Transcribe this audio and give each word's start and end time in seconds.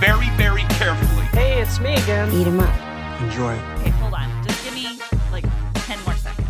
very, 0.00 0.28
very 0.30 0.62
carefully. 0.80 1.24
Hey, 1.32 1.60
it's 1.60 1.78
me 1.80 1.94
again. 1.94 2.30
Eat 2.32 2.46
'em 2.46 2.60
up. 2.60 3.20
Enjoy. 3.22 3.52
Okay, 3.80 3.90
hold 3.90 4.14
on. 4.14 4.44
Just 4.46 4.64
give 4.64 4.74
me 4.74 4.98
like 5.30 5.44
10 5.86 5.98
more 6.04 6.14
seconds. 6.14 6.48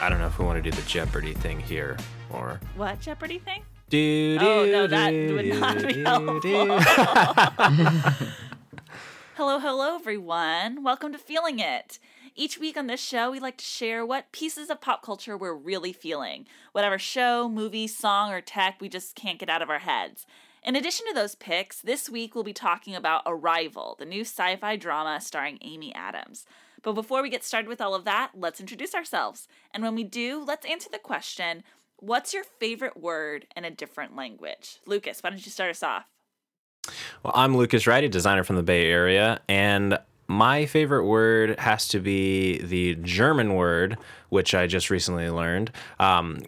I 0.00 0.08
don't 0.08 0.18
know 0.18 0.26
if 0.26 0.38
we 0.38 0.44
want 0.44 0.62
to 0.62 0.70
do 0.70 0.74
the 0.74 0.82
Jeopardy 0.86 1.32
thing 1.34 1.58
here 1.60 1.96
or. 2.30 2.60
What 2.76 3.00
Jeopardy 3.00 3.38
thing? 3.38 3.62
Do, 3.88 4.38
Oh, 4.40 4.66
do, 4.66 4.72
no, 4.72 4.86
that 4.86 5.10
do, 5.10 5.34
would 5.34 5.46
not 5.46 5.78
be 5.86 5.92
do, 5.94 6.04
helpful. 6.04 6.40
do. 6.40 6.78
Hello, 9.36 9.58
hello, 9.58 9.96
everyone. 9.96 10.84
Welcome 10.84 11.10
to 11.12 11.18
Feeling 11.18 11.58
It. 11.58 11.98
Each 12.36 12.58
week 12.58 12.76
on 12.76 12.86
this 12.86 13.00
show, 13.00 13.30
we 13.32 13.40
like 13.40 13.56
to 13.58 13.64
share 13.64 14.06
what 14.06 14.30
pieces 14.32 14.70
of 14.70 14.80
pop 14.80 15.02
culture 15.02 15.36
we're 15.36 15.54
really 15.54 15.92
feeling. 15.92 16.46
Whatever 16.72 16.98
show, 17.00 17.48
movie, 17.48 17.86
song, 17.88 18.30
or 18.32 18.40
tech 18.40 18.76
we 18.80 18.88
just 18.88 19.16
can't 19.16 19.38
get 19.40 19.48
out 19.50 19.60
of 19.62 19.70
our 19.70 19.80
heads. 19.80 20.24
In 20.64 20.76
addition 20.76 21.06
to 21.06 21.12
those 21.12 21.34
picks, 21.34 21.82
this 21.82 22.08
week 22.08 22.34
we'll 22.34 22.42
be 22.42 22.54
talking 22.54 22.94
about 22.94 23.22
Arrival, 23.26 23.96
the 23.98 24.06
new 24.06 24.22
sci 24.22 24.56
fi 24.56 24.76
drama 24.76 25.20
starring 25.20 25.58
Amy 25.60 25.94
Adams. 25.94 26.46
But 26.80 26.94
before 26.94 27.22
we 27.22 27.28
get 27.28 27.44
started 27.44 27.68
with 27.68 27.82
all 27.82 27.94
of 27.94 28.06
that, 28.06 28.30
let's 28.34 28.60
introduce 28.60 28.94
ourselves. 28.94 29.46
And 29.74 29.82
when 29.82 29.94
we 29.94 30.04
do, 30.04 30.42
let's 30.42 30.64
answer 30.64 30.88
the 30.90 30.98
question 30.98 31.64
what's 31.98 32.32
your 32.32 32.44
favorite 32.44 32.96
word 32.96 33.46
in 33.54 33.66
a 33.66 33.70
different 33.70 34.16
language? 34.16 34.78
Lucas, 34.86 35.22
why 35.22 35.28
don't 35.28 35.44
you 35.44 35.52
start 35.52 35.68
us 35.68 35.82
off? 35.82 36.06
Well, 37.22 37.34
I'm 37.36 37.54
Lucas 37.54 37.86
Wright, 37.86 38.02
a 38.02 38.08
designer 38.08 38.42
from 38.42 38.56
the 38.56 38.62
Bay 38.62 38.86
Area, 38.90 39.42
and 39.48 39.98
my 40.28 40.64
favorite 40.64 41.04
word 41.04 41.58
has 41.58 41.88
to 41.88 42.00
be 42.00 42.62
the 42.62 42.94
German 42.96 43.54
word, 43.54 43.98
which 44.30 44.54
I 44.54 44.66
just 44.66 44.88
recently 44.88 45.28
learned. 45.28 45.72
Um, 46.00 46.40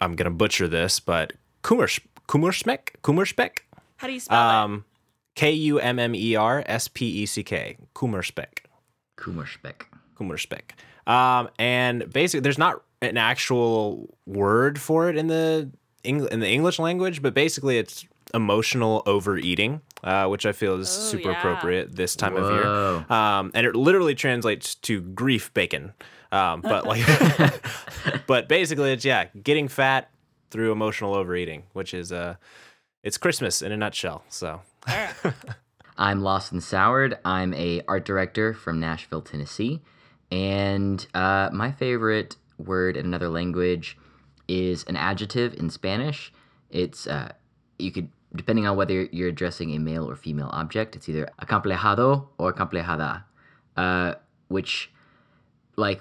I'm 0.00 0.14
gonna 0.14 0.30
butcher 0.30 0.68
this, 0.68 1.00
but 1.00 1.32
Kummersch, 1.62 2.00
Kummerspeck, 2.28 3.00
Kummerspeck, 3.02 3.58
How 3.96 4.06
do 4.06 4.12
you 4.12 4.20
spell 4.20 4.38
it? 4.38 4.54
um, 4.64 4.84
K 5.34 5.50
U 5.52 5.78
M 5.78 5.98
M 5.98 6.14
E 6.14 6.36
R 6.36 6.62
S 6.66 6.88
P 6.88 7.06
E 7.22 7.26
C 7.26 7.42
K, 7.42 7.76
Kummerspeck. 7.94 8.58
Kummerspeck. 9.16 9.82
Kummerspeck. 10.18 10.72
Um, 11.10 11.48
and 11.58 12.10
basically, 12.12 12.40
there's 12.40 12.58
not 12.58 12.82
an 13.02 13.16
actual 13.16 14.16
word 14.26 14.80
for 14.80 15.08
it 15.08 15.16
in 15.16 15.26
the 15.28 15.70
Eng- 16.04 16.28
in 16.30 16.40
the 16.40 16.48
English 16.48 16.78
language, 16.78 17.22
but 17.22 17.32
basically, 17.34 17.78
it's 17.78 18.04
emotional 18.34 19.02
overeating, 19.06 19.80
uh, 20.02 20.26
which 20.26 20.44
I 20.44 20.52
feel 20.52 20.78
is 20.78 20.88
Oh, 20.88 21.00
super 21.12 21.30
yeah. 21.30 21.38
appropriate 21.38 21.94
this 21.96 22.14
time 22.16 22.36
of 22.36 22.50
year. 22.50 22.66
Um, 23.10 23.50
and 23.54 23.66
it 23.66 23.74
literally 23.76 24.14
translates 24.14 24.74
to 24.76 25.00
grief 25.00 25.54
bacon. 25.54 25.94
Um, 26.32 26.60
but 26.62 26.86
like, 26.86 27.00
but 28.26 28.48
basically, 28.48 28.92
it's 28.92 29.04
yeah, 29.04 29.26
getting 29.42 29.68
fat 29.68 30.10
through 30.50 30.72
emotional 30.72 31.14
overeating, 31.14 31.62
which 31.72 31.94
is 31.94 32.12
uh, 32.12 32.34
it's 33.04 33.18
Christmas 33.18 33.62
in 33.62 33.70
a 33.70 33.76
nutshell. 33.76 34.24
So. 34.28 34.62
I'm 35.96 36.26
and 36.26 36.60
Soured. 36.60 37.18
I'm 37.24 37.54
a 37.54 37.82
art 37.86 38.04
director 38.04 38.52
from 38.52 38.80
Nashville, 38.80 39.22
Tennessee, 39.22 39.80
and 40.32 41.06
uh, 41.14 41.50
my 41.52 41.70
favorite 41.70 42.36
word 42.58 42.96
in 42.96 43.06
another 43.06 43.28
language 43.28 43.96
is 44.48 44.82
an 44.84 44.96
adjective 44.96 45.54
in 45.54 45.70
Spanish. 45.70 46.32
It's 46.70 47.06
uh, 47.06 47.32
you 47.78 47.92
could 47.92 48.08
depending 48.34 48.66
on 48.66 48.76
whether 48.76 49.04
you're 49.04 49.28
addressing 49.28 49.70
a 49.76 49.78
male 49.78 50.10
or 50.10 50.16
female 50.16 50.50
object. 50.52 50.96
It's 50.96 51.08
either 51.08 51.28
acomplejado 51.40 52.26
or 52.38 52.52
acomplejada, 52.52 53.22
uh, 53.76 54.14
which 54.48 54.90
like 55.76 56.00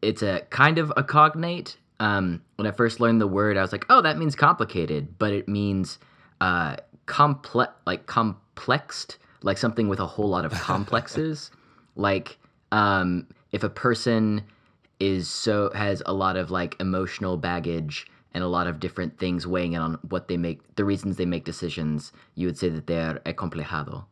it's 0.00 0.22
a 0.22 0.42
kind 0.50 0.78
of 0.78 0.92
a 0.96 1.02
cognate. 1.02 1.76
Um, 1.98 2.42
when 2.56 2.68
I 2.68 2.70
first 2.70 3.00
learned 3.00 3.20
the 3.20 3.26
word, 3.26 3.56
I 3.56 3.62
was 3.62 3.72
like, 3.72 3.86
"Oh, 3.88 4.00
that 4.02 4.16
means 4.16 4.36
complicated," 4.36 5.18
but 5.18 5.32
it 5.32 5.48
means 5.48 5.98
uh, 6.40 6.76
complex, 7.06 7.72
like 7.86 8.06
complexed, 8.06 9.18
like 9.42 9.58
something 9.58 9.88
with 9.88 10.00
a 10.00 10.06
whole 10.06 10.28
lot 10.28 10.44
of 10.44 10.52
complexes. 10.70 11.50
like 11.96 12.38
um, 12.72 13.26
if 13.52 13.62
a 13.62 13.68
person 13.68 14.42
is 14.98 15.28
so 15.28 15.70
has 15.74 16.02
a 16.06 16.12
lot 16.12 16.36
of 16.36 16.50
like 16.50 16.76
emotional 16.80 17.36
baggage 17.36 18.06
and 18.32 18.42
a 18.42 18.48
lot 18.48 18.66
of 18.66 18.80
different 18.80 19.18
things 19.18 19.46
weighing 19.46 19.74
in 19.74 19.80
on 19.80 19.98
what 20.08 20.26
they 20.28 20.36
make, 20.36 20.74
the 20.74 20.84
reasons 20.84 21.16
they 21.16 21.26
make 21.26 21.44
decisions, 21.44 22.12
you 22.34 22.46
would 22.48 22.58
say 22.58 22.68
that 22.68 22.86
they're 22.86 23.20
acomplejado. 23.26 24.04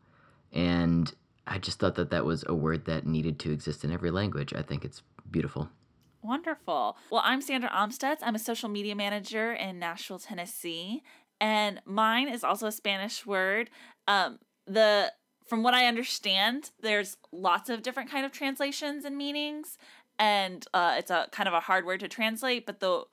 And 0.53 1.13
I 1.47 1.59
just 1.59 1.81
thought 1.81 1.97
that 1.97 2.11
that 2.11 2.25
was 2.25 2.45
a 2.47 2.55
word 2.55 2.85
that 2.85 3.05
needed 3.05 3.41
to 3.41 3.53
exist 3.53 3.85
in 3.85 3.91
every 3.91 4.13
language. 4.13 4.55
I 4.55 4.63
think 4.63 4.85
it's 4.85 5.03
beautiful. 5.31 5.69
Wonderful. 6.23 6.97
Well, 7.11 7.23
I'm 7.25 7.41
Sandra 7.41 7.69
Omstutz. 7.71 8.19
I'm 8.23 8.37
a 8.37 8.39
social 8.39 8.69
media 8.69 8.95
manager 8.95 9.53
in 9.53 9.81
Nashville, 9.81 10.21
Tennessee, 10.21 11.03
and 11.43 11.83
mine 11.85 12.29
is 12.29 12.45
also 12.45 12.69
a 12.69 12.73
Spanish 12.73 13.27
word. 13.27 13.69
Um, 14.07 14.39
the 14.67 15.13
from 15.45 15.65
what 15.65 15.75
I 15.75 15.87
understand, 15.87 16.71
there's 16.81 17.19
lots 17.33 17.69
of 17.69 17.83
different 17.83 18.09
kind 18.09 18.25
of 18.25 18.31
translations 18.31 19.05
and 19.05 19.19
meanings, 19.19 19.77
and 20.19 20.65
uh, 20.73 20.95
it's 20.97 21.11
a 21.11 21.27
kind 21.33 21.49
of 21.49 21.53
a 21.53 21.61
hard 21.61 21.85
word 21.85 22.01
to 22.01 22.09
translate. 22.09 22.65
But 22.65 22.79
the 22.79 23.05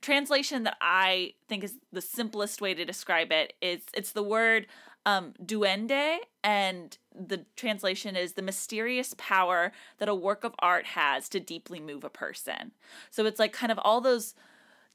translation 0.00 0.62
that 0.62 0.78
I 0.80 1.34
think 1.46 1.62
is 1.62 1.74
the 1.92 2.00
simplest 2.00 2.62
way 2.62 2.72
to 2.72 2.84
describe 2.86 3.30
it 3.30 3.52
is 3.60 3.82
it's 3.92 4.12
the 4.12 4.22
word 4.22 4.66
um, 5.04 5.34
duende, 5.44 6.16
and 6.42 6.96
the 7.14 7.44
translation 7.54 8.16
is 8.16 8.32
the 8.32 8.42
mysterious 8.42 9.14
power 9.18 9.72
that 9.98 10.08
a 10.08 10.14
work 10.14 10.42
of 10.42 10.54
art 10.60 10.86
has 10.86 11.28
to 11.28 11.38
deeply 11.38 11.80
move 11.80 12.02
a 12.02 12.10
person. 12.10 12.72
So 13.10 13.26
it's 13.26 13.38
like 13.38 13.52
kind 13.52 13.70
of 13.70 13.78
all 13.78 14.00
those 14.00 14.34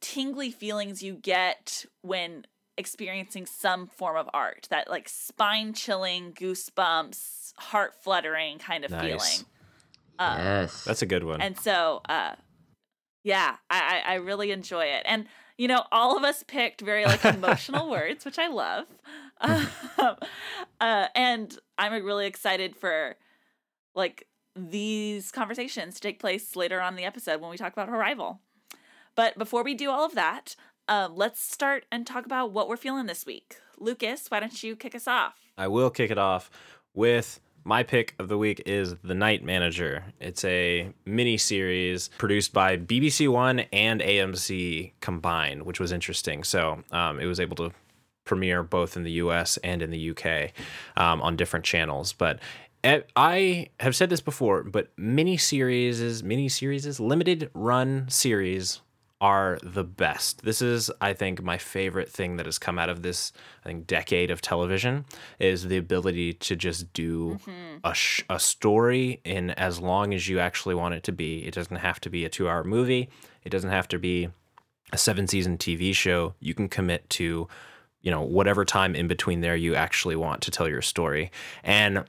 tingly 0.01 0.51
feelings 0.51 1.01
you 1.01 1.13
get 1.13 1.85
when 2.01 2.45
experiencing 2.77 3.45
some 3.45 3.87
form 3.87 4.17
of 4.17 4.29
art 4.33 4.67
that 4.69 4.89
like 4.89 5.07
spine 5.09 5.73
chilling, 5.73 6.33
goosebumps, 6.33 7.53
heart 7.57 7.93
fluttering 8.03 8.57
kind 8.59 8.83
of 8.85 8.91
Nice. 8.91 9.01
feeling. 9.03 9.47
Uh, 10.19 10.35
yes. 10.37 10.83
That's 10.83 11.01
a 11.01 11.05
good 11.05 11.23
one. 11.23 11.41
and 11.41 11.57
so, 11.57 12.01
uh, 12.09 12.35
yeah, 13.23 13.55
I, 13.69 14.01
I 14.05 14.11
I 14.11 14.15
really 14.15 14.51
enjoy 14.51 14.85
it. 14.85 15.03
And 15.05 15.27
you 15.57 15.67
know, 15.67 15.83
all 15.91 16.17
of 16.17 16.23
us 16.23 16.43
picked 16.43 16.81
very 16.81 17.05
like 17.05 17.23
emotional 17.23 17.89
words, 17.97 18.25
which 18.25 18.37
I 18.39 18.47
love. 18.47 18.85
Um, 19.41 19.67
uh, 20.79 21.07
and 21.15 21.57
I'm 21.77 21.91
really 22.05 22.27
excited 22.27 22.77
for 22.77 23.17
like 23.93 24.25
these 24.55 25.31
conversations 25.31 25.95
to 25.95 26.01
take 26.01 26.19
place 26.19 26.55
later 26.55 26.79
on 26.79 26.93
in 26.93 26.97
the 26.97 27.03
episode 27.03 27.41
when 27.41 27.49
we 27.49 27.57
talk 27.57 27.73
about 27.73 27.89
Arrival. 27.89 28.39
But 29.15 29.37
before 29.37 29.63
we 29.63 29.73
do 29.73 29.89
all 29.89 30.05
of 30.05 30.15
that, 30.15 30.55
um, 30.87 31.15
let's 31.15 31.39
start 31.39 31.85
and 31.91 32.05
talk 32.05 32.25
about 32.25 32.51
what 32.51 32.67
we're 32.67 32.77
feeling 32.77 33.05
this 33.05 33.25
week. 33.25 33.57
Lucas, 33.79 34.27
why 34.29 34.39
don't 34.39 34.63
you 34.63 34.75
kick 34.75 34.95
us 34.95 35.07
off? 35.07 35.35
I 35.57 35.67
will 35.67 35.89
kick 35.89 36.11
it 36.11 36.17
off 36.17 36.49
with 36.93 37.39
my 37.65 37.83
pick 37.83 38.15
of 38.19 38.27
the 38.27 38.37
week 38.37 38.61
is 38.65 38.95
The 39.03 39.13
Night 39.13 39.43
Manager. 39.43 40.03
It's 40.19 40.43
a 40.43 40.91
mini 41.05 41.37
series 41.37 42.09
produced 42.17 42.51
by 42.53 42.77
BBC 42.77 43.29
One 43.29 43.59
and 43.71 44.01
AMC 44.01 44.91
combined, 44.99 45.63
which 45.63 45.79
was 45.79 45.91
interesting. 45.91 46.43
So 46.43 46.83
um, 46.91 47.19
it 47.19 47.25
was 47.25 47.39
able 47.39 47.55
to 47.57 47.71
premiere 48.25 48.63
both 48.63 48.97
in 48.97 49.03
the 49.03 49.11
US 49.13 49.57
and 49.57 49.81
in 49.81 49.91
the 49.91 50.11
UK 50.11 50.51
um, 50.97 51.21
on 51.21 51.37
different 51.37 51.65
channels. 51.65 52.13
But 52.13 52.39
I 52.83 53.69
have 53.79 53.95
said 53.95 54.09
this 54.09 54.21
before, 54.21 54.63
but 54.63 54.91
mini 54.97 55.37
series, 55.37 56.01
is 56.01 56.21
mini 56.21 56.49
series, 56.49 56.85
is 56.85 56.99
limited 56.99 57.49
run 57.53 58.09
series 58.09 58.81
are 59.23 59.57
the 59.63 59.85
best. 59.85 60.43
This 60.43 60.61
is, 60.61 60.91
I 60.99 61.13
think, 61.13 61.41
my 61.41 61.57
favorite 61.57 62.09
thing 62.09 62.35
that 62.35 62.45
has 62.45 62.59
come 62.59 62.77
out 62.77 62.89
of 62.89 63.03
this, 63.03 63.31
I 63.63 63.69
think, 63.69 63.87
decade 63.87 64.29
of 64.29 64.41
television 64.41 65.05
is 65.39 65.69
the 65.69 65.77
ability 65.77 66.33
to 66.33 66.57
just 66.57 66.91
do 66.91 67.39
a, 67.85 67.93
sh- 67.93 68.23
a 68.29 68.37
story 68.37 69.21
in 69.23 69.51
as 69.51 69.79
long 69.79 70.13
as 70.13 70.27
you 70.27 70.39
actually 70.39 70.75
want 70.75 70.95
it 70.95 71.03
to 71.03 71.13
be. 71.13 71.45
It 71.45 71.53
doesn't 71.53 71.77
have 71.77 72.01
to 72.01 72.09
be 72.09 72.25
a 72.25 72.29
two 72.29 72.49
hour 72.49 72.65
movie, 72.65 73.09
it 73.45 73.49
doesn't 73.49 73.69
have 73.69 73.87
to 73.87 73.97
be 73.97 74.27
a 74.91 74.97
seven 74.97 75.25
season 75.25 75.57
TV 75.57 75.95
show. 75.95 76.33
You 76.41 76.53
can 76.53 76.67
commit 76.67 77.09
to, 77.11 77.47
you 78.01 78.11
know, 78.11 78.23
whatever 78.23 78.65
time 78.65 78.93
in 78.93 79.07
between 79.07 79.39
there 79.39 79.55
you 79.55 79.73
actually 79.73 80.17
want 80.17 80.41
to 80.41 80.51
tell 80.51 80.67
your 80.67 80.81
story. 80.81 81.31
And 81.63 82.03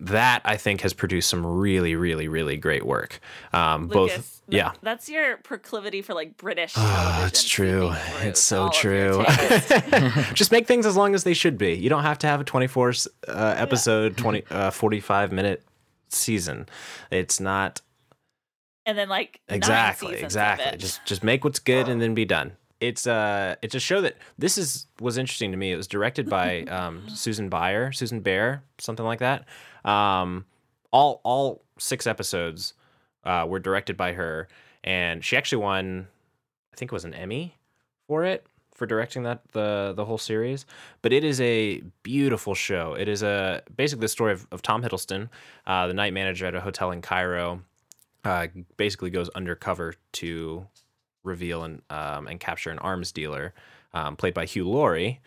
that 0.00 0.42
I 0.44 0.56
think 0.56 0.80
has 0.80 0.92
produced 0.92 1.28
some 1.28 1.46
really, 1.46 1.94
really, 1.94 2.28
really 2.28 2.56
great 2.56 2.84
work. 2.84 3.20
Um, 3.52 3.86
both, 3.86 4.10
Lucas, 4.10 4.42
th- 4.50 4.58
yeah. 4.58 4.72
That's 4.82 5.08
your 5.08 5.36
proclivity 5.38 6.02
for 6.02 6.14
like 6.14 6.36
British 6.36 6.74
Oh, 6.76 7.24
it's 7.26 7.44
true. 7.44 7.92
It's 8.20 8.42
so 8.42 8.62
all 8.62 8.68
of 8.68 8.84
your 8.84 9.24
true. 9.24 9.24
Just 10.34 10.50
make 10.50 10.66
things 10.66 10.84
as 10.84 10.96
long 10.96 11.14
as 11.14 11.24
they 11.24 11.34
should 11.34 11.56
be. 11.56 11.74
You 11.74 11.88
don't 11.88 12.02
have 12.02 12.18
to 12.18 12.26
have 12.26 12.40
a 12.40 12.44
24 12.44 12.92
uh, 13.28 13.54
episode, 13.56 14.16
20, 14.16 14.44
uh, 14.50 14.70
45 14.70 15.32
minute 15.32 15.62
season. 16.08 16.66
It's 17.10 17.38
not 17.38 17.80
and 18.86 18.98
then 18.98 19.08
like 19.08 19.40
exactly 19.48 20.16
exactly 20.16 20.76
just 20.76 21.04
just 21.06 21.24
make 21.24 21.44
what's 21.44 21.58
good 21.58 21.88
and 21.88 22.00
then 22.00 22.14
be 22.14 22.24
done 22.24 22.52
it's 22.80 23.06
uh 23.06 23.54
it's 23.62 23.74
a 23.74 23.80
show 23.80 24.00
that 24.00 24.16
this 24.36 24.58
is 24.58 24.86
was 25.00 25.16
interesting 25.16 25.50
to 25.50 25.56
me 25.56 25.72
it 25.72 25.76
was 25.76 25.86
directed 25.86 26.28
by 26.28 26.62
um 26.64 27.08
susan 27.08 27.48
Bayer, 27.48 27.92
susan 27.92 28.20
bear 28.20 28.62
something 28.78 29.06
like 29.06 29.20
that 29.20 29.46
um 29.84 30.44
all 30.90 31.20
all 31.24 31.62
six 31.78 32.06
episodes 32.06 32.74
uh 33.24 33.44
were 33.48 33.58
directed 33.58 33.96
by 33.96 34.12
her 34.12 34.48
and 34.82 35.24
she 35.24 35.36
actually 35.36 35.62
won 35.62 36.06
i 36.72 36.76
think 36.76 36.90
it 36.90 36.94
was 36.94 37.04
an 37.04 37.14
emmy 37.14 37.56
for 38.06 38.24
it 38.24 38.46
for 38.74 38.86
directing 38.86 39.22
that 39.22 39.40
the 39.52 39.92
the 39.96 40.04
whole 40.04 40.18
series. 40.18 40.66
But 41.00 41.12
it 41.12 41.22
is 41.24 41.40
a 41.40 41.80
beautiful 42.02 42.54
show. 42.54 42.94
It 42.94 43.08
is 43.08 43.22
a 43.22 43.62
basically 43.76 44.02
the 44.02 44.08
story 44.08 44.32
of, 44.32 44.46
of 44.50 44.62
tom 44.62 44.82
hiddleston 44.82 45.28
uh, 45.66 45.86
the 45.86 45.94
night 45.94 46.12
manager 46.12 46.46
at 46.46 46.54
a 46.54 46.60
hotel 46.60 46.90
in 46.90 47.00
cairo 47.00 47.62
uh, 48.24 48.48
basically 48.76 49.10
goes 49.10 49.28
undercover 49.30 49.94
to 50.12 50.66
reveal 51.22 51.64
and 51.64 51.82
um, 51.90 52.26
and 52.26 52.40
capture 52.40 52.70
an 52.70 52.78
arms 52.80 53.12
dealer, 53.12 53.54
um, 53.92 54.16
played 54.16 54.34
by 54.34 54.44
Hugh 54.44 54.68
Laurie, 54.68 55.20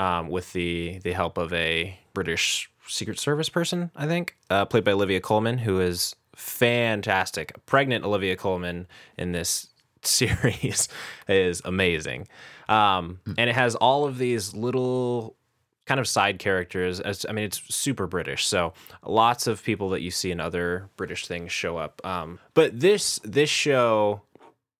um, 0.00 0.30
with 0.30 0.52
the 0.54 0.98
the 1.04 1.12
help 1.12 1.36
of 1.36 1.52
a 1.52 1.96
British 2.14 2.70
Secret 2.88 3.20
Service 3.20 3.50
person, 3.50 3.90
I 3.94 4.06
think, 4.06 4.36
uh, 4.48 4.64
played 4.64 4.82
by 4.82 4.92
Olivia 4.92 5.20
Colman, 5.20 5.58
who 5.58 5.78
is 5.78 6.16
fantastic. 6.34 7.52
Pregnant 7.66 8.04
Olivia 8.04 8.34
Colman 8.34 8.88
in 9.18 9.32
this 9.32 9.68
series 10.02 10.88
is 11.28 11.60
amazing, 11.66 12.26
um, 12.68 13.20
and 13.36 13.50
it 13.50 13.54
has 13.54 13.74
all 13.76 14.06
of 14.06 14.16
these 14.16 14.54
little 14.54 15.36
kind 15.84 16.00
of 16.00 16.08
side 16.08 16.38
characters. 16.38 16.98
As 17.00 17.26
i 17.28 17.32
mean 17.32 17.44
it's 17.44 17.62
super 17.74 18.06
british 18.06 18.46
so 18.46 18.72
lots 19.04 19.48
of 19.48 19.62
people 19.64 19.88
that 19.88 20.02
you 20.02 20.12
see 20.12 20.30
in 20.30 20.38
other 20.38 20.88
british 20.96 21.26
things 21.26 21.52
show 21.52 21.76
up. 21.76 22.00
Um, 22.06 22.38
but 22.54 22.80
this 22.80 23.20
this 23.22 23.50
show 23.50 24.22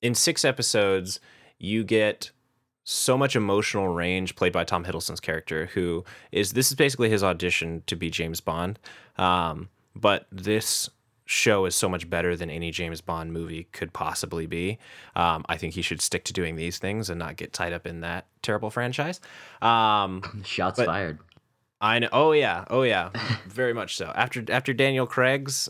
in 0.01 0.15
six 0.15 0.45
episodes 0.45 1.21
you 1.59 1.85
get 1.85 2.31
so 2.85 3.17
much 3.17 3.37
emotional 3.37 3.89
range 3.89 4.35
played 4.37 4.53
by 4.53 4.65
tom 4.65 4.85
hiddleston's 4.85 5.21
character 5.21 5.67
who 5.75 6.05
is 6.33 6.53
this 6.53 6.71
is 6.71 6.77
basically 6.77 7.11
his 7.11 7.23
audition 7.23 7.83
to 7.87 7.97
be 7.97 8.11
james 8.11 8.41
bond 8.41 8.79
um, 9.17 9.69
but 9.95 10.27
this 10.33 10.89
show 11.27 11.65
is 11.65 11.77
so 11.77 11.89
much 11.89 12.11
better 12.11 12.35
than 12.35 12.51
any 12.51 12.71
james 12.71 13.01
bond 13.01 13.33
movie 13.33 13.69
could 13.73 13.93
possibly 13.93 14.47
be 14.47 14.79
um, 15.15 15.45
i 15.49 15.57
think 15.57 15.75
he 15.75 15.83
should 15.83 16.01
stick 16.01 16.25
to 16.25 16.33
doing 16.33 16.57
these 16.57 16.79
things 16.79 17.09
and 17.09 17.19
not 17.19 17.37
get 17.37 17.53
tied 17.53 17.73
up 17.73 17.87
in 17.87 18.01
that 18.01 18.27
terrible 18.43 18.71
franchise 18.71 19.21
um, 19.63 20.43
Shots 20.45 20.83
fired. 20.83 21.19
I 21.81 21.99
know. 21.99 22.09
Oh 22.13 22.33
yeah. 22.33 22.65
Oh 22.69 22.83
yeah. 22.83 23.11
Very 23.47 23.73
much 23.73 23.97
so. 23.97 24.13
After 24.15 24.45
after 24.51 24.73
Daniel 24.75 25.07
Craig's 25.07 25.69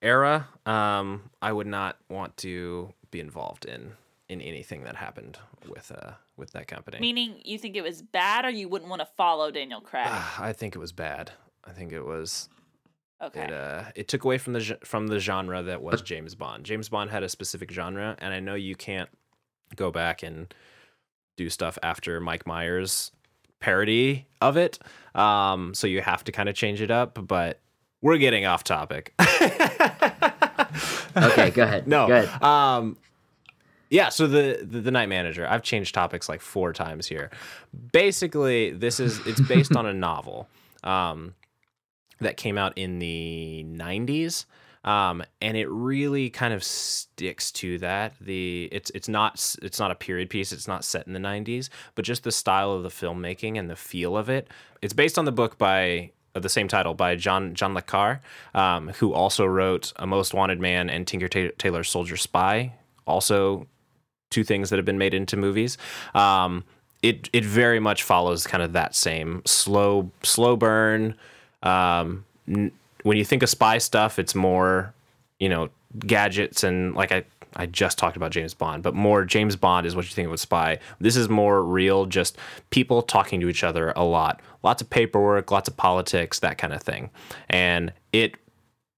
era, 0.00 0.46
um, 0.66 1.30
I 1.42 1.52
would 1.52 1.66
not 1.66 1.96
want 2.08 2.36
to 2.38 2.92
be 3.10 3.18
involved 3.18 3.64
in 3.64 3.92
in 4.28 4.40
anything 4.40 4.84
that 4.84 4.96
happened 4.96 5.38
with 5.68 5.90
uh 5.90 6.12
with 6.36 6.52
that 6.52 6.68
company. 6.68 6.98
Meaning 7.00 7.40
you 7.44 7.58
think 7.58 7.76
it 7.76 7.82
was 7.82 8.02
bad 8.02 8.44
or 8.44 8.50
you 8.50 8.68
wouldn't 8.68 8.90
want 8.90 9.00
to 9.00 9.08
follow 9.16 9.50
Daniel 9.50 9.80
Craig? 9.80 10.06
Ah, 10.08 10.42
I 10.42 10.52
think 10.52 10.74
it 10.74 10.78
was 10.78 10.92
bad. 10.92 11.32
I 11.64 11.72
think 11.72 11.92
it 11.92 12.02
was 12.02 12.48
okay. 13.22 13.44
it 13.44 13.52
uh 13.52 13.84
it 13.94 14.08
took 14.08 14.24
away 14.24 14.38
from 14.38 14.52
the 14.52 14.78
from 14.84 15.06
the 15.06 15.18
genre 15.18 15.62
that 15.62 15.82
was 15.82 16.02
James 16.02 16.34
Bond. 16.34 16.64
James 16.64 16.88
Bond 16.88 17.10
had 17.10 17.22
a 17.22 17.28
specific 17.28 17.70
genre, 17.70 18.16
and 18.18 18.34
I 18.34 18.40
know 18.40 18.54
you 18.54 18.76
can't 18.76 19.08
go 19.76 19.90
back 19.90 20.22
and 20.22 20.52
do 21.36 21.48
stuff 21.48 21.78
after 21.82 22.20
Mike 22.20 22.46
Myers 22.46 23.12
parody 23.60 24.26
of 24.40 24.56
it. 24.56 24.78
Um, 25.14 25.74
so 25.74 25.86
you 25.86 26.00
have 26.00 26.24
to 26.24 26.32
kind 26.32 26.48
of 26.48 26.54
change 26.54 26.80
it 26.80 26.90
up, 26.90 27.18
but 27.26 27.60
we're 28.02 28.18
getting 28.18 28.44
off 28.46 28.62
topic. 28.64 29.14
Okay, 31.16 31.50
go 31.50 31.62
ahead. 31.64 31.88
no. 31.88 32.06
Go 32.06 32.14
ahead. 32.14 32.42
Um 32.42 32.96
yeah, 33.90 34.10
so 34.10 34.26
the, 34.26 34.60
the 34.62 34.80
the 34.80 34.90
night 34.90 35.08
manager. 35.08 35.46
I've 35.48 35.62
changed 35.62 35.94
topics 35.94 36.28
like 36.28 36.40
four 36.40 36.72
times 36.72 37.06
here. 37.06 37.30
Basically, 37.92 38.70
this 38.70 39.00
is 39.00 39.18
it's 39.26 39.40
based 39.40 39.76
on 39.76 39.86
a 39.86 39.94
novel 40.08 40.48
um, 40.84 41.34
that 42.20 42.36
came 42.36 42.58
out 42.58 42.76
in 42.76 42.98
the 42.98 43.64
'90s, 43.66 44.44
um, 44.84 45.22
and 45.40 45.56
it 45.56 45.68
really 45.70 46.28
kind 46.28 46.52
of 46.52 46.62
sticks 46.62 47.50
to 47.52 47.78
that. 47.78 48.12
The 48.20 48.68
it's 48.72 48.90
it's 48.90 49.08
not 49.08 49.56
it's 49.62 49.80
not 49.80 49.90
a 49.90 49.94
period 49.94 50.28
piece. 50.28 50.52
It's 50.52 50.68
not 50.68 50.84
set 50.84 51.06
in 51.06 51.14
the 51.14 51.20
'90s, 51.20 51.70
but 51.94 52.04
just 52.04 52.24
the 52.24 52.32
style 52.32 52.72
of 52.72 52.82
the 52.82 52.90
filmmaking 52.90 53.58
and 53.58 53.70
the 53.70 53.76
feel 53.76 54.16
of 54.16 54.28
it. 54.28 54.48
It's 54.82 54.92
based 54.92 55.18
on 55.18 55.24
the 55.24 55.32
book 55.32 55.56
by 55.56 56.10
of 56.34 56.42
the 56.42 56.48
same 56.50 56.68
title 56.68 56.92
by 56.92 57.16
John 57.16 57.54
John 57.54 57.72
Le 57.72 57.82
Carre, 57.82 58.20
um, 58.54 58.88
who 58.88 59.14
also 59.14 59.46
wrote 59.46 59.92
A 59.96 60.06
Most 60.06 60.34
Wanted 60.34 60.60
Man 60.60 60.90
and 60.90 61.06
Tinker 61.06 61.28
Ta- 61.28 61.54
Tailor 61.56 61.84
Soldier 61.84 62.16
Spy. 62.16 62.74
Also, 63.06 63.66
two 64.30 64.44
things 64.44 64.70
that 64.70 64.76
have 64.76 64.84
been 64.84 64.98
made 64.98 65.14
into 65.14 65.36
movies. 65.36 65.78
Um, 66.14 66.64
it 67.02 67.30
it 67.32 67.44
very 67.44 67.80
much 67.80 68.02
follows 68.02 68.46
kind 68.46 68.62
of 68.62 68.72
that 68.72 68.94
same 68.94 69.42
slow 69.44 70.10
slow 70.22 70.56
burn. 70.56 71.14
Um, 71.62 72.24
n- 72.48 72.72
when 73.02 73.16
you 73.16 73.24
think 73.24 73.42
of 73.42 73.48
spy 73.48 73.78
stuff, 73.78 74.18
it's 74.18 74.34
more 74.34 74.92
you 75.38 75.48
know 75.48 75.70
gadgets 76.06 76.64
and 76.64 76.94
like 76.94 77.12
I 77.12 77.24
I 77.56 77.66
just 77.66 77.98
talked 77.98 78.16
about 78.16 78.30
James 78.30 78.52
Bond, 78.52 78.82
but 78.82 78.94
more 78.94 79.24
James 79.24 79.56
Bond 79.56 79.86
is 79.86 79.96
what 79.96 80.04
you 80.04 80.10
think 80.14 80.26
of 80.26 80.34
a 80.34 80.38
spy. 80.38 80.78
This 81.00 81.16
is 81.16 81.28
more 81.28 81.62
real, 81.64 82.04
just 82.04 82.36
people 82.70 83.00
talking 83.00 83.40
to 83.40 83.48
each 83.48 83.64
other 83.64 83.92
a 83.96 84.04
lot, 84.04 84.40
lots 84.62 84.82
of 84.82 84.90
paperwork, 84.90 85.50
lots 85.50 85.68
of 85.68 85.76
politics, 85.76 86.40
that 86.40 86.58
kind 86.58 86.72
of 86.72 86.82
thing, 86.82 87.10
and 87.48 87.92
it 88.12 88.34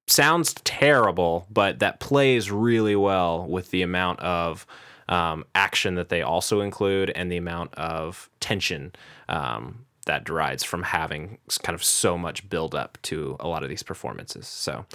sounds 0.08 0.54
terrible, 0.64 1.46
but 1.50 1.78
that 1.78 2.00
plays 2.00 2.50
really 2.50 2.96
well 2.96 3.46
with 3.46 3.70
the 3.70 3.82
amount 3.82 4.18
of 4.20 4.66
um, 5.10 5.44
action 5.54 5.96
that 5.96 6.08
they 6.08 6.22
also 6.22 6.62
include 6.62 7.10
and 7.10 7.30
the 7.30 7.36
amount 7.36 7.74
of 7.74 8.30
tension 8.40 8.92
um, 9.28 9.84
that 10.06 10.24
derives 10.24 10.64
from 10.64 10.82
having 10.82 11.38
kind 11.62 11.74
of 11.74 11.84
so 11.84 12.16
much 12.16 12.48
build 12.48 12.74
up 12.74 12.96
to 13.02 13.36
a 13.40 13.48
lot 13.48 13.62
of 13.62 13.68
these 13.68 13.82
performances. 13.82 14.46
So 14.46 14.86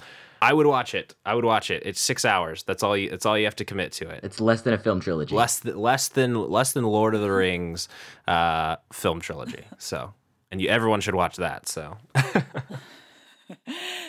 I 0.42 0.52
would 0.52 0.66
watch 0.66 0.94
it. 0.94 1.14
I 1.24 1.34
would 1.34 1.44
watch 1.44 1.70
it. 1.70 1.82
It's 1.86 2.00
six 2.00 2.24
hours. 2.24 2.62
That's 2.64 2.82
all 2.82 2.96
you. 2.96 3.10
That's 3.10 3.24
all 3.24 3.38
you 3.38 3.44
have 3.44 3.56
to 3.56 3.64
commit 3.64 3.92
to 3.92 4.08
it. 4.08 4.20
It's 4.22 4.40
less 4.40 4.62
than 4.62 4.74
a 4.74 4.78
film 4.78 5.00
trilogy. 5.00 5.34
Less 5.34 5.60
than 5.60 5.76
less 5.78 6.08
than 6.08 6.34
less 6.34 6.72
than 6.72 6.84
Lord 6.84 7.14
of 7.14 7.20
the 7.20 7.30
Rings 7.30 7.88
uh, 8.26 8.76
film 8.92 9.20
trilogy. 9.20 9.64
So 9.78 10.12
and 10.50 10.60
you 10.60 10.68
everyone 10.68 11.00
should 11.00 11.14
watch 11.14 11.36
that. 11.36 11.68
So 11.68 11.96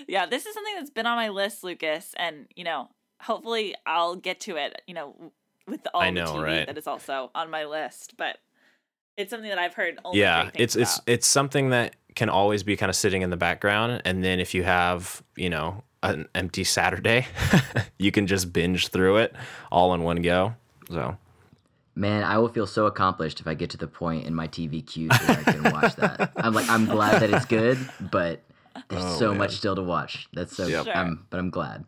yeah, 0.08 0.26
this 0.26 0.46
is 0.46 0.54
something 0.54 0.76
that's 0.76 0.90
been 0.90 1.06
on 1.06 1.16
my 1.16 1.30
list, 1.30 1.64
Lucas, 1.64 2.14
and 2.18 2.48
you 2.56 2.64
know, 2.64 2.90
hopefully 3.22 3.76
I'll 3.86 4.16
get 4.16 4.40
to 4.42 4.58
it. 4.58 4.82
You 4.88 4.94
know, 4.94 5.32
with 5.68 5.86
all 5.94 6.02
I 6.02 6.08
the 6.08 6.12
know, 6.14 6.34
TV 6.36 6.44
right? 6.44 6.66
that 6.68 6.78
is 6.78 6.88
also 6.88 7.32
on 7.36 7.50
my 7.50 7.66
list, 7.66 8.16
but 8.18 8.38
it's 9.18 9.30
something 9.30 9.50
that 9.50 9.60
I've 9.60 9.74
heard. 9.74 10.00
Only 10.06 10.20
yeah 10.20 10.44
great 10.44 10.54
things 10.54 10.76
it's 10.76 10.98
it's 10.98 11.02
it's 11.08 11.28
something 11.28 11.70
that 11.72 11.96
can 12.16 12.30
always 12.30 12.64
be 12.64 12.76
kind 12.78 12.90
of 12.90 12.96
sitting 12.96 13.22
in 13.22 13.30
the 13.30 13.38
background 13.38 14.02
and 14.06 14.24
then 14.24 14.40
if 14.40 14.54
you 14.56 14.64
have 14.64 15.22
you 15.36 15.50
know 15.52 15.84
an 16.02 16.28
empty 16.34 16.64
saturday 16.64 17.28
you 18.00 18.12
can 18.12 18.26
just 18.26 18.52
binge 18.52 18.88
through 18.90 19.18
it 19.18 19.36
all 19.72 19.94
in 19.94 20.02
one 20.04 20.22
go 20.24 20.56
so 20.90 21.16
Man, 21.96 22.24
I 22.24 22.38
will 22.38 22.50
feel 22.50 22.68
so 22.68 22.86
accomplished 22.86 23.40
if 23.40 23.48
I 23.48 23.56
get 23.56 23.72
to 23.72 23.78
the 23.78 23.88
point 23.88 24.28
in 24.28 24.36
my 24.36 24.48
TV 24.48 24.86
queue 24.86 25.10
where 25.10 25.40
I 25.40 25.44
can 25.44 25.64
watch 25.64 25.96
that. 25.96 26.32
I'm 26.38 26.54
like, 26.54 26.70
I'm 26.70 26.86
glad 26.86 27.24
that 27.24 27.32
it's 27.32 27.46
good, 27.46 27.78
but 28.00 28.44
there's 28.90 29.04
Oh, 29.04 29.18
so 29.18 29.30
man. 29.30 29.40
much 29.40 29.56
still 29.56 29.76
to 29.76 29.82
watch. 29.82 30.28
That's 30.32 30.56
so. 30.56 30.68
Yep. 30.68 30.86
Sure. 30.86 30.96
Um, 30.96 31.26
but 31.32 31.40
I'm 31.40 31.50
glad. 31.50 31.86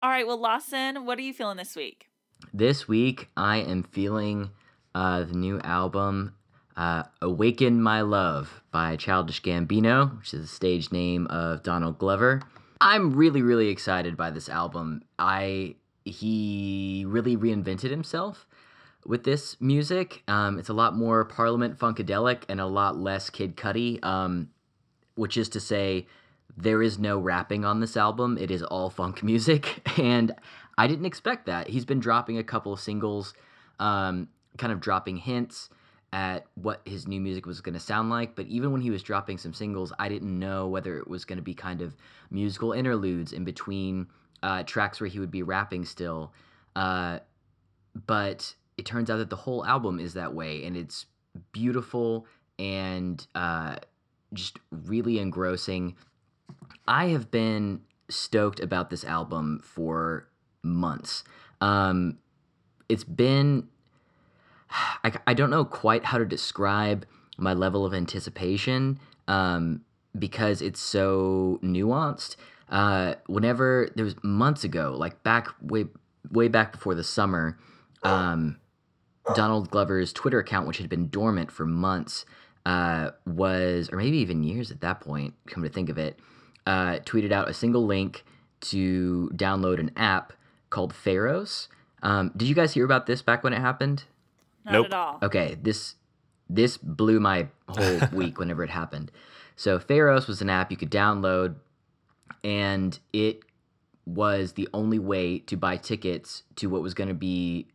All 0.00 0.10
right, 0.10 0.24
well, 0.24 0.38
Lawson, 0.38 1.06
what 1.06 1.18
are 1.18 1.22
you 1.22 1.32
feeling 1.32 1.56
this 1.56 1.74
week? 1.74 2.06
This 2.54 2.86
week, 2.86 3.30
I 3.36 3.56
am 3.56 3.82
feeling 3.82 4.50
uh, 4.94 5.24
the 5.24 5.34
new 5.34 5.58
album, 5.62 6.34
uh, 6.76 7.02
Awaken 7.20 7.82
My 7.82 8.02
Love 8.02 8.62
by 8.70 8.94
Childish 8.94 9.42
Gambino, 9.42 10.16
which 10.20 10.32
is 10.32 10.42
the 10.42 10.46
stage 10.46 10.92
name 10.92 11.26
of 11.26 11.64
Donald 11.64 11.98
Glover. 11.98 12.42
I'm 12.80 13.16
really, 13.16 13.42
really 13.42 13.70
excited 13.70 14.16
by 14.16 14.30
this 14.30 14.48
album. 14.48 15.02
I 15.18 15.74
He 16.04 17.04
really 17.08 17.36
reinvented 17.36 17.90
himself 17.90 18.46
with 19.04 19.24
this 19.24 19.60
music. 19.60 20.22
Um, 20.28 20.60
it's 20.60 20.68
a 20.68 20.74
lot 20.74 20.94
more 20.94 21.24
Parliament 21.24 21.76
Funkadelic 21.76 22.42
and 22.48 22.60
a 22.60 22.66
lot 22.66 22.96
less 22.96 23.30
Kid 23.30 23.56
Cudi, 23.56 23.98
um, 24.04 24.50
which 25.16 25.36
is 25.36 25.48
to 25.48 25.58
say, 25.58 26.06
there 26.62 26.82
is 26.82 26.98
no 26.98 27.18
rapping 27.18 27.64
on 27.64 27.80
this 27.80 27.96
album. 27.96 28.36
It 28.36 28.50
is 28.50 28.62
all 28.62 28.90
funk 28.90 29.22
music. 29.32 29.88
And 29.98 30.34
I 30.76 30.86
didn't 30.86 31.06
expect 31.06 31.46
that. 31.46 31.68
He's 31.68 31.84
been 31.84 32.00
dropping 32.00 32.38
a 32.38 32.44
couple 32.44 32.72
of 32.72 32.80
singles, 32.80 33.34
um, 33.78 34.28
kind 34.56 34.72
of 34.72 34.80
dropping 34.80 35.18
hints. 35.18 35.70
at 36.10 36.46
what 36.54 36.80
his 36.86 37.06
new 37.06 37.20
music 37.20 37.44
was 37.44 37.60
going 37.60 37.74
to 37.74 37.80
sound 37.80 38.08
like. 38.08 38.34
But 38.34 38.46
even 38.46 38.72
when 38.72 38.80
he 38.80 38.90
was 38.90 39.02
dropping 39.02 39.36
some 39.38 39.52
singles, 39.52 39.92
I 39.98 40.08
didn't 40.08 40.38
know 40.38 40.66
whether 40.66 40.96
it 40.98 41.06
was 41.06 41.26
going 41.26 41.36
to 41.36 41.42
be 41.42 41.54
kind 41.54 41.82
of 41.82 41.94
musical 42.30 42.72
interludes 42.72 43.32
in 43.32 43.44
between 43.44 44.06
uh, 44.42 44.62
tracks 44.62 45.00
where 45.00 45.08
he 45.08 45.20
would 45.20 45.30
be 45.30 45.42
rapping 45.42 45.84
still. 45.84 46.32
Uh, 46.74 47.18
but 48.06 48.54
it 48.78 48.86
turns 48.86 49.10
out 49.10 49.18
that 49.18 49.28
the 49.28 49.36
whole 49.36 49.66
album 49.66 50.00
is 50.00 50.14
that 50.14 50.32
way, 50.32 50.64
and 50.64 50.76
it's 50.76 51.06
beautiful 51.52 52.26
and 52.58 53.26
uh, 53.34 53.76
just 54.32 54.58
really 54.70 55.18
engrossing. 55.18 55.94
I 56.88 57.08
have 57.08 57.30
been 57.30 57.82
stoked 58.08 58.58
about 58.58 58.88
this 58.88 59.04
album 59.04 59.60
for 59.62 60.26
months. 60.62 61.22
Um, 61.60 62.18
it's 62.88 63.04
been, 63.04 63.68
I, 65.04 65.12
I 65.26 65.34
don't 65.34 65.50
know 65.50 65.66
quite 65.66 66.06
how 66.06 66.16
to 66.16 66.24
describe 66.24 67.04
my 67.36 67.52
level 67.52 67.84
of 67.84 67.92
anticipation 67.92 68.98
um, 69.28 69.82
because 70.18 70.62
it's 70.62 70.80
so 70.80 71.60
nuanced. 71.62 72.36
Uh, 72.70 73.14
whenever 73.26 73.90
there 73.94 74.04
was 74.04 74.16
months 74.24 74.64
ago, 74.64 74.94
like 74.96 75.22
back 75.22 75.48
way 75.62 75.86
way 76.30 76.48
back 76.48 76.72
before 76.72 76.94
the 76.94 77.04
summer, 77.04 77.58
um, 78.02 78.58
Donald 79.34 79.70
Glover's 79.70 80.12
Twitter 80.12 80.38
account, 80.38 80.66
which 80.66 80.78
had 80.78 80.88
been 80.88 81.08
dormant 81.08 81.50
for 81.50 81.64
months, 81.64 82.26
uh, 82.66 83.10
was, 83.26 83.88
or 83.90 83.96
maybe 83.96 84.18
even 84.18 84.42
years 84.42 84.70
at 84.70 84.80
that 84.82 85.00
point, 85.00 85.34
come 85.46 85.62
to 85.62 85.70
think 85.70 85.88
of 85.88 85.96
it, 85.96 86.18
uh, 86.68 86.98
tweeted 87.00 87.32
out 87.32 87.48
a 87.48 87.54
single 87.54 87.86
link 87.86 88.24
to 88.60 89.30
download 89.34 89.80
an 89.80 89.90
app 89.96 90.34
called 90.68 90.92
Pharos. 90.92 91.68
Um, 92.02 92.30
did 92.36 92.46
you 92.46 92.54
guys 92.54 92.74
hear 92.74 92.84
about 92.84 93.06
this 93.06 93.22
back 93.22 93.42
when 93.42 93.54
it 93.54 93.60
happened? 93.60 94.04
Not 94.66 94.72
Nope. 94.72 94.86
at 94.86 94.92
all. 94.92 95.18
Okay, 95.22 95.56
this 95.62 95.94
this 96.50 96.76
blew 96.76 97.20
my 97.20 97.48
whole 97.68 98.00
week 98.12 98.38
whenever 98.38 98.62
it 98.62 98.70
happened. 98.70 99.10
So 99.56 99.78
Pharos 99.78 100.26
was 100.28 100.42
an 100.42 100.50
app 100.50 100.70
you 100.70 100.76
could 100.76 100.90
download, 100.90 101.54
and 102.44 102.98
it 103.14 103.40
was 104.04 104.52
the 104.52 104.68
only 104.74 104.98
way 104.98 105.38
to 105.40 105.56
buy 105.56 105.78
tickets 105.78 106.42
to 106.56 106.68
what 106.68 106.82
was 106.82 106.92
going 106.92 107.08
to 107.08 107.14
be 107.14 107.66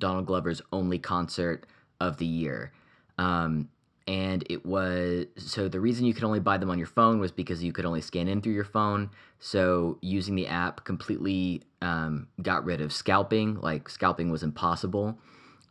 Donald 0.00 0.26
Glover's 0.26 0.60
only 0.72 0.98
concert 0.98 1.66
of 2.00 2.16
the 2.18 2.26
year. 2.26 2.72
Um, 3.16 3.68
and 4.08 4.42
it 4.48 4.64
was 4.64 5.26
so 5.36 5.68
the 5.68 5.78
reason 5.78 6.06
you 6.06 6.14
could 6.14 6.24
only 6.24 6.40
buy 6.40 6.56
them 6.56 6.70
on 6.70 6.78
your 6.78 6.86
phone 6.86 7.20
was 7.20 7.30
because 7.30 7.62
you 7.62 7.74
could 7.74 7.84
only 7.84 8.00
scan 8.00 8.26
in 8.26 8.40
through 8.40 8.54
your 8.54 8.64
phone. 8.64 9.10
So 9.38 9.98
using 10.00 10.34
the 10.34 10.46
app 10.46 10.84
completely 10.84 11.62
um, 11.82 12.26
got 12.40 12.64
rid 12.64 12.80
of 12.80 12.90
scalping. 12.90 13.60
Like 13.60 13.90
scalping 13.90 14.30
was 14.30 14.42
impossible. 14.42 15.18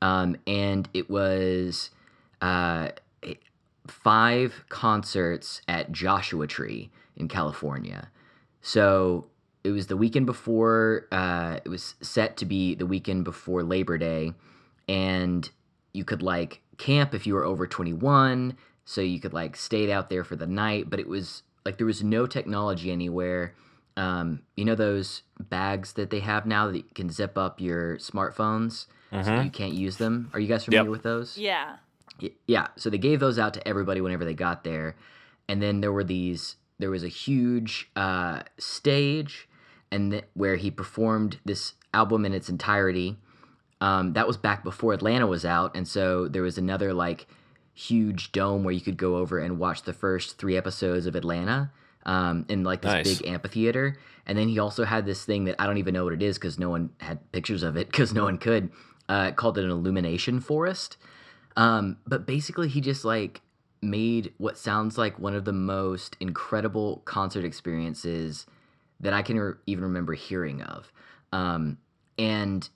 Um, 0.03 0.38
and 0.46 0.88
it 0.94 1.10
was 1.10 1.89
uh, 2.39 2.89
five 3.88 4.65
concerts 4.70 5.63
at 5.67 5.91
Joshua 5.91 6.46
Tree 6.46 6.91
in 7.15 7.27
California. 7.27 8.12
So 8.62 9.25
it 9.63 9.72
was 9.72 9.88
the 9.88 9.98
weekend 9.98 10.27
before. 10.27 11.08
Uh, 11.12 11.58
it 11.65 11.70
was 11.70 11.96
set 12.01 12.38
to 12.38 12.46
be 12.46 12.75
the 12.75 12.86
weekend 12.86 13.24
before 13.24 13.63
Labor 13.63 13.98
Day, 13.98 14.34
and 14.88 15.50
you 15.94 16.06
could 16.06 16.22
like 16.22 16.62
camp 16.78 17.14
if 17.14 17.26
you 17.28 17.34
were 17.34 17.44
over 17.46 17.68
21. 17.68 18.58
So 18.86 19.02
you 19.02 19.20
could 19.20 19.34
like 19.34 19.56
stay 19.56 19.92
out 19.92 20.10
there 20.10 20.24
for 20.24 20.36
the 20.36 20.48
night, 20.48 20.90
but 20.90 21.00
it 21.00 21.08
was 21.08 21.44
like 21.66 21.78
there 21.78 21.88
was 21.88 22.04
no 22.04 22.26
technology 22.28 22.92
anywhere. 22.92 23.54
Um, 23.98 24.42
you 24.56 24.64
know 24.64 24.76
those 24.76 25.24
bags 25.40 25.94
that 25.94 26.10
they 26.12 26.20
have 26.20 26.46
now 26.46 26.68
that 26.68 26.78
you 26.78 26.84
can 26.94 27.10
zip 27.10 27.38
up 27.38 27.60
your 27.60 27.98
smartphones 27.98 28.86
so 29.12 29.42
you 29.42 29.50
can't 29.50 29.74
use 29.74 29.98
them. 29.98 30.30
Are 30.34 30.40
you 30.40 30.48
guys 30.48 30.66
familiar 30.66 30.84
Yep. 30.86 30.92
with 30.92 31.04
those? 31.04 31.38
Yeah. 31.38 31.78
Yeah 32.46 32.68
so 32.76 32.90
they 32.90 32.98
gave 32.98 33.20
those 33.20 33.38
out 33.40 33.54
to 33.56 33.68
everybody 33.68 34.02
whenever 34.02 34.24
they 34.26 34.34
got 34.34 34.64
there 34.64 34.96
and 35.48 35.62
then 35.62 35.82
there 35.82 35.92
were 35.92 36.04
these 36.04 36.56
there 36.80 36.90
was 36.92 37.04
a 37.04 37.08
huge 37.08 37.90
uh, 37.96 38.42
stage 38.60 39.48
and 39.92 40.12
th- 40.12 40.24
where 40.34 40.56
he 40.58 40.70
performed 40.72 41.40
this 41.46 41.74
album 41.94 42.26
in 42.26 42.34
its 42.34 42.50
entirety 42.50 43.18
um, 43.82 44.14
that 44.14 44.28
was 44.28 44.38
back 44.38 44.64
before 44.64 44.94
atlanta 44.94 45.28
was 45.28 45.46
out 45.46 45.76
and 45.76 45.88
so 45.88 46.28
there 46.28 46.42
was 46.42 46.58
another 46.58 46.94
like 46.94 47.28
huge 47.74 48.32
dome 48.32 48.64
where 48.64 48.74
you 48.74 48.82
could 48.82 48.98
go 48.98 49.18
over 49.18 49.38
and 49.40 49.60
watch 49.60 49.84
the 49.84 49.94
first 49.94 50.38
three 50.38 50.58
episodes 50.58 51.06
of 51.06 51.16
atlanta 51.16 51.72
um, 52.06 52.46
in 52.50 52.64
like 52.64 52.82
this 52.82 52.92
Nice. 52.92 53.18
big 53.20 53.28
amphitheater 53.28 53.98
and 54.26 54.38
then 54.38 54.48
he 54.48 54.60
also 54.60 54.84
had 54.84 55.06
this 55.06 55.26
thing 55.26 55.46
that 55.46 55.56
i 55.60 55.66
don't 55.66 55.78
even 55.78 55.94
know 55.94 56.04
what 56.04 56.14
it 56.14 56.24
is 56.24 56.38
because 56.38 56.58
no 56.58 56.70
one 56.70 56.90
had 57.00 57.32
pictures 57.32 57.64
of 57.64 57.78
it 57.78 57.88
because 57.88 58.14
no 58.14 58.24
one 58.24 58.38
could 58.38 58.72
uh, 59.10 59.32
called 59.32 59.58
it 59.58 59.64
an 59.64 59.72
illumination 59.72 60.40
forest 60.40 60.98
um, 61.58 61.98
but 62.06 62.26
basically, 62.28 62.70
he 62.70 62.80
just 62.80 63.04
like 63.04 63.42
made 63.82 64.32
what 64.38 64.58
sounds 64.58 64.98
like 64.98 65.20
one 65.20 65.36
of 65.36 65.44
the 65.44 65.52
most 65.54 66.16
incredible 66.20 67.02
concert 67.06 67.44
experiences 67.44 68.46
that 69.00 69.12
I 69.12 69.24
can 69.24 69.40
re- 69.40 69.54
even 69.66 69.86
remember 69.86 70.14
hearing 70.14 70.62
of. 70.62 70.92
Um, 71.34 71.80
and 72.18 72.70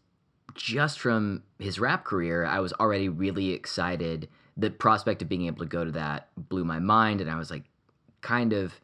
just 0.56 1.00
from 1.00 1.44
his 1.60 1.80
rap 1.80 2.04
career, 2.04 2.46
I 2.46 2.60
was 2.60 2.74
already 2.74 3.10
really 3.10 3.52
excited. 3.52 4.30
The 4.58 4.70
prospect 4.70 5.22
of 5.22 5.30
being 5.30 5.46
able 5.46 5.60
to 5.60 5.66
go 5.66 5.86
to 5.86 5.92
that 5.92 6.30
blew 6.38 6.64
my 6.64 6.80
mind, 6.80 7.22
and 7.22 7.30
I 7.30 7.36
was 7.36 7.52
like, 7.52 7.64
kind 8.22 8.54
of. 8.54 8.80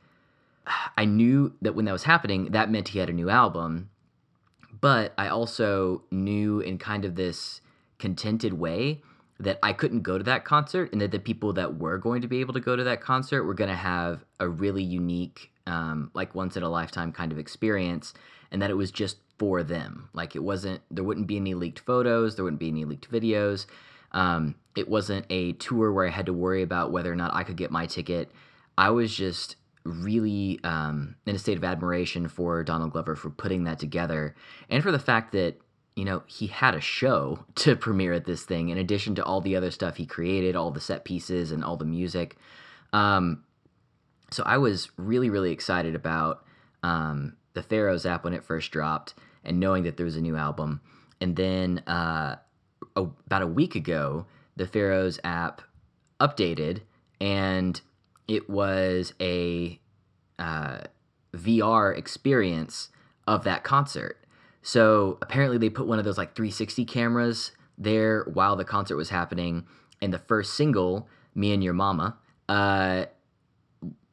I 0.98 1.06
knew 1.06 1.54
that 1.62 1.76
when 1.76 1.86
that 1.86 1.94
was 1.94 2.04
happening, 2.04 2.52
that 2.52 2.70
meant 2.70 2.90
he 2.90 3.00
had 3.00 3.10
a 3.10 3.14
new 3.14 3.30
album, 3.30 3.90
but 4.82 5.14
I 5.18 5.30
also 5.30 6.04
knew 6.12 6.60
in 6.60 6.78
kind 6.78 7.06
of 7.06 7.16
this 7.16 7.62
contented 8.00 8.52
way 8.54 9.02
that 9.40 9.60
I 9.64 9.72
couldn't 9.72 10.02
go 10.02 10.18
to 10.18 10.24
that 10.26 10.44
concert, 10.44 10.92
and 10.92 11.00
that 11.00 11.12
the 11.12 11.20
people 11.20 11.54
that 11.54 11.78
were 11.78 11.98
going 11.98 12.22
to 12.22 12.28
be 12.28 12.42
able 12.42 12.54
to 12.54 12.60
go 12.60 12.76
to 12.76 12.84
that 12.84 13.00
concert 13.00 13.44
were 13.44 13.54
going 13.54 13.70
to 13.70 13.76
have 13.76 14.26
a 14.40 14.50
really 14.50 14.84
unique, 14.84 15.52
um, 15.68 16.12
like 16.14 16.36
once 16.36 16.58
in 16.58 16.64
a 16.64 16.70
lifetime 16.70 17.12
kind 17.14 17.32
of 17.32 17.40
experience, 17.40 18.14
and 18.52 18.62
that 18.62 18.70
it 18.70 18.76
was 18.76 18.92
just 18.92 19.18
for 19.38 19.64
them. 19.64 20.10
Like 20.14 20.36
it 20.36 20.44
wasn't, 20.44 20.82
there 20.90 21.04
wouldn't 21.04 21.28
be 21.28 21.38
any 21.38 21.54
leaked 21.54 21.80
photos, 21.80 22.36
there 22.36 22.44
wouldn't 22.44 22.60
be 22.60 22.70
any 22.70 22.86
leaked 22.86 23.12
videos. 23.12 23.66
Um, 24.12 24.56
it 24.76 24.88
wasn't 24.88 25.26
a 25.30 25.54
tour 25.54 25.92
where 25.92 26.08
I 26.08 26.12
had 26.12 26.28
to 26.28 26.34
worry 26.34 26.62
about 26.62 26.92
whether 26.92 27.12
or 27.12 27.16
not 27.16 27.34
I 27.34 27.44
could 27.44 27.58
get 27.58 27.72
my 27.72 27.86
ticket. 27.86 28.32
I 28.78 28.90
was 28.92 29.16
just 29.16 29.58
really 29.84 30.60
um, 30.64 31.16
in 31.26 31.36
a 31.36 31.40
state 31.40 31.58
of 31.58 31.64
admiration 31.64 32.28
for 32.28 32.64
Donald 32.64 32.92
Glover 32.92 33.16
for 33.16 33.30
putting 33.30 33.64
that 33.66 33.80
together 33.80 34.36
and 34.70 34.84
for 34.84 34.92
the 34.92 35.00
fact 35.00 35.32
that 35.32 35.56
you 35.96 36.06
know 36.06 36.24
he 36.28 36.48
had 36.48 36.76
a 36.76 36.82
show 36.82 37.40
to 37.56 37.76
premiere 37.76 38.14
at 38.14 38.26
this 38.26 38.44
thing 38.44 38.70
in 38.70 38.78
addition 38.78 39.16
to 39.16 39.24
all 39.24 39.42
the 39.42 39.56
other 39.56 39.72
stuff 39.72 39.96
he 39.96 40.06
created 40.06 40.56
all 40.56 40.72
the 40.72 40.82
set 40.82 41.06
pieces 41.06 41.52
and 41.52 41.64
all 41.64 41.78
the 41.78 41.86
music 41.86 42.38
um, 42.94 43.44
so 44.30 44.44
i 44.46 44.58
was 44.58 44.92
really 44.98 45.30
really 45.30 45.52
excited 45.52 45.96
about 45.96 46.44
um, 46.84 47.36
the 47.54 47.64
Pharos 47.64 48.06
app 48.06 48.24
when 48.24 48.34
it 48.34 48.44
first 48.44 48.72
dropped 48.72 49.16
and 49.48 49.60
knowing 49.60 49.84
that 49.84 49.98
there 49.98 50.06
was 50.06 50.16
a 50.16 50.22
new 50.22 50.36
album 50.36 50.82
and 51.20 51.36
then 51.36 51.80
uh, 51.88 52.36
about 52.96 53.42
a 53.42 53.48
week 53.48 53.76
ago 53.76 54.26
the 54.56 54.68
Pharos 54.68 55.20
app 55.24 55.62
updated 56.20 56.82
and 57.20 57.82
it 58.28 58.50
was 58.50 59.14
a 59.20 59.80
uh, 60.38 60.80
VR 61.34 61.98
experience 61.98 62.90
of 63.26 63.44
that 63.44 63.64
concert. 63.64 64.24
So 64.62 65.18
apparently 65.22 65.58
they 65.58 65.70
put 65.70 65.88
one 65.88 66.00
of 66.00 66.06
those 66.06 66.18
like 66.18 66.36
360 66.36 66.86
cameras 66.86 67.52
there 67.78 68.24
while 68.34 68.56
the 68.56 68.66
concert 68.66 68.98
was 68.98 69.10
happening. 69.10 69.66
And 70.02 70.14
the 70.14 70.20
first 70.20 70.54
single, 70.54 71.08
"Me 71.34 71.54
and 71.54 71.64
Your 71.64 71.74
Mama," 71.74 72.18
uh, 72.50 73.06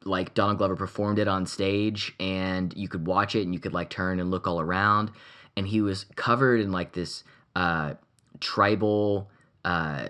like 0.05 0.33
Donald 0.33 0.59
Glover 0.59 0.75
performed 0.75 1.19
it 1.19 1.27
on 1.27 1.45
stage, 1.45 2.13
and 2.19 2.73
you 2.75 2.87
could 2.87 3.07
watch 3.07 3.35
it, 3.35 3.41
and 3.41 3.53
you 3.53 3.59
could 3.59 3.73
like 3.73 3.89
turn 3.89 4.19
and 4.19 4.31
look 4.31 4.47
all 4.47 4.61
around, 4.61 5.11
and 5.57 5.67
he 5.67 5.81
was 5.81 6.05
covered 6.15 6.61
in 6.61 6.71
like 6.71 6.93
this 6.93 7.23
uh, 7.55 7.93
tribal. 8.39 9.29
Uh, 9.63 10.07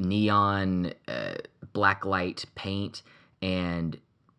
neon 0.00 0.92
uh, 1.08 1.34
black 1.72 2.04
light 2.04 2.44
paint 2.54 3.02
and 3.42 3.98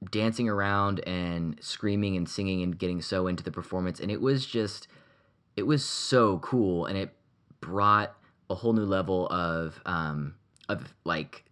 dancing 0.10 0.50
around 0.50 1.00
and 1.01 1.58
screaming 1.62 2.18
and 2.18 2.27
singing 2.27 2.63
and 2.63 2.80
getting 2.80 3.01
so 3.01 3.27
into 3.27 3.44
the 3.44 3.51
performance 3.51 4.00
and 4.00 4.10
it 4.10 4.20
was 4.20 4.46
just 4.46 4.88
it 5.56 5.63
was 5.63 5.86
so 5.86 6.39
cool 6.39 6.86
and 6.88 6.98
it 6.98 7.13
brought 7.60 8.15
a 8.50 8.56
whole 8.56 8.74
new 8.74 8.86
level 8.86 9.27
of 9.27 9.80
um 9.86 10.34
of 10.68 10.94
like 11.06 11.46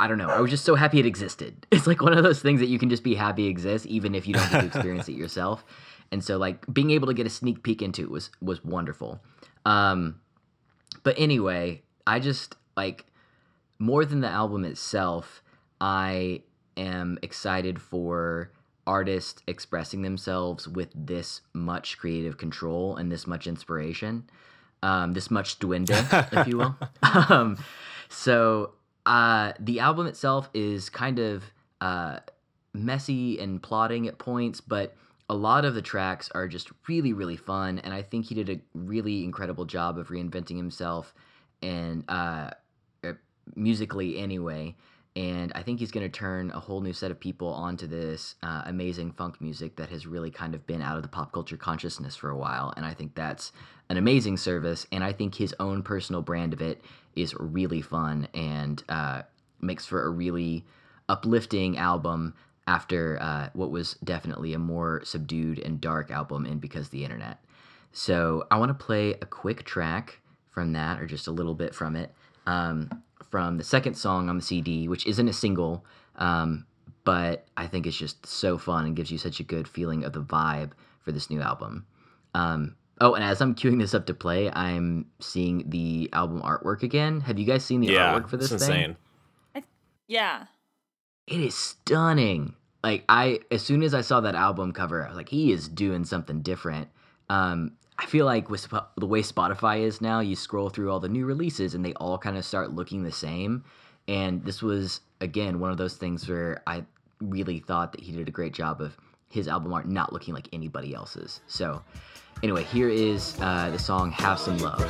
I 0.00 0.08
don't 0.08 0.18
know. 0.18 0.28
I 0.28 0.40
was 0.40 0.50
just 0.50 0.64
so 0.64 0.74
happy 0.74 0.98
it 0.98 1.06
existed. 1.06 1.66
It's 1.72 1.86
like 1.86 2.02
one 2.02 2.16
of 2.16 2.22
those 2.22 2.40
things 2.40 2.60
that 2.60 2.68
you 2.68 2.78
can 2.78 2.90
just 2.90 3.04
be 3.04 3.14
happy 3.14 3.46
exists 3.46 3.86
even 3.88 4.14
if 4.14 4.26
you 4.26 4.34
don't 4.34 4.50
get 4.50 4.60
to 4.60 4.66
experience 4.66 5.08
it 5.08 5.16
yourself. 5.16 5.64
And 6.10 6.22
so 6.22 6.36
like 6.36 6.64
being 6.72 6.90
able 6.90 7.06
to 7.08 7.14
get 7.14 7.26
a 7.26 7.30
sneak 7.30 7.62
peek 7.62 7.82
into 7.82 8.02
it 8.02 8.10
was 8.10 8.30
was 8.40 8.64
wonderful. 8.64 9.20
Um 9.64 10.20
but 11.02 11.14
anyway, 11.18 11.82
I 12.06 12.20
just 12.20 12.56
like 12.76 13.06
more 13.78 14.04
than 14.04 14.20
the 14.20 14.28
album 14.28 14.64
itself, 14.64 15.42
I 15.80 16.42
am 16.76 17.18
excited 17.22 17.80
for 17.80 18.52
artists 18.86 19.42
expressing 19.46 20.02
themselves 20.02 20.66
with 20.68 20.88
this 20.94 21.40
much 21.52 21.98
creative 21.98 22.36
control 22.38 22.96
and 22.96 23.10
this 23.10 23.26
much 23.26 23.46
inspiration, 23.46 24.28
um, 24.82 25.12
this 25.12 25.30
much 25.30 25.58
duende, 25.58 25.90
if 26.32 26.46
you 26.46 26.58
will. 26.58 26.76
um, 27.02 27.56
so 28.08 28.72
uh, 29.06 29.52
the 29.58 29.80
album 29.80 30.06
itself 30.06 30.48
is 30.54 30.88
kind 30.88 31.18
of 31.18 31.44
uh, 31.80 32.18
messy 32.72 33.38
and 33.38 33.62
plotting 33.62 34.06
at 34.06 34.18
points, 34.18 34.60
but 34.60 34.94
a 35.28 35.34
lot 35.34 35.64
of 35.64 35.74
the 35.74 35.82
tracks 35.82 36.30
are 36.34 36.46
just 36.46 36.70
really, 36.88 37.12
really 37.12 37.36
fun. 37.36 37.78
And 37.80 37.94
I 37.94 38.02
think 38.02 38.26
he 38.26 38.34
did 38.34 38.50
a 38.50 38.60
really 38.74 39.24
incredible 39.24 39.64
job 39.64 39.98
of 39.98 40.08
reinventing 40.08 40.56
himself 40.56 41.14
and 41.62 42.04
uh, 42.08 42.50
uh, 43.02 43.12
musically 43.56 44.18
anyway. 44.18 44.76
And 45.14 45.52
I 45.54 45.62
think 45.62 45.78
he's 45.78 45.90
going 45.90 46.10
to 46.10 46.18
turn 46.18 46.50
a 46.52 46.60
whole 46.60 46.80
new 46.80 46.94
set 46.94 47.10
of 47.10 47.20
people 47.20 47.48
onto 47.48 47.86
this 47.86 48.34
uh, 48.42 48.62
amazing 48.66 49.12
funk 49.12 49.40
music 49.40 49.76
that 49.76 49.90
has 49.90 50.06
really 50.06 50.30
kind 50.30 50.54
of 50.54 50.66
been 50.66 50.80
out 50.80 50.96
of 50.96 51.02
the 51.02 51.08
pop 51.08 51.32
culture 51.32 51.58
consciousness 51.58 52.16
for 52.16 52.30
a 52.30 52.36
while. 52.36 52.72
And 52.76 52.86
I 52.86 52.94
think 52.94 53.14
that's 53.14 53.52
an 53.92 53.98
amazing 53.98 54.38
service. 54.38 54.86
And 54.90 55.04
I 55.04 55.12
think 55.12 55.34
his 55.34 55.54
own 55.60 55.82
personal 55.82 56.22
brand 56.22 56.54
of 56.54 56.62
it 56.62 56.82
is 57.14 57.34
really 57.38 57.82
fun 57.82 58.26
and 58.32 58.82
uh, 58.88 59.22
makes 59.60 59.84
for 59.84 60.02
a 60.02 60.08
really 60.08 60.64
uplifting 61.10 61.76
album 61.76 62.34
after 62.66 63.18
uh, 63.20 63.50
what 63.52 63.70
was 63.70 63.96
definitely 64.02 64.54
a 64.54 64.58
more 64.58 65.02
subdued 65.04 65.58
and 65.58 65.78
dark 65.78 66.10
album 66.10 66.46
in 66.46 66.58
Because 66.58 66.88
the 66.88 67.04
Internet. 67.04 67.44
So 67.92 68.46
I 68.50 68.56
want 68.56 68.70
to 68.70 68.84
play 68.84 69.10
a 69.12 69.26
quick 69.26 69.64
track 69.64 70.20
from 70.48 70.72
that, 70.72 70.98
or 70.98 71.04
just 71.04 71.26
a 71.26 71.30
little 71.30 71.54
bit 71.54 71.74
from 71.74 71.94
it, 71.94 72.14
um, 72.46 73.02
from 73.30 73.58
the 73.58 73.64
second 73.64 73.94
song 73.94 74.30
on 74.30 74.36
the 74.36 74.42
CD, 74.42 74.88
which 74.88 75.06
isn't 75.06 75.28
a 75.28 75.34
single, 75.34 75.84
um, 76.16 76.64
but 77.04 77.44
I 77.58 77.66
think 77.66 77.86
it's 77.86 77.96
just 77.96 78.24
so 78.24 78.56
fun 78.56 78.86
and 78.86 78.96
gives 78.96 79.10
you 79.10 79.18
such 79.18 79.38
a 79.38 79.44
good 79.44 79.68
feeling 79.68 80.02
of 80.02 80.14
the 80.14 80.22
vibe 80.22 80.70
for 81.02 81.12
this 81.12 81.28
new 81.28 81.42
album. 81.42 81.84
Um, 82.32 82.76
oh, 83.02 83.14
and 83.14 83.24
as 83.24 83.40
I'm 83.40 83.54
queuing 83.54 83.80
this 83.80 83.94
up 83.94 84.06
to 84.06 84.14
play, 84.14 84.50
I'm 84.50 85.06
seeing 85.20 85.68
the 85.68 86.08
album 86.12 86.40
artwork 86.40 86.82
again. 86.82 87.20
Have 87.20 87.38
you 87.38 87.44
guys 87.44 87.64
seen 87.64 87.80
the 87.80 87.88
yeah, 87.88 88.14
artwork 88.14 88.28
for 88.28 88.36
this 88.36 88.52
it's 88.52 88.64
thing? 88.66 88.96
insane. 89.54 89.64
Yeah. 90.08 90.46
it 91.26 91.40
is 91.40 91.54
stunning. 91.54 92.54
Like 92.84 93.04
I, 93.08 93.40
as 93.50 93.62
soon 93.62 93.82
as 93.82 93.94
I 93.94 94.00
saw 94.02 94.20
that 94.20 94.34
album 94.34 94.72
cover, 94.72 95.04
I 95.04 95.08
was 95.08 95.16
like, 95.16 95.28
he 95.28 95.52
is 95.52 95.68
doing 95.68 96.04
something 96.04 96.42
different. 96.42 96.88
Um, 97.28 97.72
I 97.98 98.06
feel 98.06 98.26
like 98.26 98.50
with 98.50 98.60
Sp- 98.66 98.90
the 98.96 99.06
way 99.06 99.22
Spotify 99.22 99.80
is 99.80 100.00
now, 100.00 100.20
you 100.20 100.36
scroll 100.36 100.70
through 100.70 100.90
all 100.90 101.00
the 101.00 101.08
new 101.08 101.24
releases 101.26 101.74
and 101.74 101.84
they 101.84 101.92
all 101.94 102.18
kind 102.18 102.36
of 102.36 102.44
start 102.44 102.72
looking 102.72 103.02
the 103.02 103.12
same. 103.12 103.64
And 104.08 104.44
this 104.44 104.62
was 104.62 105.00
again 105.20 105.60
one 105.60 105.70
of 105.70 105.78
those 105.78 105.96
things 105.96 106.28
where 106.28 106.62
I 106.66 106.84
really 107.20 107.60
thought 107.60 107.92
that 107.92 108.00
he 108.00 108.12
did 108.12 108.28
a 108.28 108.32
great 108.32 108.52
job 108.52 108.80
of 108.80 108.96
his 109.28 109.48
album 109.48 109.72
art 109.72 109.88
not 109.88 110.12
looking 110.12 110.34
like 110.34 110.48
anybody 110.52 110.94
else's. 110.94 111.40
So, 111.46 111.82
anyway, 112.42 112.64
here 112.64 112.88
is 112.88 113.36
uh, 113.40 113.70
the 113.70 113.78
song 113.78 114.10
"Have 114.12 114.38
Some 114.38 114.58
Love." 114.58 114.80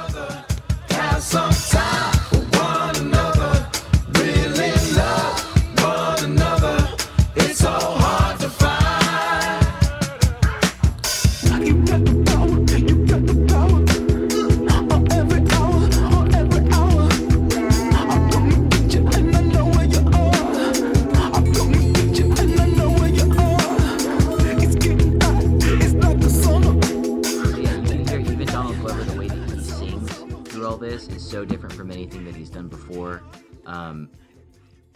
So 1.20 1.50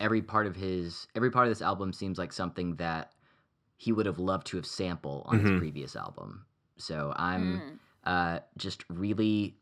every 0.07 0.23
part 0.23 0.47
of 0.47 0.55
his, 0.55 1.09
every 1.17 1.33
part 1.33 1.49
of 1.49 1.51
this 1.51 1.61
album 1.61 1.93
seems 1.93 2.17
like 2.17 2.33
something 2.33 2.77
that 2.77 3.11
he 3.77 3.91
would 3.91 4.07
have 4.07 4.21
loved 4.21 4.47
to 4.47 4.57
have 4.57 4.65
sampled 4.65 5.25
on 5.27 5.41
his 5.41 5.59
previous 5.59 5.97
album. 5.97 6.47
So 6.79 7.13
I'm 7.17 7.81
uh, 8.05 8.39
just 8.57 8.85
really 8.89 9.57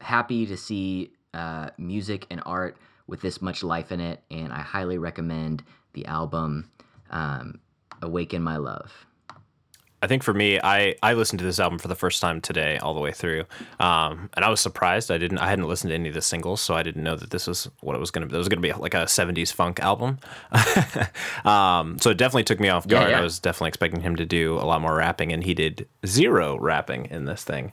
happy 0.00 0.46
to 0.46 0.56
see 0.56 1.12
uh, 1.34 1.70
music 1.78 2.26
and 2.30 2.40
art 2.46 2.76
with 3.08 3.20
this 3.20 3.42
much 3.42 3.64
life 3.64 3.90
in 3.90 4.00
it, 4.00 4.22
and 4.30 4.52
I 4.52 4.60
highly 4.60 4.98
recommend 4.98 5.64
the 5.94 6.06
album 6.06 6.70
um, 7.10 7.60
"Awaken 8.02 8.42
My 8.42 8.56
Love." 8.58 9.06
I 10.06 10.08
think 10.08 10.22
for 10.22 10.32
me, 10.32 10.60
I 10.62 10.94
I 11.02 11.14
listened 11.14 11.40
to 11.40 11.44
this 11.44 11.58
album 11.58 11.80
for 11.80 11.88
the 11.88 11.96
first 11.96 12.20
time 12.20 12.40
today, 12.40 12.78
all 12.78 12.94
the 12.94 13.00
way 13.00 13.10
through, 13.10 13.42
um, 13.80 14.30
and 14.34 14.44
I 14.44 14.48
was 14.48 14.60
surprised. 14.60 15.10
I 15.10 15.18
didn't 15.18 15.38
I 15.38 15.48
hadn't 15.48 15.66
listened 15.66 15.90
to 15.90 15.96
any 15.96 16.08
of 16.08 16.14
the 16.14 16.22
singles, 16.22 16.60
so 16.60 16.76
I 16.76 16.84
didn't 16.84 17.02
know 17.02 17.16
that 17.16 17.30
this 17.30 17.48
was 17.48 17.68
what 17.80 17.96
it 17.96 17.98
was 17.98 18.12
going 18.12 18.22
to 18.22 18.28
be. 18.30 18.36
It 18.36 18.38
was 18.38 18.48
going 18.48 18.62
to 18.62 18.68
be 18.68 18.72
like 18.72 18.94
a 18.94 19.06
'70s 19.06 19.52
funk 19.52 19.80
album. 19.80 20.18
um, 21.44 21.98
so 21.98 22.10
it 22.10 22.18
definitely 22.18 22.44
took 22.44 22.60
me 22.60 22.68
off 22.68 22.86
guard. 22.86 23.10
yeah. 23.10 23.18
I 23.18 23.20
was 23.20 23.40
definitely 23.40 23.70
expecting 23.70 24.00
him 24.00 24.14
to 24.14 24.24
do 24.24 24.54
a 24.54 24.62
lot 24.62 24.80
more 24.80 24.94
rapping, 24.94 25.32
and 25.32 25.42
he 25.42 25.54
did 25.54 25.88
zero 26.06 26.56
rapping 26.56 27.06
in 27.06 27.24
this 27.24 27.42
thing. 27.42 27.72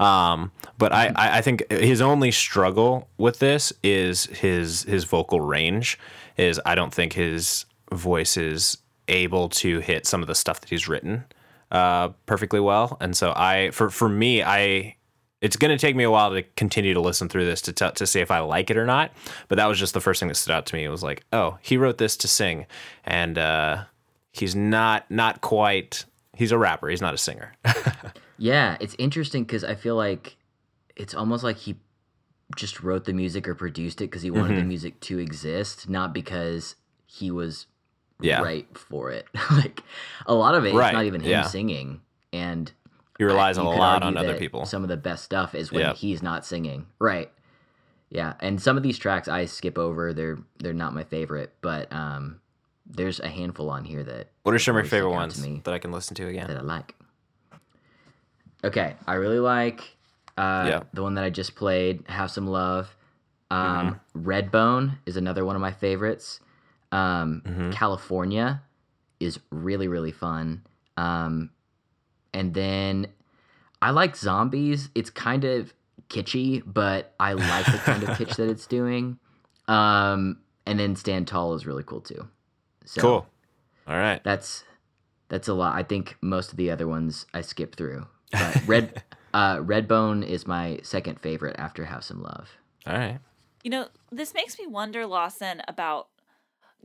Um, 0.00 0.52
but 0.78 0.90
I, 0.90 1.08
I 1.14 1.36
I 1.36 1.40
think 1.42 1.70
his 1.70 2.00
only 2.00 2.30
struggle 2.30 3.08
with 3.18 3.40
this 3.40 3.74
is 3.82 4.24
his 4.24 4.84
his 4.84 5.04
vocal 5.04 5.42
range. 5.42 5.98
Is 6.38 6.58
I 6.64 6.76
don't 6.76 6.94
think 6.94 7.12
his 7.12 7.66
voice 7.92 8.38
is 8.38 8.78
able 9.08 9.50
to 9.50 9.80
hit 9.80 10.06
some 10.06 10.22
of 10.22 10.28
the 10.28 10.34
stuff 10.34 10.62
that 10.62 10.70
he's 10.70 10.88
written 10.88 11.26
uh, 11.74 12.08
perfectly 12.26 12.60
well. 12.60 12.96
And 13.00 13.14
so 13.16 13.32
I, 13.36 13.70
for 13.72 13.90
for 13.90 14.08
me, 14.08 14.42
I 14.42 14.96
it's 15.40 15.56
going 15.56 15.70
to 15.70 15.76
take 15.78 15.94
me 15.94 16.04
a 16.04 16.10
while 16.10 16.30
to 16.30 16.42
continue 16.56 16.94
to 16.94 17.00
listen 17.02 17.28
through 17.28 17.44
this 17.44 17.60
to 17.62 17.72
t- 17.74 17.90
to 17.94 18.06
see 18.06 18.20
if 18.20 18.30
I 18.30 18.38
like 18.38 18.70
it 18.70 18.78
or 18.78 18.86
not. 18.86 19.10
But 19.48 19.56
that 19.56 19.66
was 19.66 19.78
just 19.78 19.92
the 19.92 20.00
first 20.00 20.18
thing 20.20 20.28
that 20.28 20.36
stood 20.36 20.52
out 20.54 20.64
to 20.66 20.76
me. 20.76 20.84
It 20.84 20.88
was 20.88 21.02
like, 21.02 21.22
oh, 21.32 21.58
he 21.60 21.76
wrote 21.76 21.98
this 21.98 22.16
to 22.18 22.28
sing, 22.28 22.64
and 23.04 23.36
uh, 23.36 23.84
he's 24.32 24.54
not 24.56 25.10
not 25.10 25.40
quite. 25.42 26.04
He's 26.36 26.50
a 26.52 26.58
rapper. 26.58 26.88
He's 26.88 27.02
not 27.02 27.14
a 27.14 27.18
singer. 27.18 27.52
Yeah, 28.36 28.76
it's 28.80 28.96
interesting 28.98 29.44
because 29.44 29.62
I 29.62 29.76
feel 29.76 29.94
like 29.94 30.36
it's 30.96 31.14
almost 31.14 31.44
like 31.44 31.56
he 31.56 31.76
just 32.56 32.82
wrote 32.82 33.04
the 33.04 33.12
music 33.12 33.46
or 33.46 33.54
produced 33.54 34.00
it 34.00 34.06
because 34.10 34.22
he 34.22 34.30
wanted 34.32 34.48
Mm-hmm. 34.50 34.56
the 34.58 34.64
music 34.64 35.00
to 35.02 35.18
exist, 35.20 35.88
not 35.88 36.12
because 36.12 36.74
he 37.06 37.30
was 37.30 37.66
Yeah. 38.20 38.42
right 38.42 38.66
for 38.78 39.10
it. 39.10 39.26
like 39.50 39.82
a 40.26 40.34
lot 40.34 40.54
of 40.54 40.64
it, 40.64 40.74
Right, 40.74 40.88
it's 40.88 40.94
not 40.94 41.04
even 41.04 41.20
him 41.20 41.30
yeah. 41.30 41.42
singing, 41.42 42.00
and 42.32 42.70
He 43.18 43.24
relies 43.24 43.58
I- 43.58 43.62
a 43.62 43.64
lot 43.64 44.02
on 44.02 44.16
other 44.16 44.36
people. 44.36 44.64
Some 44.66 44.82
of 44.82 44.88
the 44.88 44.96
best 44.96 45.24
stuff 45.24 45.54
is 45.54 45.70
when 45.72 45.80
Yeah. 45.80 45.94
he's 45.94 46.22
not 46.22 46.44
singing, 46.46 46.86
right? 46.98 47.30
Yeah, 48.10 48.34
and 48.40 48.60
some 48.62 48.76
of 48.76 48.82
these 48.84 48.98
tracks 48.98 49.26
I 49.28 49.44
skip 49.46 49.76
over. 49.78 50.12
They're 50.12 50.38
they're 50.58 50.72
not 50.72 50.94
my 50.94 51.02
favorite, 51.04 51.52
but 51.60 51.92
um, 51.92 52.40
there's 52.86 53.18
a 53.18 53.28
handful 53.28 53.68
on 53.70 53.84
here 53.84 54.04
that 54.04 54.28
What 54.44 54.54
are 54.54 54.58
some 54.60 54.76
of 54.76 54.84
your 54.84 54.88
favorite 54.90 55.10
ones 55.10 55.42
me 55.44 55.60
that 55.64 55.74
I 55.74 55.78
can 55.78 55.90
listen 55.90 56.14
to 56.16 56.28
again? 56.28 56.46
that? 56.46 56.56
I 56.56 56.60
like. 56.60 56.94
Okay, 58.62 58.94
I 59.06 59.14
really 59.14 59.40
like 59.40 59.96
uh, 60.38 60.64
Yeah. 60.68 60.82
the 60.92 61.02
one 61.02 61.14
that 61.14 61.24
I 61.24 61.30
just 61.30 61.54
played, 61.56 62.04
"Have 62.08 62.30
Some 62.30 62.46
Love." 62.46 62.96
Um, 63.50 64.00
Redbone 64.16 64.98
is 65.06 65.16
another 65.16 65.44
one 65.44 65.54
of 65.56 65.62
my 65.62 65.70
favorites. 65.72 66.40
Um, 66.94 67.70
California 67.72 68.62
is 69.20 69.38
really 69.50 69.88
really 69.88 70.12
fun. 70.12 70.62
Um, 70.96 71.50
and 72.32 72.54
then 72.54 73.08
I 73.82 73.90
like 73.90 74.16
Zombies. 74.16 74.90
It's 74.94 75.10
kind 75.10 75.44
of 75.44 75.74
kitschy, 76.08 76.62
but 76.64 77.14
I 77.18 77.32
like 77.34 77.66
the 77.66 77.78
kind 77.78 78.02
of 78.02 78.08
kitsch 78.18 78.36
that 78.36 78.48
it's 78.48 78.66
doing. 78.66 79.18
Um, 79.68 80.38
and 80.66 80.78
then 80.78 80.96
Stand 80.96 81.26
Tall 81.26 81.54
is 81.54 81.66
really 81.66 81.82
cool 81.84 82.00
too. 82.00 82.28
So 82.84 83.00
Cool. 83.00 83.26
All 83.86 83.96
right. 83.96 84.22
that's 84.24 84.64
that's 85.28 85.48
a 85.48 85.54
lot. 85.54 85.74
I 85.74 85.82
think 85.82 86.16
most 86.20 86.50
of 86.52 86.56
the 86.58 86.70
other 86.70 86.86
ones 86.86 87.26
I 87.34 87.40
skip 87.40 87.76
through. 87.76 88.06
But 88.32 88.66
Red 88.66 89.02
uh, 89.32 89.56
Redbone 89.58 90.26
is 90.26 90.46
my 90.46 90.80
second 90.82 91.20
favorite 91.20 91.56
after 91.58 91.84
Have 91.84 92.02
Some 92.04 92.22
Love. 92.22 92.50
All 92.86 92.96
right. 92.96 93.18
You 93.62 93.70
know, 93.70 93.88
this 94.12 94.34
makes 94.34 94.58
me 94.58 94.66
wonder, 94.66 95.06
Lawson, 95.06 95.62
about 95.68 96.08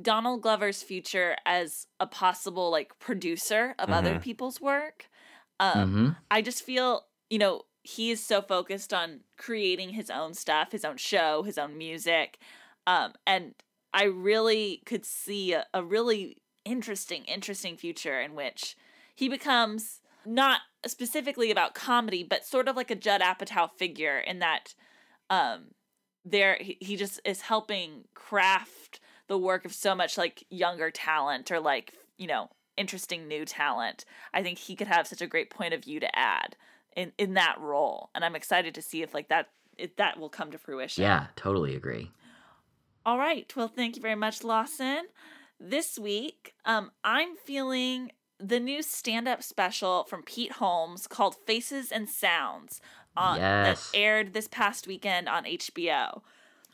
Donald 0.02 0.42
Glover's 0.42 0.84
future 0.84 1.36
as 1.46 1.88
a 2.00 2.08
possible 2.08 2.72
like 2.72 2.98
producer 3.00 3.76
of 3.80 3.92
other 3.92 4.16
people's 4.16 4.62
work. 4.62 5.10
Um, 5.60 5.94
Mhm. 5.94 6.16
I 6.32 6.42
just 6.42 6.64
feel, 6.64 7.08
you 7.30 7.38
know, 7.40 7.64
he 7.84 8.12
is 8.12 8.24
so 8.24 8.42
focused 8.42 8.94
on 8.94 9.24
creating 9.38 9.92
his 9.92 10.10
own 10.10 10.34
stuff, 10.34 10.72
his 10.72 10.86
own 10.86 10.98
show, 10.98 11.44
his 11.44 11.58
own 11.58 11.78
music. 11.78 12.40
Um, 12.88 13.14
and 13.26 13.56
I 13.94 14.04
really 14.04 14.84
could 14.86 15.06
see 15.06 15.54
a, 15.54 15.66
a 15.74 15.84
really 15.84 16.38
interesting, 16.66 17.26
interesting 17.26 17.78
future 17.78 18.20
in 18.20 18.36
which 18.36 18.76
he 19.16 19.28
becomes 19.30 20.02
not 20.26 20.62
specifically 20.86 21.52
about 21.52 21.74
comedy, 21.74 22.24
but 22.24 22.46
sort 22.46 22.68
of 22.68 22.76
like 22.76 22.92
a 22.92 22.96
Judd 22.96 23.22
Apatow 23.22 23.70
figure 23.72 24.20
in 24.20 24.40
that 24.40 24.76
um 25.30 25.72
there 26.26 26.58
he, 26.60 26.78
he 26.82 26.96
just 26.96 27.20
is 27.26 27.42
helping 27.42 28.06
craft 28.14 29.00
the 29.30 29.38
work 29.38 29.64
of 29.64 29.74
so 29.74 29.96
much 29.96 30.18
like 30.18 30.44
younger 30.50 30.92
talent 30.92 31.50
or 31.52 31.60
like 31.62 31.94
you 32.18 32.28
know 32.28 32.50
interesting 32.76 33.28
new 33.28 33.46
talent 33.46 34.04
i 34.34 34.44
think 34.44 34.58
he 34.58 34.76
could 34.76 34.88
have 34.88 35.08
such 35.08 35.22
a 35.22 35.28
great 35.28 35.50
point 35.50 35.74
of 35.74 35.84
view 35.84 36.00
to 36.02 36.20
add 36.20 36.58
in 36.98 37.14
in 37.18 37.36
that 37.36 37.56
role 37.60 38.10
and 38.14 38.26
i'm 38.26 38.36
excited 38.36 38.74
to 38.76 38.82
see 38.82 39.02
if 39.02 39.14
like 39.14 39.30
that 39.30 39.50
if 39.78 39.96
that 39.96 40.20
will 40.20 40.30
come 40.30 40.52
to 40.52 40.58
fruition 40.58 41.04
Yeah, 41.04 41.28
totally 41.38 41.74
agree. 41.76 42.12
All 43.06 43.18
right. 43.18 43.50
Well, 43.56 43.70
thank 43.70 43.96
you 43.96 44.02
very 44.02 44.16
much, 44.16 44.44
Lawson. 44.44 45.06
This 45.58 45.98
week, 45.98 46.54
um, 46.66 46.92
I'm 47.04 47.38
feeling 47.38 48.12
the 48.40 48.60
new 48.60 48.84
stand-up 48.84 49.42
special 49.42 50.04
from 50.04 50.24
Pete 50.24 50.52
Holmes 50.54 51.08
called 51.08 51.36
Faces 51.48 51.92
and 51.94 52.10
Sounds 52.10 52.82
on, 53.16 53.38
Yes. 53.38 53.90
that 53.92 53.98
aired 53.98 54.34
this 54.34 54.48
past 54.50 54.86
weekend 54.86 55.30
on 55.30 55.46
HBO. 55.46 56.22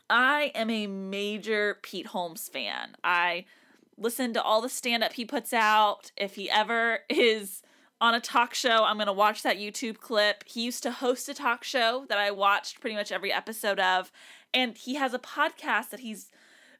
I 0.08 0.52
am 0.54 0.70
a 0.70 0.86
major 0.86 1.78
Pete 1.82 2.06
Holmes 2.06 2.48
fan. 2.48 2.96
I 3.02 3.44
listen 3.98 4.32
to 4.34 4.42
all 4.42 4.60
the 4.60 4.68
stand-up 4.68 5.14
he 5.14 5.24
puts 5.24 5.52
out. 5.52 6.12
If 6.16 6.34
he 6.34 6.50
ever 6.50 7.00
is 7.08 7.62
on 8.00 8.14
a 8.14 8.20
talk 8.20 8.54
show, 8.54 8.84
I'm 8.84 8.96
going 8.96 9.06
to 9.06 9.12
watch 9.12 9.42
that 9.42 9.58
YouTube 9.58 9.98
clip. 9.98 10.44
He 10.46 10.62
used 10.62 10.82
to 10.82 10.90
host 10.90 11.28
a 11.28 11.34
talk 11.34 11.64
show 11.64 12.04
that 12.08 12.18
I 12.18 12.30
watched 12.30 12.80
pretty 12.80 12.96
much 12.96 13.10
every 13.10 13.32
episode 13.32 13.80
of, 13.80 14.12
and 14.52 14.76
he 14.76 14.94
has 14.94 15.14
a 15.14 15.18
podcast 15.18 15.90
that 15.90 16.00
he's 16.00 16.30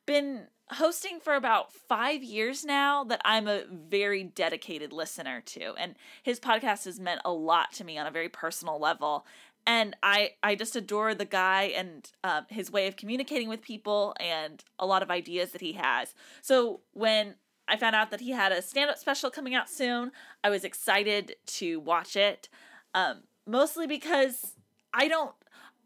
been 0.04 0.46
hosting 0.72 1.20
for 1.20 1.34
about 1.34 1.72
five 1.72 2.22
years 2.22 2.64
now 2.64 3.04
that 3.04 3.20
I'm 3.24 3.46
a 3.46 3.64
very 3.70 4.24
dedicated 4.24 4.92
listener 4.92 5.40
to. 5.46 5.74
And 5.74 5.94
his 6.22 6.40
podcast 6.40 6.84
has 6.86 6.98
meant 6.98 7.20
a 7.24 7.32
lot 7.32 7.72
to 7.74 7.84
me 7.84 7.98
on 7.98 8.06
a 8.06 8.10
very 8.10 8.28
personal 8.28 8.78
level. 8.80 9.26
And 9.66 9.96
I, 10.02 10.32
I 10.42 10.54
just 10.54 10.76
adore 10.76 11.14
the 11.14 11.24
guy 11.24 11.64
and 11.64 12.08
um, 12.22 12.46
his 12.48 12.70
way 12.70 12.86
of 12.86 12.96
communicating 12.96 13.48
with 13.48 13.62
people 13.62 14.14
and 14.20 14.62
a 14.78 14.86
lot 14.86 15.02
of 15.02 15.10
ideas 15.10 15.50
that 15.50 15.60
he 15.60 15.72
has. 15.72 16.14
So 16.40 16.80
when 16.92 17.34
I 17.66 17.76
found 17.76 17.96
out 17.96 18.10
that 18.12 18.20
he 18.20 18.30
had 18.30 18.52
a 18.52 18.62
stand 18.62 18.90
up 18.90 18.98
special 18.98 19.30
coming 19.30 19.54
out 19.54 19.68
soon, 19.68 20.12
I 20.44 20.50
was 20.50 20.62
excited 20.64 21.34
to 21.46 21.80
watch 21.80 22.14
it. 22.14 22.48
Um, 22.94 23.24
mostly 23.46 23.86
because 23.86 24.54
I 24.94 25.08
don't 25.08 25.34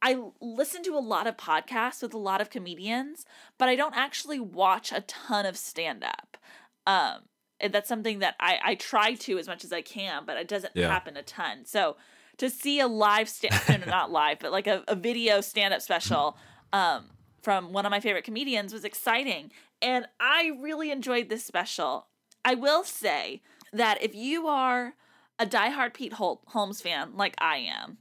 I 0.02 0.18
listen 0.40 0.82
to 0.84 0.94
a 0.96 0.98
lot 1.00 1.26
of 1.26 1.36
podcasts 1.36 2.02
with 2.02 2.14
a 2.14 2.18
lot 2.18 2.40
of 2.40 2.48
comedians, 2.48 3.26
but 3.58 3.68
I 3.68 3.76
don't 3.76 3.94
actually 3.94 4.40
watch 4.40 4.92
a 4.92 5.02
ton 5.02 5.44
of 5.44 5.58
stand 5.58 6.04
up. 6.04 6.38
Um, 6.86 7.22
and 7.60 7.72
that's 7.72 7.88
something 7.88 8.20
that 8.20 8.34
I, 8.40 8.58
I 8.64 8.74
try 8.76 9.12
to 9.14 9.38
as 9.38 9.46
much 9.46 9.62
as 9.62 9.72
I 9.74 9.82
can, 9.82 10.24
but 10.24 10.38
it 10.38 10.48
doesn't 10.48 10.72
Yeah. 10.74 10.88
happen 10.88 11.18
a 11.18 11.22
ton. 11.22 11.66
So 11.66 11.96
to 12.40 12.48
see 12.48 12.80
a 12.80 12.88
live 12.88 13.28
stand, 13.28 13.54
no, 13.68 13.76
no, 13.76 13.86
not 13.86 14.10
live, 14.10 14.38
but 14.40 14.50
like 14.50 14.66
a, 14.66 14.82
a 14.88 14.96
video 14.96 15.42
stand 15.42 15.74
up 15.74 15.82
special 15.82 16.38
um, 16.72 17.04
from 17.42 17.72
one 17.72 17.84
of 17.84 17.90
my 17.90 18.00
favorite 18.00 18.24
comedians 18.24 18.72
was 18.72 18.84
exciting. 18.84 19.52
And 19.82 20.06
I 20.18 20.52
really 20.58 20.90
enjoyed 20.90 21.28
this 21.28 21.44
special. 21.44 22.06
I 22.42 22.54
will 22.54 22.82
say 22.82 23.42
that 23.74 24.02
if 24.02 24.14
you 24.14 24.46
are 24.46 24.94
a 25.38 25.44
diehard 25.44 25.92
Pete 25.92 26.14
Hol- 26.14 26.42
Holmes 26.48 26.80
fan 26.80 27.14
like 27.14 27.34
I 27.38 27.58
am, 27.58 27.98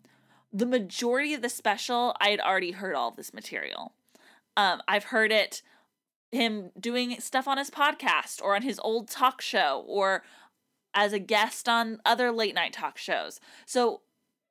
the 0.53 0.65
majority 0.65 1.33
of 1.33 1.41
the 1.41 1.49
special 1.49 2.15
I 2.21 2.29
had 2.29 2.39
already 2.39 2.71
heard 2.71 2.95
all 2.95 3.09
of 3.09 3.17
this 3.17 3.33
material. 3.33 3.93
Um, 4.55 4.81
I've 4.87 5.05
heard 5.05 5.33
it 5.33 5.61
him 6.31 6.71
doing 6.79 7.19
stuff 7.19 7.45
on 7.47 7.57
his 7.57 7.69
podcast 7.69 8.41
or 8.41 8.55
on 8.55 8.61
his 8.61 8.79
old 8.83 9.09
talk 9.09 9.41
show 9.41 9.83
or 9.85 10.23
as 10.93 11.11
a 11.11 11.19
guest 11.19 11.67
on 11.67 11.99
other 12.05 12.31
late 12.31 12.55
night 12.55 12.71
talk 12.71 12.97
shows. 12.97 13.41
So 13.65 14.01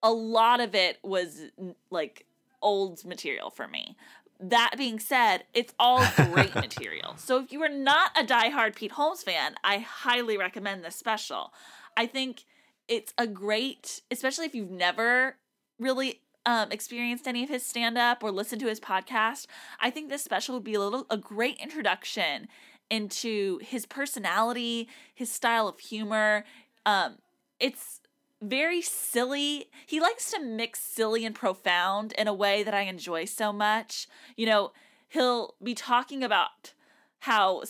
a 0.02 0.12
lot 0.12 0.60
of 0.60 0.74
it 0.74 0.98
was 1.02 1.42
like 1.90 2.26
old 2.62 3.04
material 3.04 3.50
for 3.50 3.66
me. 3.68 3.96
That 4.40 4.74
being 4.76 5.00
said, 5.00 5.44
it's 5.52 5.74
all 5.78 6.04
great 6.32 6.54
material. 6.54 7.16
So 7.16 7.40
if 7.40 7.52
you 7.52 7.62
are 7.62 7.68
not 7.68 8.12
a 8.16 8.24
diehard 8.24 8.76
Pete 8.76 8.92
Holmes 8.92 9.22
fan, 9.22 9.54
I 9.64 9.78
highly 9.78 10.36
recommend 10.36 10.84
this 10.84 10.94
special. 10.94 11.52
I 11.96 12.06
think 12.06 12.44
it's 12.86 13.12
a 13.18 13.26
great, 13.26 14.02
especially 14.10 14.46
if 14.46 14.54
you've 14.54 14.70
never 14.70 15.36
really 15.78 16.20
um, 16.46 16.70
experienced 16.70 17.26
any 17.26 17.42
of 17.42 17.48
his 17.48 17.66
stand 17.66 17.98
up 17.98 18.22
or 18.22 18.30
listened 18.30 18.60
to 18.60 18.68
his 18.68 18.80
podcast. 18.80 19.46
I 19.80 19.90
think 19.90 20.08
this 20.08 20.24
special 20.24 20.54
would 20.54 20.64
be 20.64 20.74
a 20.74 20.80
little 20.80 21.06
a 21.10 21.16
great 21.16 21.58
introduction 21.58 22.48
into 22.90 23.58
his 23.58 23.84
personality, 23.84 24.88
his 25.14 25.30
style 25.30 25.68
of 25.68 25.78
humor. 25.78 26.44
Um, 26.86 27.16
it's 27.60 28.00
very 28.40 28.80
silly. 28.80 29.70
He 29.86 30.00
likes 30.00 30.30
to 30.32 30.40
mix 30.40 30.80
silly 30.80 31.24
and 31.24 31.34
profound 31.34 32.12
in 32.12 32.28
a 32.28 32.34
way 32.34 32.62
that 32.62 32.74
I 32.74 32.82
enjoy 32.82 33.24
so 33.24 33.52
much. 33.52 34.06
You 34.36 34.46
know, 34.46 34.72
he'll 35.08 35.54
be 35.62 35.74
talking 35.74 36.22
about 36.22 36.74
how 37.20 37.62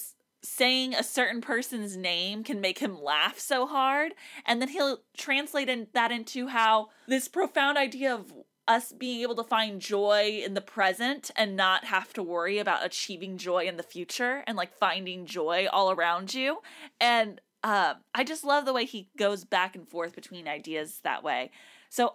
saying 0.43 0.95
a 0.95 1.03
certain 1.03 1.41
person's 1.41 1.97
name 1.97 2.45
can 2.45 2.61
make 2.61 2.79
him 2.79 3.03
laugh 3.03 3.39
so 3.39 3.67
hard, 3.67 4.15
and 4.47 4.61
then 4.61 4.69
he'll 4.69 5.01
translate 5.17 5.69
in, 5.69 5.89
that 5.95 6.13
into 6.13 6.47
how 6.49 6.89
this 7.07 7.29
profound 7.29 7.77
idea 7.77 8.15
of 8.15 8.33
us 8.69 8.93
being 8.93 9.23
able 9.23 9.35
to 9.35 9.43
find 9.43 9.81
joy 9.81 10.43
in 10.45 10.53
the 10.53 10.61
present 10.61 11.31
and 11.35 11.57
not 11.57 11.87
have 11.87 12.13
to 12.13 12.23
worry 12.23 12.59
about 12.59 12.85
achieving 12.85 13.39
joy 13.39 13.65
in 13.65 13.79
the 13.79 13.83
future 13.83 14.45
and 14.47 14.57
like 14.57 14.77
finding 14.77 15.25
joy 15.25 15.67
all 15.73 15.91
around 15.91 16.35
you. 16.35 16.59
And 17.01 17.41
um, 17.65 17.97
I 18.15 18.25
just 18.25 18.45
love 18.45 18.65
the 18.65 18.73
way 18.73 18.85
he 18.85 19.09
goes 19.17 19.45
back 19.45 19.75
and 19.75 19.89
forth 19.89 20.15
between 20.15 20.47
ideas 20.49 21.01
that 21.05 21.23
way. 21.23 21.51
So 21.89 22.15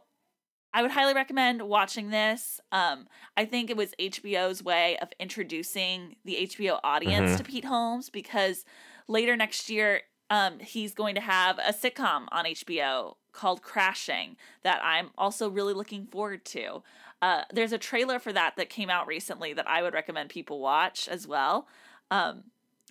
I 0.74 0.82
would 0.82 0.92
highly 0.92 1.14
recommend 1.14 1.62
watching 1.64 2.10
this. 2.10 2.60
Um, 2.72 3.08
I 3.38 3.46
think 3.46 3.70
it 3.70 3.78
was 3.78 3.94
HBO's 4.00 4.64
way 4.64 4.98
of 4.98 5.10
introducing 5.20 6.16
the 6.26 6.38
HBO 6.48 6.80
audience 6.84 7.32
Mhm. 7.32 7.38
to 7.38 7.44
Pete 7.44 7.66
Holmes 7.66 8.10
because 8.10 8.66
later 9.08 9.36
next 9.36 9.70
year, 9.70 10.04
um, 10.30 10.60
he's 10.60 10.94
going 10.96 11.14
to 11.16 11.22
have 11.22 11.60
a 11.60 11.74
sitcom 11.74 12.28
on 12.32 12.46
HBO 12.46 13.18
called 13.34 13.62
Crashing 13.62 14.38
that 14.64 14.82
I'm 14.84 15.12
also 15.18 15.50
really 15.50 15.74
looking 15.74 16.08
forward 16.08 16.46
to. 16.46 16.82
Uh, 17.22 17.44
there's 17.52 17.72
a 17.72 17.78
trailer 17.78 18.18
for 18.18 18.34
that 18.34 18.56
that 18.56 18.70
came 18.70 18.90
out 18.90 19.06
recently 19.08 19.54
that 19.54 19.68
I 19.68 19.82
would 19.84 19.94
recommend 19.94 20.30
people 20.30 20.60
watch 20.60 21.08
as 21.08 21.28
well. 21.28 21.68
Um, 22.10 22.46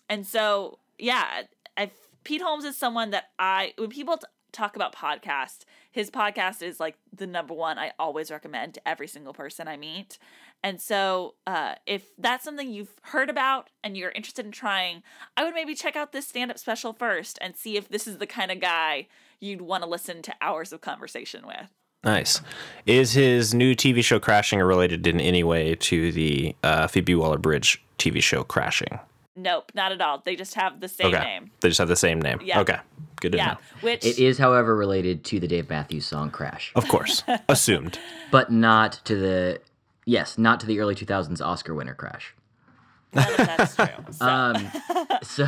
and 0.09 0.27
so, 0.27 0.79
yeah, 0.99 1.43
I, 1.77 1.91
Pete 2.25 2.43
Holmes 2.43 2.65
is 2.65 2.77
someone 2.77 3.11
that 3.11 3.31
I, 3.39 3.75
when 3.77 3.91
people 3.91 4.17
t- 4.17 4.25
talk 4.53 4.77
about 4.77 4.95
podcasts, 4.95 5.65
his 5.91 6.11
podcast 6.11 6.63
is 6.63 6.79
like 6.79 6.97
the 7.13 7.27
number 7.27 7.55
one 7.55 7.79
I 7.79 7.93
always 7.99 8.31
recommend 8.31 8.75
to 8.75 8.89
every 8.89 9.09
single 9.09 9.33
person 9.33 9.69
I 9.69 9.77
meet. 9.77 10.19
And 10.63 10.81
so, 10.81 11.35
uh, 11.47 11.75
if 11.87 12.07
that's 12.19 12.45
something 12.45 12.71
you've 12.71 12.95
heard 13.03 13.29
about 13.29 13.71
and 13.83 13.97
you're 13.97 14.13
interested 14.13 14.47
in 14.47 14.53
trying, 14.53 15.03
I 15.37 15.45
would 15.45 15.55
maybe 15.55 15.75
check 15.75 15.97
out 15.97 16.13
this 16.13 16.29
stand 16.29 16.51
up 16.51 16.59
special 16.59 16.93
first 16.93 17.39
and 17.41 17.57
see 17.57 17.77
if 17.77 17.89
this 17.89 18.07
is 18.07 18.19
the 18.19 18.27
kind 18.27 18.53
of 18.53 18.61
guy 18.61 19.09
you'd 19.41 19.63
want 19.63 19.83
to 19.83 19.89
listen 19.89 20.23
to 20.23 20.35
hours 20.41 20.73
of 20.73 20.81
conversation 20.81 21.47
with. 21.47 21.69
Nice. 22.05 22.41
Is 22.87 23.13
his 23.13 23.55
new 23.55 23.75
TV 23.75 24.03
show 24.03 24.19
Crashing 24.19 24.61
related 24.61 25.07
in 25.07 25.21
any 25.21 25.45
way 25.45 25.77
to 25.77 26.11
the 26.11 26.55
uh, 26.63 26.87
Phoebe 26.89 27.15
Waller 27.15 27.39
Bridge 27.39 27.83
TV 27.99 28.23
show 28.23 28.43
Crashing? 28.43 28.99
Nope, 29.35 29.73
not 29.75 29.93
at 29.93 30.01
all. 30.01 30.23
They 30.25 30.37
just 30.37 30.55
have 30.55 30.81
the 30.81 30.89
same 30.89 31.15
okay. 31.15 31.25
name. 31.25 31.51
They 31.61 31.69
just 31.69 31.79
have 31.79 31.89
the 31.89 31.97
same 31.97 32.21
name. 32.21 32.41
Yeah. 32.45 32.61
Okay. 32.61 32.79
Good 33.21 33.33
to 33.33 33.39
Yeah, 33.39 33.47
know. 33.53 33.57
which 33.81 34.05
It 34.05 34.19
is, 34.19 34.37
however, 34.39 34.77
related 34.77 35.25
to 35.25 35.41
the 35.41 35.49
Dave 35.49 35.71
Matthews 35.71 36.05
song 36.05 36.31
Crash, 36.31 36.73
Of 36.75 36.87
course. 36.89 37.23
Assumed. 37.49 37.99
but 38.31 38.51
not 38.53 39.01
to 39.05 39.17
the, 39.17 39.61
yes, 40.05 40.37
not 40.37 40.61
to 40.61 40.67
the 40.67 40.81
early 40.81 40.95
2000s 40.95 41.41
Oscar 41.41 41.75
winner 41.75 41.95
Crash. 41.95 42.35
that's 43.13 43.77
true. 43.77 43.87
So. 44.13 44.27
Um, 44.27 44.71
so 45.23 45.47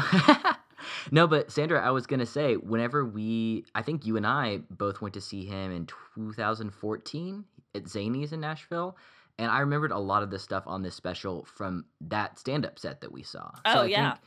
no, 1.10 1.26
but 1.26 1.50
Sandra, 1.50 1.84
I 1.84 1.90
was 1.90 2.06
gonna 2.06 2.26
say, 2.26 2.54
whenever 2.56 3.04
we, 3.04 3.64
I 3.74 3.82
think 3.82 4.06
you 4.06 4.16
and 4.16 4.26
I 4.26 4.60
both 4.70 5.00
went 5.00 5.14
to 5.14 5.20
see 5.20 5.44
him 5.44 5.70
in 5.72 5.86
2014 6.14 7.44
at 7.74 7.84
Zanies 7.84 8.32
in 8.32 8.40
Nashville, 8.40 8.96
and 9.38 9.50
I 9.50 9.60
remembered 9.60 9.92
a 9.92 9.98
lot 9.98 10.22
of 10.22 10.30
the 10.30 10.38
stuff 10.38 10.64
on 10.66 10.82
this 10.82 10.94
special 10.94 11.44
from 11.44 11.84
that 12.02 12.38
stand-up 12.38 12.78
set 12.78 13.00
that 13.00 13.12
we 13.12 13.22
saw. 13.22 13.50
Oh, 13.64 13.82
I 13.82 13.86
yeah. 13.86 14.12
think 14.12 14.22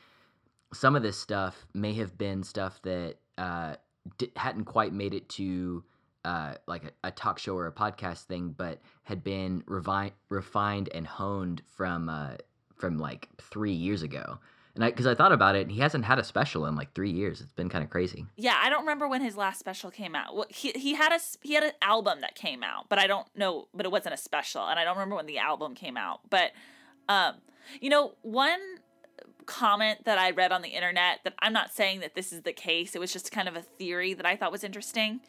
some 0.73 0.95
of 0.95 1.03
this 1.03 1.17
stuff 1.17 1.65
may 1.73 1.93
have 1.93 2.17
been 2.17 2.43
stuff 2.43 2.81
that 2.83 3.15
uh, 3.37 3.75
di- 4.17 4.31
hadn't 4.35 4.65
quite 4.65 4.93
made 4.93 5.13
it 5.13 5.29
to. 5.29 5.83
Uh, 6.25 6.55
like 6.67 6.83
a, 6.83 7.07
a 7.07 7.11
talk 7.11 7.39
show 7.39 7.55
or 7.55 7.67
a 7.67 7.71
podcast 7.71 8.23
thing, 8.23 8.53
but 8.57 8.81
had 9.03 9.23
been 9.23 9.61
revi- 9.61 10.11
refined 10.27 10.89
and 10.93 11.07
honed 11.07 11.61
from 11.77 12.09
uh, 12.09 12.35
from 12.75 12.97
like 12.97 13.29
three 13.39 13.71
years 13.71 14.01
ago. 14.01 14.37
And 14.77 14.85
I, 14.85 14.91
because 14.91 15.07
I 15.07 15.15
thought 15.15 15.31
about 15.31 15.55
it, 15.55 15.71
he 15.71 15.79
hasn't 15.79 16.05
had 16.05 16.19
a 16.19 16.23
special 16.23 16.67
in 16.67 16.75
like 16.75 16.93
three 16.93 17.09
years. 17.09 17.41
It's 17.41 17.51
been 17.51 17.67
kind 17.67 17.83
of 17.83 17.89
crazy. 17.89 18.27
Yeah, 18.35 18.59
I 18.61 18.69
don't 18.69 18.81
remember 18.81 19.07
when 19.07 19.23
his 19.23 19.35
last 19.35 19.57
special 19.57 19.89
came 19.89 20.13
out. 20.13 20.35
Well, 20.35 20.45
he 20.49 20.71
he 20.73 20.93
had 20.93 21.11
a 21.11 21.19
he 21.41 21.55
had 21.55 21.63
an 21.63 21.71
album 21.81 22.21
that 22.21 22.35
came 22.35 22.61
out, 22.61 22.87
but 22.87 22.99
I 22.99 23.07
don't 23.07 23.27
know. 23.35 23.69
But 23.73 23.87
it 23.87 23.91
wasn't 23.91 24.13
a 24.13 24.17
special, 24.17 24.67
and 24.67 24.79
I 24.79 24.83
don't 24.83 24.95
remember 24.95 25.15
when 25.15 25.25
the 25.25 25.39
album 25.39 25.73
came 25.73 25.97
out. 25.97 26.21
But, 26.29 26.51
um, 27.09 27.37
you 27.81 27.89
know, 27.89 28.13
one 28.21 28.59
comment 29.47 30.05
that 30.05 30.19
I 30.19 30.29
read 30.29 30.51
on 30.51 30.61
the 30.61 30.69
internet 30.69 31.21
that 31.23 31.33
I'm 31.39 31.53
not 31.53 31.73
saying 31.73 32.01
that 32.01 32.13
this 32.13 32.31
is 32.31 32.43
the 32.43 32.53
case. 32.53 32.95
It 32.95 32.99
was 32.99 33.11
just 33.11 33.31
kind 33.31 33.47
of 33.47 33.55
a 33.55 33.63
theory 33.63 34.13
that 34.13 34.27
I 34.27 34.35
thought 34.35 34.51
was 34.51 34.63
interesting. 34.63 35.21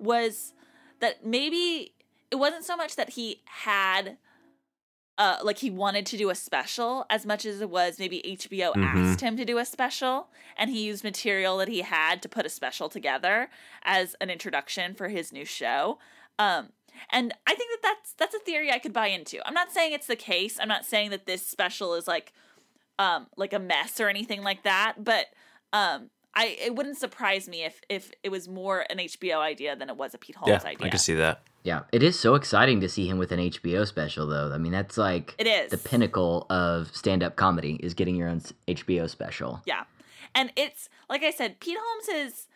Was 0.00 0.52
that 0.98 1.24
maybe 1.24 1.92
it 2.32 2.36
wasn't 2.36 2.64
so 2.64 2.76
much 2.76 2.96
that 2.96 3.10
he 3.10 3.42
had 3.44 4.16
uh, 5.18 5.38
like 5.42 5.58
he 5.58 5.70
wanted 5.70 6.04
to 6.06 6.16
do 6.16 6.28
a 6.30 6.34
special 6.34 7.06
as 7.08 7.24
much 7.24 7.44
as 7.46 7.60
it 7.60 7.70
was 7.70 7.98
maybe 7.98 8.20
HBO 8.24 8.72
Mhm. 8.74 8.84
asked 9.12 9.20
him 9.22 9.36
to 9.36 9.44
do 9.46 9.56
a 9.58 9.64
special 9.64 10.28
and 10.58 10.68
he 10.70 10.84
used 10.84 11.02
material 11.04 11.56
that 11.58 11.68
he 11.68 11.80
had 11.82 12.20
to 12.22 12.28
put 12.28 12.44
a 12.44 12.50
special 12.50 12.88
together 12.88 13.48
as 13.82 14.14
an 14.20 14.28
introduction 14.30 14.94
for 14.94 15.08
his 15.08 15.32
new 15.32 15.44
show. 15.46 15.98
Um, 16.38 16.72
and 17.10 17.32
I 17.46 17.54
think 17.54 17.70
that 17.70 17.82
that's 17.82 18.12
that's 18.14 18.34
a 18.34 18.38
theory 18.38 18.70
I 18.70 18.78
could 18.78 18.92
buy 18.92 19.06
into. 19.08 19.46
I'm 19.46 19.54
not 19.54 19.72
saying 19.72 19.92
it's 19.92 20.06
the 20.06 20.16
case. 20.16 20.58
I'm 20.60 20.68
not 20.68 20.84
saying 20.84 21.10
that 21.10 21.26
this 21.26 21.46
special 21.46 21.94
is 21.94 22.06
like 22.06 22.32
um 22.98 23.26
like 23.36 23.52
a 23.52 23.58
mess 23.58 24.00
or 24.00 24.08
anything 24.08 24.42
like 24.42 24.62
that, 24.64 24.96
but 25.04 25.26
um 25.72 26.10
I 26.38 26.56
it 26.60 26.74
wouldn't 26.76 26.98
surprise 26.98 27.48
me 27.48 27.64
if 27.64 27.80
if 27.88 28.12
it 28.22 28.28
was 28.28 28.46
more 28.48 28.84
an 28.90 28.98
HBO 28.98 29.38
idea 29.38 29.74
than 29.74 29.88
it 29.88 29.96
was 29.96 30.14
a 30.14 30.18
Pete 30.18 30.36
Holmes 30.36 30.62
Yeah, 30.62 30.68
idea. 30.70 30.86
I 30.86 30.90
can 30.90 30.98
see 30.98 31.14
that. 31.14 31.42
Yeah, 31.64 31.80
it 31.92 32.02
is 32.04 32.16
so 32.20 32.36
exciting 32.36 32.80
to 32.82 32.88
see 32.88 33.08
him 33.08 33.18
with 33.18 33.32
an 33.32 33.40
HBO 33.40 33.84
special, 33.88 34.26
though. 34.28 34.52
I 34.52 34.58
mean, 34.58 34.70
that's 34.70 34.96
like 34.96 35.34
It 35.38 35.48
is. 35.48 35.70
the 35.72 35.78
pinnacle 35.78 36.46
of 36.48 36.94
stand-up 36.94 37.34
comedy 37.34 37.80
is 37.82 37.92
getting 37.94 38.14
your 38.14 38.28
own 38.28 38.40
HBO 38.68 39.08
special. 39.10 39.62
Yeah. 39.66 39.82
And 40.34 40.52
it's 40.54 40.88
like 41.08 41.24
I 41.24 41.30
said, 41.32 41.58
Pete 41.58 41.78
Holmes 41.80 42.08
is 42.08 42.46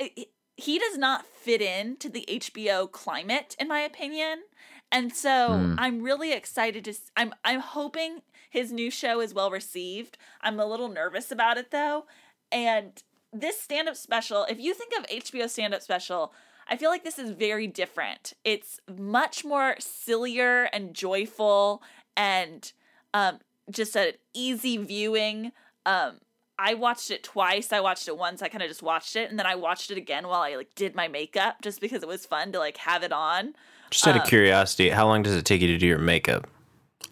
i- 0.00 0.26
he 0.58 0.78
does 0.78 0.96
not 0.96 1.26
fit 1.26 1.60
into 1.60 2.08
the 2.08 2.24
HBO 2.28 2.86
climate 2.90 3.56
in 3.58 3.66
my 3.68 3.80
opinion. 3.80 4.44
And 4.92 5.12
so 5.14 5.48
Mm. 5.50 5.74
I'm 5.78 6.02
really 6.02 6.32
excited 6.32 6.84
to 6.84 6.90
s- 6.92 7.10
I'm 7.16 7.34
I'm 7.44 7.60
hoping 7.60 8.22
his 8.48 8.70
new 8.72 8.90
show 8.90 9.20
is 9.20 9.34
well 9.34 9.50
received. 9.50 10.16
I'm 10.40 10.60
a 10.60 10.66
little 10.66 10.88
nervous 10.88 11.32
about 11.32 11.58
it 11.58 11.70
though. 11.72 12.06
And 12.52 13.02
this 13.40 13.60
stand-up 13.60 13.96
special, 13.96 14.44
if 14.48 14.58
you 14.60 14.74
think 14.74 14.92
of 14.98 15.06
HBO 15.06 15.48
stand-up 15.48 15.82
special, 15.82 16.32
I 16.68 16.76
feel 16.76 16.90
like 16.90 17.04
this 17.04 17.18
is 17.18 17.30
very 17.30 17.66
different. 17.66 18.32
It's 18.44 18.80
much 18.98 19.44
more 19.44 19.76
sillier 19.78 20.64
and 20.72 20.94
joyful 20.94 21.82
and 22.16 22.72
um 23.14 23.38
just 23.70 23.96
an 23.96 24.12
easy 24.34 24.76
viewing. 24.76 25.52
Um 25.84 26.18
I 26.58 26.72
watched 26.74 27.10
it 27.10 27.22
twice. 27.22 27.72
I 27.72 27.80
watched 27.80 28.08
it 28.08 28.16
once. 28.16 28.40
I 28.40 28.48
kind 28.48 28.62
of 28.62 28.68
just 28.68 28.82
watched 28.82 29.14
it 29.14 29.28
and 29.30 29.38
then 29.38 29.46
I 29.46 29.54
watched 29.54 29.90
it 29.90 29.98
again 29.98 30.26
while 30.26 30.40
I 30.40 30.56
like 30.56 30.74
did 30.74 30.94
my 30.94 31.06
makeup 31.06 31.60
just 31.62 31.80
because 31.80 32.02
it 32.02 32.08
was 32.08 32.24
fun 32.26 32.50
to 32.52 32.58
like 32.58 32.78
have 32.78 33.02
it 33.02 33.12
on. 33.12 33.54
Just 33.90 34.06
out 34.08 34.16
of 34.16 34.22
Um, 34.22 34.28
curiosity, 34.28 34.88
how 34.88 35.06
long 35.06 35.22
does 35.22 35.34
it 35.36 35.44
take 35.44 35.60
you 35.60 35.68
to 35.68 35.78
do 35.78 35.86
your 35.86 35.98
makeup? 35.98 36.48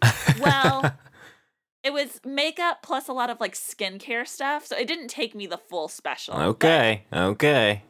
Well, 0.41 0.93
it 1.85 1.93
was 1.93 2.19
makeup 2.25 2.81
plus 2.81 3.07
a 3.07 3.13
lot 3.13 3.29
of 3.29 3.39
like 3.39 3.53
skincare 3.53 4.27
stuff. 4.27 4.65
So 4.65 4.75
it 4.75 4.87
didn't 4.87 5.07
take 5.09 5.35
me 5.35 5.45
the 5.47 5.57
full 5.57 5.87
special. 5.87 6.35
Okay, 6.35 7.05
okay. 7.13 7.83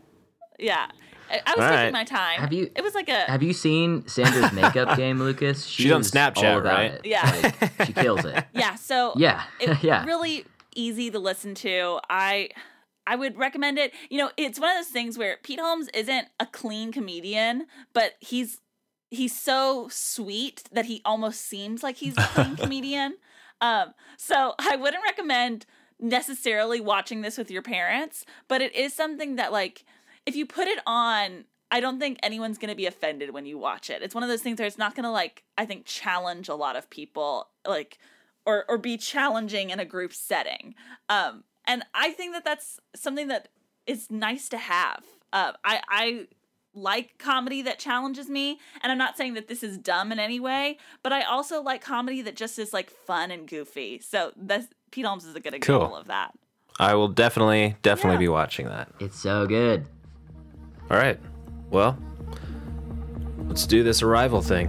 yeah. 0.59 0.87
I, 1.31 1.41
I 1.43 1.53
was 1.57 1.63
All 1.65 1.69
taking 1.71 1.85
right. 1.85 1.91
my 1.93 2.03
time. 2.03 2.39
Have 2.39 2.53
you- 2.53 2.69
It 2.75 2.83
was 2.83 2.93
like 2.93 3.09
a 3.09 3.21
Have 3.21 3.41
you 3.41 3.51
seen 3.53 4.07
Sandra's 4.07 4.51
makeup 4.51 4.95
game, 5.01 5.17
Lucas? 5.17 5.65
She's 5.65 5.91
on 5.91 6.01
Snapchat, 6.01 6.43
all 6.53 6.59
about 6.59 6.73
right? 6.77 6.91
it. 6.91 7.01
Yeah. 7.03 7.51
Like, 7.79 7.87
she 7.87 7.93
kills 7.93 8.25
it. 8.25 8.43
Yeah, 8.53 8.75
so 8.75 9.13
Yeah, 9.17 9.41
it 9.59 9.75
yeah. 9.83 10.05
really 10.05 10.45
easy 10.75 11.09
to 11.09 11.17
listen 11.17 11.55
to. 11.55 11.99
I 12.11 12.49
I 13.07 13.15
would 13.15 13.37
recommend 13.37 13.79
it. 13.79 13.91
You 14.11 14.19
know, 14.19 14.29
it's 14.37 14.59
one 14.59 14.69
of 14.69 14.77
those 14.77 14.91
things 14.91 15.17
where 15.17 15.37
Pete 15.41 15.59
Holmes 15.59 15.89
isn't 15.95 16.27
a 16.39 16.45
clean 16.45 16.91
comedian, 16.91 17.65
but 17.93 18.13
he's 18.19 18.59
he's 19.09 19.35
so 19.39 19.87
sweet 19.89 20.63
that 20.71 20.85
he 20.85 21.01
almost 21.05 21.41
seems 21.41 21.81
like 21.81 21.95
he's 21.97 22.15
a 22.17 22.21
clean 22.33 22.55
comedian. 22.55 23.15
Um, 23.65 23.93
so 24.17 24.53
I 24.59 24.75
wouldn't 24.75 25.03
recommend 25.03 25.65
necessarily 25.99 26.79
watching 26.79 27.21
this 27.21 27.37
with 27.37 27.49
your 27.49 27.61
parents, 27.61 28.25
but 28.47 28.61
it 28.61 28.75
is 28.75 28.93
something 28.93 29.35
that 29.37 29.51
like 29.51 29.85
if 30.25 30.35
you 30.35 30.45
put 30.45 30.67
it 30.67 30.79
on 30.85 31.45
I 31.71 31.79
don't 31.79 31.99
think 31.99 32.19
anyone's 32.21 32.57
going 32.57 32.69
to 32.69 32.75
be 32.75 32.85
offended 32.85 33.31
when 33.31 33.45
you 33.45 33.57
watch 33.57 33.89
it. 33.89 34.03
It's 34.03 34.13
one 34.13 34.23
of 34.23 34.29
those 34.29 34.43
things 34.43 34.59
where 34.59 34.67
it's 34.67 34.77
not 34.77 34.95
going 34.95 35.03
to 35.03 35.11
like 35.11 35.43
I 35.57 35.65
think 35.65 35.85
challenge 35.85 36.47
a 36.47 36.55
lot 36.55 36.75
of 36.75 36.89
people 36.89 37.49
like 37.67 37.97
or 38.45 38.65
or 38.67 38.77
be 38.77 38.97
challenging 38.97 39.69
in 39.71 39.79
a 39.79 39.85
group 39.85 40.13
setting. 40.13 40.75
Um 41.09 41.43
and 41.67 41.83
I 41.93 42.11
think 42.11 42.33
that 42.33 42.45
that's 42.45 42.79
something 42.95 43.27
that 43.29 43.47
is 43.87 44.11
nice 44.11 44.49
to 44.49 44.57
have. 44.57 45.03
Uh 45.31 45.53
I 45.63 45.81
I 45.89 46.27
like 46.75 47.17
comedy 47.17 47.61
that 47.63 47.79
challenges 47.79 48.29
me 48.29 48.59
and 48.83 48.91
I'm 48.91 48.97
not 48.97 49.17
saying 49.17 49.33
that 49.35 49.47
this 49.47 49.63
is 49.63 49.77
dumb 49.77 50.11
in 50.11 50.19
any 50.19 50.39
way, 50.39 50.77
but 51.03 51.13
I 51.13 51.21
also 51.23 51.61
like 51.61 51.81
comedy 51.81 52.21
that 52.23 52.35
just 52.35 52.59
is 52.59 52.73
like 52.73 52.89
fun 52.89 53.31
and 53.31 53.47
goofy. 53.47 53.99
So 53.99 54.31
that's 54.35 54.67
Pete 54.91 55.05
Holmes 55.05 55.25
is 55.25 55.35
a 55.35 55.39
good 55.39 55.53
example 55.53 55.87
Cool. 55.87 55.97
of 55.97 56.07
that. 56.07 56.31
I 56.79 56.93
will 56.95 57.07
definitely, 57.07 57.77
definitely 57.81 58.15
Yeah. 58.15 58.19
be 58.19 58.27
watching 58.27 58.67
that. 58.67 58.89
It's 58.99 59.19
so 59.19 59.47
good. 59.47 59.87
All 60.91 60.97
right. 60.97 61.19
Well, 61.69 61.97
let's 63.47 63.65
do 63.65 63.83
this 63.83 64.01
arrival 64.01 64.41
thing. 64.41 64.67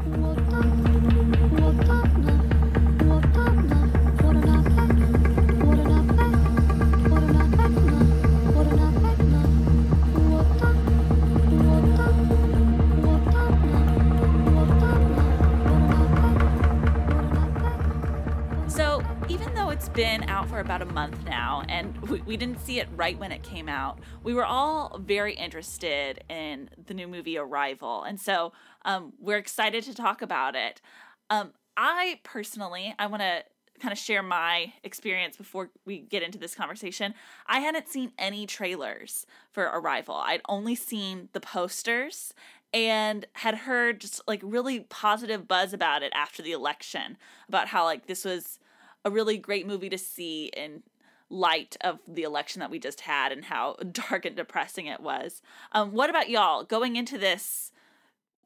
It's 19.76 19.90
been 19.90 20.22
out 20.30 20.48
for 20.48 20.60
about 20.60 20.80
a 20.80 20.86
month 20.86 21.22
now 21.26 21.62
and 21.68 21.94
we, 22.08 22.22
we 22.22 22.34
didn't 22.38 22.58
see 22.60 22.80
it 22.80 22.88
right 22.96 23.18
when 23.18 23.30
it 23.30 23.42
came 23.42 23.68
out, 23.68 23.98
we 24.22 24.32
were 24.32 24.46
all 24.46 24.98
very 25.04 25.34
interested 25.34 26.24
in 26.30 26.70
the 26.86 26.94
new 26.94 27.06
movie 27.06 27.36
Arrival. 27.36 28.02
And 28.02 28.18
so, 28.18 28.54
um, 28.86 29.12
we're 29.20 29.36
excited 29.36 29.84
to 29.84 29.94
talk 29.94 30.22
about 30.22 30.54
it. 30.54 30.80
Um, 31.28 31.52
I 31.76 32.20
personally, 32.22 32.94
I 32.98 33.06
want 33.06 33.20
to 33.20 33.44
kind 33.78 33.92
of 33.92 33.98
share 33.98 34.22
my 34.22 34.72
experience 34.82 35.36
before 35.36 35.68
we 35.84 35.98
get 35.98 36.22
into 36.22 36.38
this 36.38 36.54
conversation. 36.54 37.12
I 37.46 37.60
hadn't 37.60 37.86
seen 37.86 38.12
any 38.18 38.46
trailers 38.46 39.26
for 39.52 39.64
Arrival. 39.64 40.14
I'd 40.14 40.40
only 40.48 40.74
seen 40.74 41.28
the 41.34 41.40
posters 41.40 42.32
and 42.72 43.26
had 43.34 43.54
heard 43.54 44.00
just 44.00 44.22
like 44.26 44.40
really 44.42 44.80
positive 44.80 45.46
buzz 45.46 45.74
about 45.74 46.02
it 46.02 46.14
after 46.14 46.42
the 46.42 46.52
election 46.52 47.18
about 47.46 47.68
how 47.68 47.84
like 47.84 48.06
this 48.06 48.24
was 48.24 48.58
a 49.06 49.10
really 49.10 49.38
great 49.38 49.66
movie 49.66 49.88
to 49.88 49.96
see 49.96 50.50
in 50.56 50.82
light 51.30 51.76
of 51.80 52.00
the 52.06 52.24
election 52.24 52.60
that 52.60 52.70
we 52.70 52.78
just 52.78 53.02
had 53.02 53.32
and 53.32 53.44
how 53.44 53.74
dark 53.92 54.24
and 54.24 54.36
depressing 54.36 54.86
it 54.86 55.00
was. 55.00 55.40
Um, 55.72 55.92
what 55.92 56.10
about 56.10 56.28
y'all 56.28 56.64
going 56.64 56.96
into 56.96 57.16
this? 57.16 57.72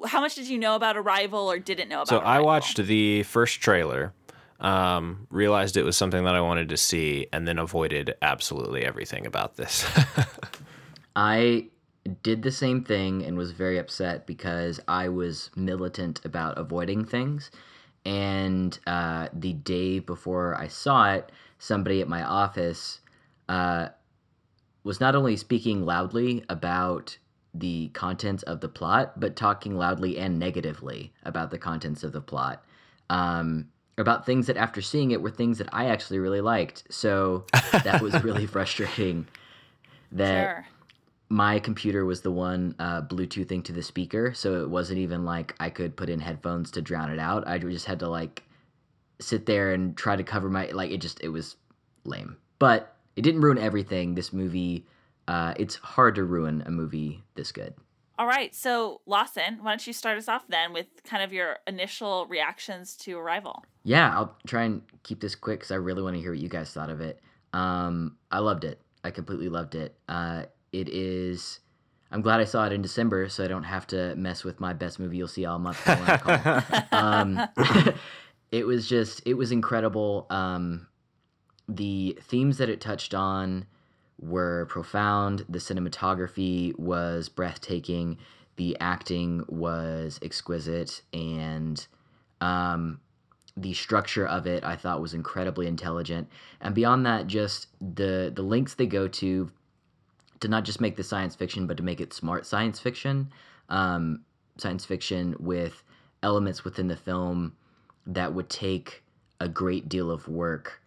How 0.06 0.20
much 0.20 0.34
did 0.34 0.48
you 0.48 0.58
know 0.58 0.76
about 0.76 0.96
Arrival 0.96 1.50
or 1.50 1.58
didn't 1.58 1.88
know 1.88 2.02
about? 2.02 2.08
So 2.08 2.18
I 2.18 2.40
watched 2.40 2.76
the 2.78 3.22
first 3.24 3.60
trailer, 3.60 4.14
um, 4.60 5.26
realized 5.30 5.76
it 5.76 5.82
was 5.82 5.96
something 5.96 6.24
that 6.24 6.34
I 6.34 6.40
wanted 6.40 6.68
to 6.70 6.76
see, 6.76 7.26
and 7.32 7.46
then 7.46 7.58
avoided 7.58 8.14
absolutely 8.22 8.84
everything 8.84 9.26
about 9.26 9.56
this. 9.56 9.86
I 11.16 11.66
did 12.22 12.42
the 12.42 12.50
same 12.50 12.82
thing 12.82 13.24
and 13.24 13.36
was 13.36 13.52
very 13.52 13.76
upset 13.78 14.26
because 14.26 14.80
I 14.88 15.08
was 15.08 15.50
militant 15.54 16.24
about 16.24 16.56
avoiding 16.56 17.04
things. 17.04 17.50
And 18.04 18.78
uh, 18.86 19.28
the 19.32 19.52
day 19.52 19.98
before 19.98 20.56
I 20.56 20.68
saw 20.68 21.12
it, 21.12 21.30
somebody 21.58 22.00
at 22.00 22.08
my 22.08 22.22
office 22.22 23.00
uh, 23.48 23.88
was 24.84 25.00
not 25.00 25.14
only 25.14 25.36
speaking 25.36 25.84
loudly 25.84 26.44
about 26.48 27.18
the 27.52 27.88
contents 27.88 28.42
of 28.44 28.60
the 28.60 28.68
plot, 28.68 29.18
but 29.18 29.36
talking 29.36 29.76
loudly 29.76 30.18
and 30.18 30.38
negatively 30.38 31.12
about 31.24 31.50
the 31.50 31.58
contents 31.58 32.02
of 32.02 32.12
the 32.12 32.20
plot. 32.20 32.64
Um, 33.10 33.68
about 33.98 34.24
things 34.24 34.46
that 34.46 34.56
after 34.56 34.80
seeing 34.80 35.10
it 35.10 35.20
were 35.20 35.30
things 35.30 35.58
that 35.58 35.68
I 35.72 35.86
actually 35.86 36.20
really 36.20 36.40
liked. 36.40 36.84
So 36.90 37.44
that 37.84 38.00
was 38.00 38.22
really 38.22 38.46
frustrating. 38.46 39.26
That 40.12 40.46
Sure. 40.46 40.66
My 41.30 41.60
computer 41.60 42.04
was 42.04 42.20
the 42.22 42.30
one 42.32 42.74
uh, 42.80 43.02
Bluetoothing 43.02 43.64
to 43.64 43.72
the 43.72 43.82
speaker, 43.82 44.34
so 44.34 44.60
it 44.62 44.68
wasn't 44.68 44.98
even 44.98 45.24
like 45.24 45.54
I 45.60 45.70
could 45.70 45.96
put 45.96 46.10
in 46.10 46.18
headphones 46.18 46.72
to 46.72 46.82
drown 46.82 47.10
it 47.10 47.20
out. 47.20 47.46
I 47.46 47.56
just 47.58 47.86
had 47.86 48.00
to 48.00 48.08
like 48.08 48.42
sit 49.20 49.46
there 49.46 49.72
and 49.72 49.96
try 49.96 50.16
to 50.16 50.24
cover 50.24 50.50
my 50.50 50.66
like 50.72 50.90
it 50.90 51.00
just 51.00 51.22
it 51.22 51.28
was 51.28 51.56
lame, 52.04 52.36
but 52.58 52.96
it 53.14 53.22
didn't 53.22 53.42
ruin 53.42 53.58
everything. 53.58 54.16
This 54.16 54.32
movie, 54.32 54.86
uh, 55.28 55.54
it's 55.56 55.76
hard 55.76 56.16
to 56.16 56.24
ruin 56.24 56.64
a 56.66 56.70
movie 56.72 57.22
this 57.36 57.52
good. 57.52 57.74
All 58.18 58.26
right, 58.26 58.54
so 58.54 59.00
Lawson, 59.06 59.60
why 59.62 59.70
don't 59.70 59.86
you 59.86 59.92
start 59.92 60.18
us 60.18 60.28
off 60.28 60.46
then 60.48 60.72
with 60.72 60.88
kind 61.04 61.22
of 61.22 61.32
your 61.32 61.58
initial 61.66 62.26
reactions 62.26 62.94
to 62.96 63.16
Arrival? 63.16 63.64
Yeah, 63.84 64.12
I'll 64.14 64.36
try 64.46 64.64
and 64.64 64.82
keep 65.04 65.20
this 65.20 65.34
quick 65.34 65.60
because 65.60 65.70
I 65.70 65.76
really 65.76 66.02
want 66.02 66.16
to 66.16 66.20
hear 66.20 66.32
what 66.32 66.40
you 66.40 66.48
guys 66.48 66.72
thought 66.72 66.90
of 66.90 67.00
it. 67.00 67.20
Um, 67.54 68.16
I 68.30 68.40
loved 68.40 68.64
it. 68.64 68.80
I 69.04 69.10
completely 69.10 69.48
loved 69.48 69.74
it. 69.74 69.96
Uh, 70.06 70.44
it 70.72 70.88
is. 70.88 71.60
I'm 72.12 72.22
glad 72.22 72.40
I 72.40 72.44
saw 72.44 72.66
it 72.66 72.72
in 72.72 72.82
December, 72.82 73.28
so 73.28 73.44
I 73.44 73.48
don't 73.48 73.64
have 73.64 73.86
to 73.88 74.16
mess 74.16 74.42
with 74.42 74.60
my 74.60 74.72
best 74.72 74.98
movie 74.98 75.16
you'll 75.16 75.28
see 75.28 75.44
all 75.44 75.58
month. 75.58 75.80
I 75.86 75.94
wanna 76.00 76.84
call. 76.90 76.98
um, 77.00 77.94
it 78.50 78.66
was 78.66 78.88
just. 78.88 79.22
It 79.24 79.34
was 79.34 79.52
incredible. 79.52 80.26
Um, 80.30 80.88
the 81.68 82.18
themes 82.22 82.58
that 82.58 82.68
it 82.68 82.80
touched 82.80 83.14
on 83.14 83.66
were 84.20 84.66
profound. 84.66 85.44
The 85.48 85.58
cinematography 85.58 86.78
was 86.78 87.28
breathtaking. 87.28 88.18
The 88.56 88.76
acting 88.80 89.44
was 89.48 90.18
exquisite, 90.22 91.02
and 91.12 91.86
um, 92.40 93.00
the 93.56 93.72
structure 93.72 94.26
of 94.26 94.46
it 94.46 94.64
I 94.64 94.76
thought 94.76 95.00
was 95.00 95.14
incredibly 95.14 95.66
intelligent. 95.66 96.28
And 96.60 96.74
beyond 96.74 97.06
that, 97.06 97.26
just 97.26 97.68
the 97.80 98.32
the 98.34 98.42
links 98.42 98.74
they 98.74 98.86
go 98.86 99.08
to 99.08 99.50
to 100.40 100.48
not 100.48 100.64
just 100.64 100.80
make 100.80 100.96
the 100.96 101.04
science 101.04 101.36
fiction, 101.36 101.66
but 101.66 101.76
to 101.76 101.82
make 101.82 102.00
it 102.00 102.12
smart 102.12 102.46
science 102.46 102.80
fiction, 102.80 103.30
um, 103.68 104.24
science 104.56 104.84
fiction 104.84 105.36
with 105.38 105.82
elements 106.22 106.64
within 106.64 106.88
the 106.88 106.96
film 106.96 107.54
that 108.06 108.34
would 108.34 108.48
take 108.48 109.02
a 109.40 109.48
great 109.48 109.88
deal 109.88 110.10
of 110.10 110.28
work 110.28 110.80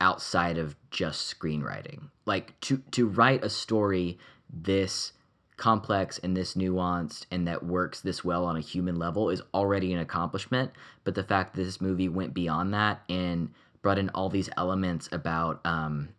outside 0.00 0.58
of 0.58 0.76
just 0.90 1.38
screenwriting. 1.38 2.08
Like 2.26 2.58
to 2.60 2.78
to 2.92 3.06
write 3.06 3.44
a 3.44 3.50
story 3.50 4.18
this 4.50 5.12
complex 5.56 6.18
and 6.18 6.36
this 6.36 6.54
nuanced 6.54 7.26
and 7.32 7.46
that 7.48 7.64
works 7.64 8.00
this 8.00 8.24
well 8.24 8.44
on 8.44 8.56
a 8.56 8.60
human 8.60 8.96
level 8.96 9.28
is 9.28 9.42
already 9.52 9.92
an 9.92 9.98
accomplishment. 9.98 10.70
But 11.04 11.14
the 11.14 11.24
fact 11.24 11.54
that 11.54 11.64
this 11.64 11.80
movie 11.80 12.08
went 12.08 12.32
beyond 12.32 12.72
that 12.74 13.02
and 13.08 13.50
brought 13.82 13.98
in 13.98 14.08
all 14.10 14.28
these 14.28 14.48
elements 14.56 15.08
about 15.10 15.60
um, 15.64 16.10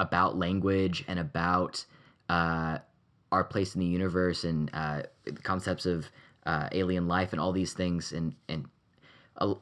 about 0.00 0.36
language 0.36 1.04
and 1.06 1.18
about 1.18 1.84
uh, 2.28 2.78
our 3.32 3.44
place 3.44 3.74
in 3.74 3.80
the 3.80 3.86
universe 3.86 4.44
and 4.44 4.70
uh, 4.72 5.02
concepts 5.42 5.86
of 5.86 6.08
uh, 6.46 6.68
alien 6.72 7.08
life 7.08 7.32
and 7.32 7.40
all 7.40 7.52
these 7.52 7.72
things 7.72 8.12
and 8.12 8.34
and 8.48 8.66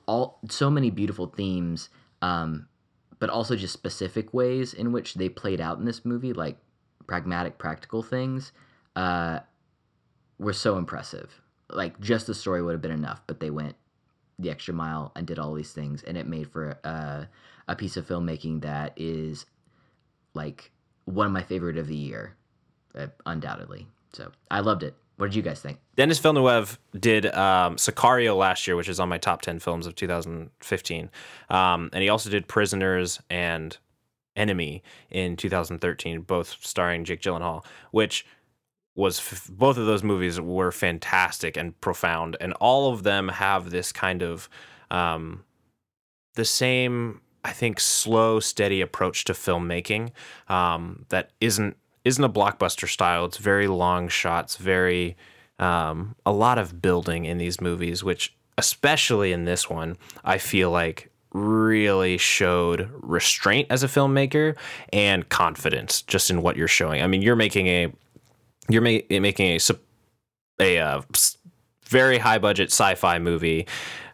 all 0.07 0.41
so 0.49 0.71
many 0.71 0.91
beautiful 0.91 1.27
themes, 1.27 1.91
um, 2.23 2.67
but 3.19 3.29
also 3.29 3.57
just 3.57 3.73
specific 3.73 4.33
ways 4.33 4.73
in 4.73 4.93
which 4.93 5.15
they 5.15 5.29
played 5.29 5.61
out 5.61 5.79
in 5.79 5.85
this 5.85 6.05
movie, 6.05 6.33
like 6.33 6.57
pragmatic, 7.07 7.59
practical 7.59 8.03
things, 8.03 8.53
uh, 8.95 9.41
were 10.39 10.53
so 10.53 10.79
impressive. 10.79 11.41
Like 11.69 12.01
just 12.01 12.27
the 12.27 12.35
story 12.35 12.63
would 12.63 12.73
have 12.73 12.81
been 12.81 12.91
enough, 12.91 13.23
but 13.27 13.41
they 13.41 13.51
went 13.51 13.77
the 14.39 14.51
extra 14.51 14.75
mile 14.75 15.13
and 15.17 15.27
did 15.27 15.39
all 15.39 15.55
these 15.55 15.73
things, 15.73 16.03
and 16.03 16.17
it 16.17 16.27
made 16.27 16.51
for 16.51 16.79
a, 16.85 17.29
a 17.69 17.77
piece 17.77 17.97
of 17.97 18.07
filmmaking 18.07 18.63
that 18.63 18.93
is 18.97 19.47
like 20.35 20.71
one 21.05 21.27
of 21.27 21.33
my 21.33 21.43
favorite 21.43 21.79
of 21.79 21.87
the 21.87 21.97
year, 21.97 22.37
uh, 22.97 23.07
undoubtedly. 23.27 23.87
So 24.13 24.31
I 24.51 24.61
loved 24.61 24.83
it. 24.83 24.95
What 25.17 25.27
did 25.27 25.35
you 25.35 25.43
guys 25.43 25.61
think? 25.61 25.79
Denis 25.97 26.19
Villeneuve 26.19 26.79
did 26.99 27.27
um, 27.27 27.77
Sicario 27.77 28.37
last 28.37 28.67
year, 28.67 28.77
which 28.77 28.89
is 28.89 29.01
on 29.01 29.09
my 29.09 29.19
top 29.19 29.41
10 29.41 29.61
films 29.61 29.87
of 29.87 29.95
2015. 29.95 31.11
Um, 31.49 31.91
and 31.93 32.03
he 32.03 32.09
also 32.09 32.29
did 32.29 32.49
Prisoners 32.49 33.21
and 33.31 33.77
Enemy 34.37 34.83
in 35.11 35.37
2013, 35.37 36.21
both 36.21 36.57
starring 36.61 37.05
Jake 37.05 37.23
Gyllenhaal, 37.23 37.65
which 37.93 38.27
was 38.95 39.19
f- 39.19 39.49
both 39.51 39.79
of 39.79 39.87
those 39.87 40.03
movies 40.03 40.39
were 40.39 40.71
fantastic 40.71 41.57
and 41.57 41.79
profound. 41.81 42.37
And 42.39 42.53
all 42.55 42.93
of 42.93 43.03
them 43.03 43.29
have 43.29 43.71
this 43.71 43.93
kind 43.93 44.23
of 44.23 44.51
um, 44.91 45.45
the 46.35 46.45
same, 46.45 47.23
I 47.43 47.53
think, 47.53 47.81
slow, 47.81 48.39
steady 48.41 48.83
approach 48.83 49.25
to 49.25 49.33
filmmaking 49.33 50.11
um, 50.49 51.07
that 51.09 51.31
isn't 51.41 51.79
isn't 52.07 52.23
a 52.23 52.29
blockbuster 52.29 52.89
style. 52.89 53.25
It's 53.25 53.37
very 53.37 53.67
long 53.67 54.07
shots, 54.09 54.57
very 54.57 55.17
um, 55.59 56.15
a 56.25 56.33
lot 56.33 56.57
of 56.57 56.81
building 56.81 57.25
in 57.25 57.39
these 57.39 57.61
movies, 57.61 58.05
which 58.05 58.33
especially 58.57 59.33
in 59.33 59.45
this 59.45 59.69
one, 59.69 59.97
I 60.25 60.39
feel 60.39 60.71
like 60.71 61.11
really 61.33 62.17
showed 62.17 62.89
restraint 62.93 63.67
as 63.71 63.83
a 63.83 63.89
filmmaker 63.89 64.57
and 64.93 65.29
confidence 65.29 66.03
just 66.03 66.31
in 66.31 66.43
what 66.43 66.57
you're 66.57 66.69
showing. 66.69 67.03
I 67.03 67.09
mean, 67.09 67.23
you're 67.23 67.37
making 67.37 67.67
a 67.67 67.93
you're 68.69 68.83
ma- 68.83 69.01
making 69.11 69.59
a 69.59 69.59
a 70.61 70.79
uh, 70.79 71.03
very 71.87 72.19
high 72.19 72.39
budget 72.39 72.71
sci-fi 72.71 73.19
movie 73.19 73.67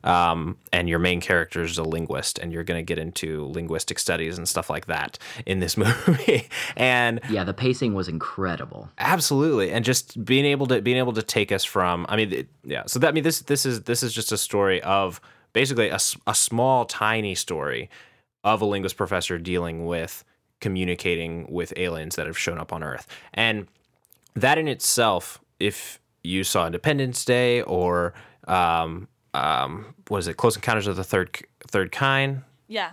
um, 0.05 0.57
and 0.73 0.89
your 0.89 0.99
main 0.99 1.21
character 1.21 1.63
is 1.63 1.79
a 1.79 1.83
linguist 1.83 2.39
and 2.39 2.53
you're 2.53 2.65
going 2.65 2.79
to 2.79 2.85
get 2.85 2.99
into 2.99 3.47
linguistic 3.47 3.99
studies 3.99 4.39
and 4.39 4.49
stuff 4.49 4.69
like 4.69 4.87
that 4.87 5.19
in 5.47 5.61
this 5.61 5.77
movie. 5.77 6.49
And 6.77 7.21
yeah 7.31 7.45
the 7.45 7.55
pacing 7.55 7.95
was 7.95 8.09
incredible. 8.09 8.91
Absolutely. 8.99 9.71
And 9.71 9.85
just 9.85 10.25
being 10.25 10.45
able 10.45 10.67
to 10.67 10.81
being 10.83 10.97
able 10.97 11.13
to 11.13 11.23
take 11.23 11.53
us 11.53 11.65
from 11.65 12.07
i 12.09 12.17
mean 12.17 12.33
it, 12.33 12.49
yeah. 12.65 12.85
So 12.87 12.99
that 12.99 13.09
i 13.09 13.13
mean 13.13 13.25
this 13.25 13.41
this 13.41 13.65
is 13.67 13.83
this 13.83 14.03
is 14.03 14.13
just 14.13 14.33
a 14.33 14.39
story 14.39 14.83
of 14.83 15.21
basically 15.53 15.89
a, 15.89 15.99
a 16.27 16.35
small 16.35 16.85
tiny 16.85 17.35
story 17.35 17.91
of 18.45 18.61
a 18.61 18.65
linguist 18.65 18.97
professor 18.97 19.39
dealing 19.39 19.87
with 19.87 20.25
communicating 20.61 21.47
with 21.51 21.73
aliens 21.77 22.17
that 22.17 22.27
have 22.27 22.39
shown 22.39 22.59
up 22.59 22.73
on 22.73 22.83
earth. 22.83 23.07
And 23.35 23.67
that 24.35 24.59
in 24.59 24.69
itself 24.69 25.41
if 25.61 26.01
you 26.23 26.45
saw 26.45 26.67
independence 26.67 27.25
day 27.25 27.63
or 27.63 28.15
um, 28.49 29.09
um, 29.35 29.95
what 30.09 30.19
is 30.19 30.29
it? 30.29 30.37
Close 30.37 30.57
Encounters 30.57 30.87
of 30.87 30.97
the 30.97 31.05
Third 31.05 31.39
Third 31.69 31.93
Kind. 31.93 32.43
Yeah. 32.69 32.93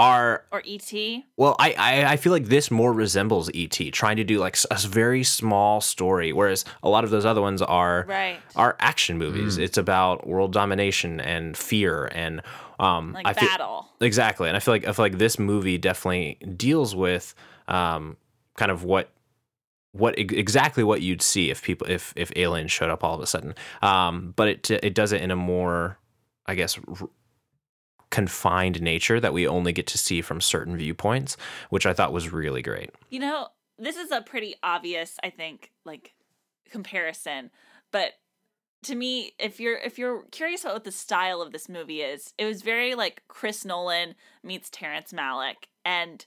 Are 0.00 0.44
or 0.52 0.62
ET. 0.64 0.92
Well, 1.36 1.56
I, 1.58 1.74
I 1.76 2.12
I 2.12 2.16
feel 2.16 2.32
like 2.32 2.44
this 2.44 2.70
more 2.70 2.92
resembles 2.92 3.50
ET, 3.52 3.76
trying 3.92 4.16
to 4.18 4.24
do 4.24 4.38
like 4.38 4.56
a 4.70 4.78
very 4.78 5.24
small 5.24 5.80
story, 5.80 6.32
whereas 6.32 6.64
a 6.84 6.88
lot 6.88 7.02
of 7.02 7.10
those 7.10 7.24
other 7.26 7.42
ones 7.42 7.62
are 7.62 8.04
right. 8.08 8.38
are 8.54 8.76
action 8.78 9.18
movies. 9.18 9.58
Mm. 9.58 9.62
It's 9.62 9.76
about 9.76 10.24
world 10.24 10.52
domination 10.52 11.20
and 11.20 11.56
fear 11.56 12.08
and 12.12 12.42
um, 12.78 13.12
like 13.12 13.26
I 13.26 13.32
feel, 13.32 13.48
battle. 13.48 13.88
Exactly, 14.00 14.46
and 14.46 14.56
I 14.56 14.60
feel 14.60 14.72
like 14.72 14.86
I 14.86 14.92
feel 14.92 15.04
like 15.04 15.18
this 15.18 15.36
movie 15.36 15.78
definitely 15.78 16.34
deals 16.56 16.94
with 16.94 17.34
um, 17.66 18.16
kind 18.54 18.70
of 18.70 18.84
what 18.84 19.10
what 19.92 20.18
exactly 20.18 20.84
what 20.84 21.02
you'd 21.02 21.22
see 21.22 21.50
if 21.50 21.62
people 21.62 21.88
if 21.88 22.12
if 22.16 22.30
aliens 22.36 22.70
showed 22.70 22.90
up 22.90 23.02
all 23.02 23.14
of 23.14 23.20
a 23.20 23.26
sudden. 23.26 23.54
Um, 23.82 24.34
but 24.36 24.48
it 24.48 24.70
it 24.70 24.94
does 24.94 25.12
it 25.12 25.22
in 25.22 25.30
a 25.30 25.36
more, 25.36 25.98
I 26.46 26.54
guess, 26.54 26.78
r- 27.00 27.08
confined 28.10 28.80
nature 28.80 29.20
that 29.20 29.32
we 29.32 29.46
only 29.46 29.72
get 29.72 29.86
to 29.88 29.98
see 29.98 30.22
from 30.22 30.40
certain 30.40 30.76
viewpoints, 30.76 31.36
which 31.70 31.86
I 31.86 31.92
thought 31.92 32.12
was 32.12 32.32
really 32.32 32.62
great. 32.62 32.90
You 33.10 33.20
know, 33.20 33.48
this 33.78 33.96
is 33.96 34.10
a 34.10 34.20
pretty 34.20 34.54
obvious, 34.62 35.16
I 35.22 35.30
think, 35.30 35.70
like 35.84 36.14
comparison, 36.70 37.50
but 37.90 38.12
to 38.84 38.94
me 38.94 39.32
if 39.38 39.58
you're 39.58 39.76
if 39.78 39.98
you're 39.98 40.22
curious 40.30 40.62
about 40.62 40.74
what 40.74 40.84
the 40.84 40.92
style 40.92 41.42
of 41.42 41.50
this 41.50 41.68
movie 41.68 42.00
is 42.00 42.32
it 42.38 42.44
was 42.44 42.62
very 42.62 42.94
like 42.94 43.22
chris 43.26 43.64
nolan 43.64 44.14
meets 44.44 44.70
terrence 44.70 45.12
malick 45.12 45.66
and 45.84 46.26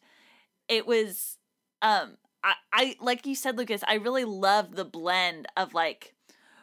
it 0.67 0.85
was 0.85 1.37
um 1.81 2.17
I, 2.43 2.53
I 2.73 2.95
like 2.99 3.25
you 3.25 3.35
said, 3.35 3.57
Lucas, 3.57 3.83
I 3.87 3.95
really 3.95 4.25
love 4.25 4.75
the 4.75 4.85
blend 4.85 5.47
of 5.55 5.73
like 5.73 6.13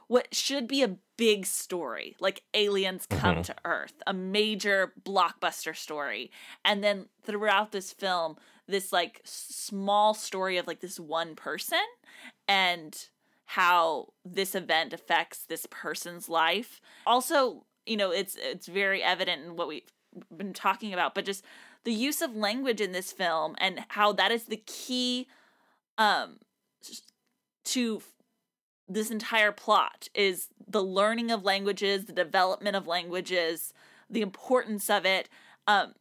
what 0.09 0.35
should 0.35 0.67
be 0.67 0.83
a 0.83 0.97
big 1.17 1.45
story, 1.45 2.17
like 2.19 2.43
aliens 2.55 3.07
come 3.09 3.37
mm-hmm. 3.37 3.43
to 3.43 3.55
Earth, 3.65 4.03
a 4.07 4.15
major 4.15 4.95
blockbuster 5.03 5.77
story. 5.77 6.31
And 6.65 6.83
then 6.83 7.07
throughout 7.23 7.73
this 7.73 7.93
film, 7.93 8.37
this 8.67 8.93
like 8.93 9.21
small 9.25 10.15
story 10.15 10.57
of 10.57 10.67
like 10.67 10.81
this 10.81 10.99
one 10.99 11.35
person 11.35 11.79
and 12.47 13.09
how 13.45 14.09
this 14.25 14.55
event 14.55 14.93
affects 14.93 15.45
this 15.45 15.67
person's 15.71 16.29
life. 16.29 16.81
Also, 17.07 17.65
you 17.87 17.97
know, 17.97 18.11
it's 18.11 18.37
it's 18.41 18.67
very 18.67 19.03
evident 19.03 19.45
in 19.45 19.57
what 19.57 19.69
we've 19.69 19.91
been 20.35 20.53
talking 20.53 20.93
about, 20.93 21.15
but 21.15 21.25
just 21.25 21.45
the 21.85 21.93
use 21.93 22.23
of 22.23 22.35
language 22.35 22.81
in 22.81 22.93
this 22.93 23.13
film 23.13 23.55
and 23.59 23.85
how 23.89 24.13
that 24.13 24.31
is 24.31 24.45
the 24.45 24.63
key 24.67 25.27
um 25.99 26.39
to 27.65 28.01
this 28.89 29.11
entire 29.11 29.53
plot 29.53 30.09
is 30.15 30.49
the 30.67 30.83
learning 30.83 31.31
of 31.31 31.45
languages, 31.45 32.07
the 32.07 32.13
development 32.13 32.75
of 32.75 32.87
languages, 32.87 33.75
the 34.09 34.23
importance 34.23 34.89
of 34.89 35.05
it 35.05 35.29
um 35.67 35.93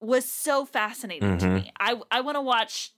was 0.00 0.24
so 0.24 0.64
fascinating 0.64 1.36
mm-hmm. 1.36 1.38
to 1.38 1.48
me. 1.48 1.72
I 1.80 2.00
I 2.10 2.20
want 2.20 2.36
to 2.36 2.42
watch 2.42 2.92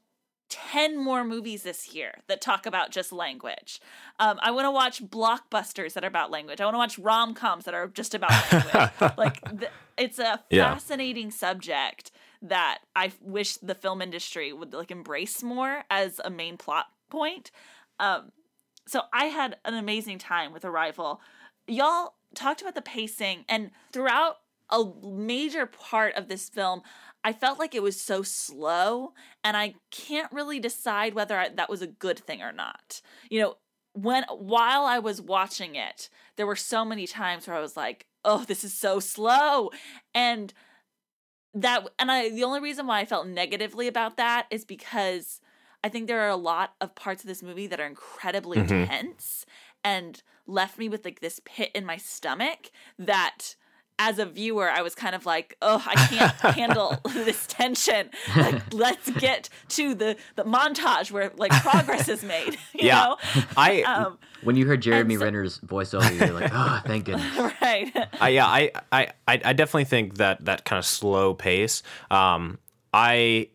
10 0.49 0.97
more 0.99 1.25
movies 1.25 1.63
this 1.63 1.95
year 1.95 2.21
that 2.27 2.41
talk 2.41 2.67
about 2.67 2.91
just 2.91 3.13
language. 3.13 3.81
Um, 4.19 4.39
I 4.43 4.51
want 4.51 4.65
to 4.65 4.71
watch 4.71 5.05
blockbusters 5.05 5.93
that 5.93 6.05
are 6.05 6.09
about 6.09 6.31
language. 6.31 6.61
I 6.61 6.65
want 6.65 6.75
to 6.75 6.79
watch 6.79 6.99
rom 6.99 7.35
coms 7.35 7.65
that 7.67 7.75
are 7.75 7.89
just 7.89 8.15
about 8.15 8.31
language. 8.53 9.13
like, 9.19 9.59
th- 9.59 9.73
it's 9.97 10.19
a 10.19 10.41
fascinating 10.51 11.27
yeah. 11.27 11.33
subject 11.33 12.11
that 12.43 12.79
I 12.95 13.13
wish 13.21 13.57
the 13.57 13.75
film 13.75 14.01
industry 14.01 14.53
would 14.53 14.73
like 14.73 14.91
embrace 14.91 15.43
more 15.43 15.85
as 15.91 16.21
a 16.25 16.31
main 16.31 16.57
plot 16.57 16.87
point. 17.11 17.51
Um, 17.99 18.33
so 18.87 19.03
I 19.13 19.27
had 19.27 19.57
an 19.65 19.75
amazing 19.75 20.19
time 20.19 20.53
with 20.53 20.65
Arrival. 20.65 21.21
Y'all 21.67 22.15
talked 22.35 22.61
about 22.63 22.75
the 22.75 22.83
pacing, 22.83 23.45
and 23.49 23.71
throughout 23.93 24.37
a 24.71 24.85
major 25.03 25.67
part 25.67 26.15
of 26.15 26.29
this 26.29 26.49
film, 26.49 26.83
I 27.25 27.33
felt 27.33 27.59
like 27.59 27.75
it 27.75 27.83
was 27.83 28.01
so 28.01 28.23
slow, 28.23 29.13
and 29.43 29.57
I 29.57 29.75
can't 29.91 30.33
really 30.33 30.61
decide 30.61 31.15
whether 31.15 31.39
I, 31.39 31.49
that 31.51 31.71
was 31.71 31.83
a 31.83 31.87
good 31.87 32.19
thing 32.19 32.43
or 32.43 32.53
not. 32.53 33.03
You 33.29 33.41
know, 33.41 33.55
when 33.93 34.25
while 34.31 34.85
I 34.85 34.99
was 34.99 35.21
watching 35.21 35.75
it, 35.75 36.09
there 36.37 36.47
were 36.47 36.57
so 36.57 36.85
many 36.85 37.07
times 37.07 37.47
where 37.47 37.57
I 37.57 37.61
was 37.61 37.77
like, 37.77 38.07
"Oh, 38.25 38.45
this 38.45 38.65
is 38.65 38.73
so 38.73 39.01
slow," 39.01 39.71
and 40.15 40.55
that 41.55 41.87
and 41.99 42.11
I 42.11 42.31
the 42.31 42.45
only 42.45 42.61
reason 42.61 42.87
why 42.87 43.01
I 43.01 43.05
felt 43.05 43.27
negatively 43.27 43.89
about 43.89 44.17
that 44.17 44.47
is 44.51 44.65
because 44.65 45.41
I 45.83 45.89
think 45.89 46.07
there 46.07 46.21
are 46.21 46.29
a 46.29 46.37
lot 46.37 46.75
of 46.81 46.95
parts 46.95 47.23
of 47.23 47.29
this 47.29 47.43
movie 47.43 47.67
that 47.69 47.81
are 47.81 47.87
incredibly 47.87 48.59
mm-hmm. 48.59 48.85
tense 48.85 49.47
and 49.85 50.23
left 50.47 50.79
me 50.79 50.89
with 50.89 51.05
like 51.05 51.21
this 51.21 51.41
pit 51.45 51.71
in 51.75 51.87
my 51.87 51.97
stomach 51.97 52.71
that 52.99 53.55
as 53.99 54.19
a 54.19 54.27
viewer, 54.27 54.71
I 54.71 54.83
was 54.83 54.95
kind 54.95 55.15
of 55.15 55.27
like, 55.27 55.57
oh, 55.61 55.83
I 55.85 55.95
can't 56.07 56.33
handle 56.57 56.97
this 57.13 57.47
tension. 57.47 58.11
Like, 58.37 58.73
let's 58.73 59.11
get 59.11 59.49
to 59.71 59.95
the 59.95 60.17
the 60.37 60.45
montage 60.45 61.11
where 61.11 61.33
like 61.37 61.53
progress 61.63 62.09
is 62.09 62.23
made. 62.23 62.57
You 62.79 62.87
yeah, 62.87 63.05
know? 63.05 63.17
I 63.57 63.83
um, 63.83 64.19
when 64.45 64.55
you 64.55 64.67
heard 64.67 64.83
Jeremy 64.83 65.17
so, 65.17 65.25
Renner's 65.25 65.59
voiceover, 65.61 66.17
you're 66.17 66.39
like, 66.39 66.53
oh, 66.55 66.81
thank 66.87 67.07
goodness. 67.07 67.53
Right. 67.61 67.93
I, 68.21 68.29
yeah, 68.29 68.47
I, 68.47 68.71
I 68.93 69.09
I 69.27 69.53
definitely 69.53 69.87
think 69.87 70.19
that 70.19 70.45
that 70.45 70.65
kind 70.65 70.79
of 70.79 70.85
slow 70.85 71.35
pace. 71.35 71.83
Um, 72.11 72.59
I 72.93 73.49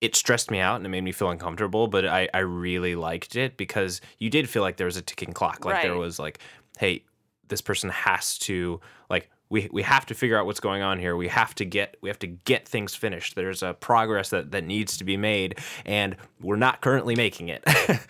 it 0.00 0.14
stressed 0.14 0.50
me 0.50 0.58
out 0.58 0.76
and 0.76 0.84
it 0.84 0.90
made 0.90 1.04
me 1.04 1.12
feel 1.12 1.30
uncomfortable, 1.30 1.88
but 1.88 2.06
I, 2.06 2.28
I 2.34 2.40
really 2.40 2.94
liked 2.96 3.34
it 3.34 3.56
because 3.56 4.02
you 4.18 4.28
did 4.28 4.48
feel 4.48 4.62
like 4.62 4.76
there 4.76 4.86
was 4.86 4.96
a 4.96 5.02
ticking 5.02 5.32
clock. 5.32 5.64
Like 5.64 5.82
there 5.82 5.96
was 5.96 6.18
like, 6.18 6.40
hey, 6.78 7.02
this 7.48 7.60
person 7.60 7.90
has 7.90 8.38
to 8.40 8.80
like 9.08 9.30
we 9.48 9.68
we 9.72 9.82
have 9.82 10.04
to 10.06 10.14
figure 10.14 10.38
out 10.38 10.46
what's 10.46 10.60
going 10.60 10.82
on 10.82 10.98
here. 10.98 11.16
We 11.16 11.28
have 11.28 11.54
to 11.56 11.64
get 11.64 11.96
we 12.00 12.08
have 12.08 12.18
to 12.20 12.26
get 12.26 12.66
things 12.68 12.94
finished. 12.94 13.34
There's 13.36 13.62
a 13.62 13.74
progress 13.74 14.30
that 14.30 14.50
that 14.50 14.64
needs 14.64 14.96
to 14.98 15.04
be 15.04 15.16
made, 15.16 15.58
and 15.84 16.16
we're 16.40 16.56
not 16.56 16.80
currently 16.80 17.14
making 17.14 17.48
it. 17.48 17.62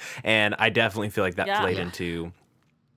and 0.25 0.55
I 0.59 0.71
definitely 0.71 1.11
feel 1.11 1.25
like 1.25 1.35
that 1.37 1.47
Yeah. 1.47 1.61
played 1.61 1.77
Yeah. 1.77 1.83
into 1.85 2.33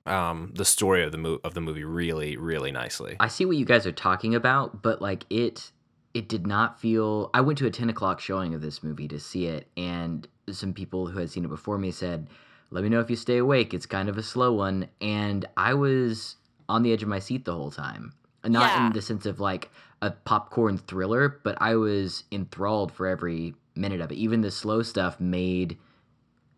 um, 0.05 0.51
the 0.55 0.65
story 0.65 1.03
of 1.03 1.11
the 1.11 1.17
mo- 1.17 1.39
of 1.43 1.53
the 1.53 1.61
movie 1.61 1.83
really 1.83 2.37
really 2.37 2.71
nicely. 2.71 3.17
I 3.19 3.27
see 3.27 3.45
what 3.45 3.57
you 3.57 3.65
guys 3.65 3.85
are 3.85 3.91
talking 3.91 4.33
about, 4.35 4.81
but 4.81 5.01
like 5.01 5.25
it 5.29 5.71
it 6.13 6.27
did 6.27 6.47
not 6.47 6.79
feel 6.79 7.29
I 7.33 7.41
went 7.41 7.57
to 7.59 7.67
a 7.67 7.71
ten 7.71 7.89
o'clock 7.89 8.19
showing 8.19 8.53
of 8.53 8.61
this 8.61 8.81
movie 8.81 9.07
to 9.09 9.19
see 9.19 9.45
it, 9.47 9.67
and 9.77 10.27
some 10.49 10.73
people 10.73 11.07
who 11.07 11.19
had 11.19 11.29
seen 11.29 11.45
it 11.45 11.49
before 11.49 11.77
me 11.77 11.91
said, 11.91 12.27
Let 12.71 12.83
me 12.83 12.89
know 12.89 12.99
if 13.01 13.09
you 13.09 13.15
stay 13.15 13.37
awake. 13.37 13.73
It's 13.73 13.85
kind 13.85 14.09
of 14.09 14.17
a 14.17 14.23
slow 14.23 14.53
one. 14.53 14.87
And 15.01 15.45
I 15.57 15.75
was 15.75 16.37
on 16.67 16.81
the 16.81 16.91
edge 16.91 17.03
of 17.03 17.09
my 17.09 17.19
seat 17.19 17.45
the 17.45 17.53
whole 17.53 17.69
time. 17.69 18.13
Not 18.43 18.69
Yeah. 18.71 18.87
in 18.87 18.93
the 18.93 19.01
sense 19.01 19.25
of 19.25 19.39
like 19.39 19.69
a 20.01 20.11
popcorn 20.11 20.77
thriller, 20.77 21.39
but 21.43 21.57
I 21.61 21.75
was 21.75 22.23
enthralled 22.31 22.91
for 22.91 23.07
every 23.07 23.55
minute 23.75 24.01
of 24.01 24.11
it. 24.11 24.15
Even 24.15 24.41
the 24.41 24.51
slow 24.51 24.81
stuff 24.81 25.19
made 25.19 25.77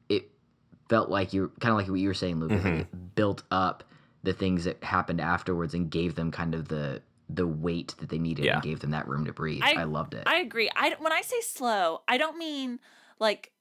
it 0.09 0.29
felt 0.89 1.09
like 1.09 1.33
you're 1.33 1.47
kind 1.59 1.71
of 1.71 1.77
like 1.77 1.87
what 1.87 1.99
you 1.99 2.07
were 2.07 2.13
saying, 2.13 2.39
Lucas. 2.39 2.63
like 2.63 2.73
mm-hmm. 2.73 2.81
It 2.81 3.15
built 3.15 3.43
up 3.51 3.83
the 4.23 4.33
things 4.33 4.65
that 4.65 4.83
happened 4.83 5.19
afterwards 5.21 5.73
and 5.73 5.89
gave 5.89 6.15
them 6.15 6.31
kind 6.31 6.53
of 6.53 6.67
the 6.67 7.01
the 7.33 7.47
weight 7.47 7.95
that 7.99 8.09
they 8.09 8.19
needed 8.19 8.43
Yeah. 8.45 8.55
and 8.55 8.61
gave 8.63 8.81
them 8.81 8.91
that 8.91 9.07
room 9.07 9.25
to 9.25 9.31
breathe. 9.33 9.61
I, 9.63 9.83
loved 9.83 10.13
it. 10.13 10.23
I 10.27 10.39
agree. 10.41 10.69
I 10.75 10.95
when 10.99 11.13
I 11.13 11.21
say 11.21 11.39
slow, 11.41 12.01
I 12.07 12.17
don't 12.17 12.37
mean 12.37 12.79
like 13.19 13.51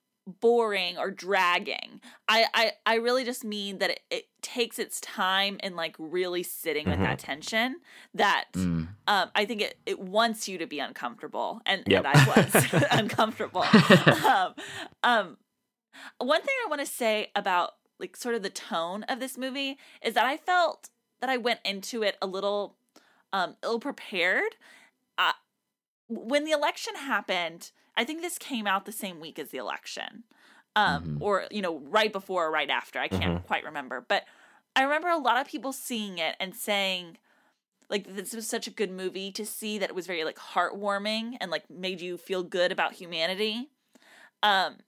boring 0.40 0.96
or 0.98 1.10
dragging. 1.10 2.00
I 2.28 2.46
I, 2.54 2.72
I 2.86 2.94
really 2.96 3.24
just 3.24 3.44
mean 3.44 3.78
that 3.78 3.90
it, 3.90 4.00
it 4.10 4.24
takes 4.42 4.78
its 4.78 5.00
time 5.00 5.58
and 5.62 5.76
like 5.76 5.96
really 5.98 6.42
sitting 6.42 6.88
with 6.88 6.98
that 7.00 7.18
tension. 7.18 7.76
That 8.14 8.44
Mm. 8.54 8.88
um, 9.06 9.30
I 9.34 9.44
think 9.44 9.60
it, 9.62 9.78
it 9.86 9.98
wants 9.98 10.48
you 10.48 10.58
to 10.58 10.66
be 10.66 10.78
uncomfortable, 10.78 11.60
and, 11.66 11.82
Yep. 11.86 12.04
and 12.04 12.06
I 12.06 12.26
was 12.52 12.72
uncomfortable. 12.90 13.64
um, 14.26 14.54
um, 15.02 15.36
one 16.18 16.40
thing 16.42 16.54
I 16.64 16.68
want 16.68 16.80
to 16.80 16.86
say 16.86 17.30
about 17.34 17.72
like 17.98 18.16
sort 18.16 18.34
of 18.34 18.42
the 18.42 18.50
tone 18.50 19.02
of 19.04 19.20
this 19.20 19.36
movie 19.36 19.78
is 20.02 20.14
that 20.14 20.24
I 20.24 20.36
felt 20.36 20.88
that 21.20 21.28
I 21.28 21.36
went 21.36 21.60
into 21.64 22.02
it 22.02 22.16
a 22.22 22.26
little 22.26 22.76
um, 23.32 23.56
ill 23.62 23.78
prepared. 23.78 24.56
Uh, 25.18 25.32
when 26.10 26.44
the 26.44 26.50
election 26.50 26.94
happened, 26.96 27.70
I 27.96 28.04
think 28.04 28.20
this 28.20 28.38
came 28.38 28.66
out 28.66 28.84
the 28.84 28.92
same 28.92 29.20
week 29.20 29.38
as 29.38 29.50
the 29.50 29.58
election, 29.58 30.24
um, 30.76 31.04
Mhm. 31.18 31.22
or 31.22 31.46
you 31.50 31.62
know, 31.62 31.78
right 31.78 32.12
before 32.12 32.46
or 32.46 32.50
right 32.50 32.70
after. 32.70 32.98
I 32.98 33.08
can't 33.08 33.44
quite 33.46 33.64
remember, 33.64 34.00
but 34.00 34.24
I 34.76 34.82
remember 34.82 35.08
a 35.08 35.18
lot 35.18 35.40
of 35.40 35.46
people 35.46 35.72
seeing 35.72 36.18
it 36.18 36.36
and 36.40 36.54
saying, 36.54 37.18
like, 37.88 38.06
this 38.14 38.32
was 38.34 38.46
such 38.48 38.66
a 38.66 38.70
good 38.70 38.90
movie 38.90 39.32
to 39.32 39.44
see 39.44 39.78
that 39.78 39.88
it 39.90 39.94
was 39.94 40.06
very 40.06 40.22
like 40.24 40.38
heartwarming 40.38 41.36
and 41.40 41.50
like 41.50 41.68
made 41.68 42.00
you 42.00 42.16
feel 42.16 42.42
good 42.42 42.70
about 42.72 42.94
humanity, 42.94 43.70
um, 44.42 44.78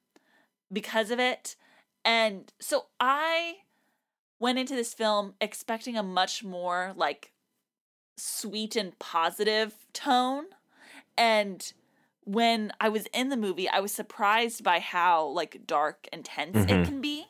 because 0.72 1.10
of 1.10 1.18
it. 1.18 1.56
And 2.04 2.52
so 2.60 2.86
I 3.00 3.58
went 4.38 4.58
into 4.58 4.74
this 4.74 4.94
film 4.94 5.34
expecting 5.40 5.96
a 5.96 6.02
much 6.02 6.42
more 6.44 6.92
like 6.96 7.32
sweet 8.16 8.76
and 8.76 8.98
positive 8.98 9.86
tone 9.92 10.46
and 11.16 11.72
when 12.24 12.72
i 12.80 12.88
was 12.88 13.06
in 13.12 13.28
the 13.28 13.36
movie 13.36 13.68
i 13.68 13.80
was 13.80 13.92
surprised 13.92 14.62
by 14.62 14.78
how 14.78 15.24
like 15.26 15.66
dark 15.66 16.08
and 16.12 16.24
tense 16.24 16.56
Mhm. 16.56 16.70
it 16.70 16.86
can 16.86 17.00
be. 17.00 17.26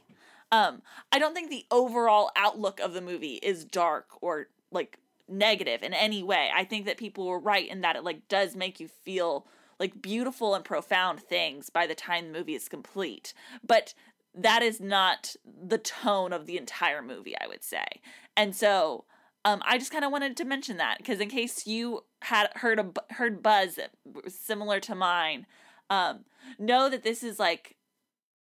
Um 0.51 0.83
i 1.11 1.19
don't 1.19 1.35
think 1.35 1.51
the 1.51 1.67
overall 1.71 2.31
outlook 2.37 2.79
of 2.81 2.93
the 2.93 3.01
movie 3.01 3.35
is 3.43 3.65
dark 3.65 4.09
or 4.21 4.49
like 4.71 4.99
negative 5.29 5.83
in 5.83 5.95
any 5.95 6.23
way. 6.23 6.51
I 6.55 6.65
think 6.65 6.85
that 6.85 6.99
people 6.99 7.27
were 7.27 7.39
right 7.39 7.67
in 7.67 7.81
that 7.83 7.97
it 7.97 8.05
like 8.05 8.29
does 8.29 8.55
make 8.55 8.81
you 8.81 8.89
feel 8.89 9.47
like 9.79 10.03
beautiful 10.03 10.55
and 10.55 10.63
profound 10.65 11.21
things 11.21 11.71
by 11.71 11.87
the 11.87 11.95
time 11.95 12.27
the 12.33 12.39
movie 12.39 12.55
is 12.55 12.69
complete. 12.69 13.33
But 13.67 13.95
that 14.35 14.63
is 14.63 14.79
not 14.81 15.35
the 15.45 15.79
tone 15.79 16.33
of 16.35 16.45
the 16.47 16.59
entire 16.59 17.01
movie 17.03 17.35
i 17.39 17.47
would 17.47 17.65
say. 17.65 17.85
And 18.37 18.55
so 18.55 19.05
um, 19.45 19.61
I 19.65 19.79
just 19.79 19.91
kind 19.91 20.05
of 20.05 20.13
wanted 20.13 20.37
to 20.37 20.45
mention 20.45 20.77
that 20.77 20.99
because 20.99 21.21
in 21.21 21.29
case 21.29 21.67
you 21.67 22.05
had 22.23 22.49
heard 22.55 22.79
a 22.79 23.15
heard 23.15 23.43
buzz 23.43 23.79
similar 24.29 24.79
to 24.81 24.95
mine, 24.95 25.47
um, 25.91 26.25
know 26.59 26.89
that 26.89 27.03
this 27.03 27.23
is 27.23 27.39
like 27.39 27.77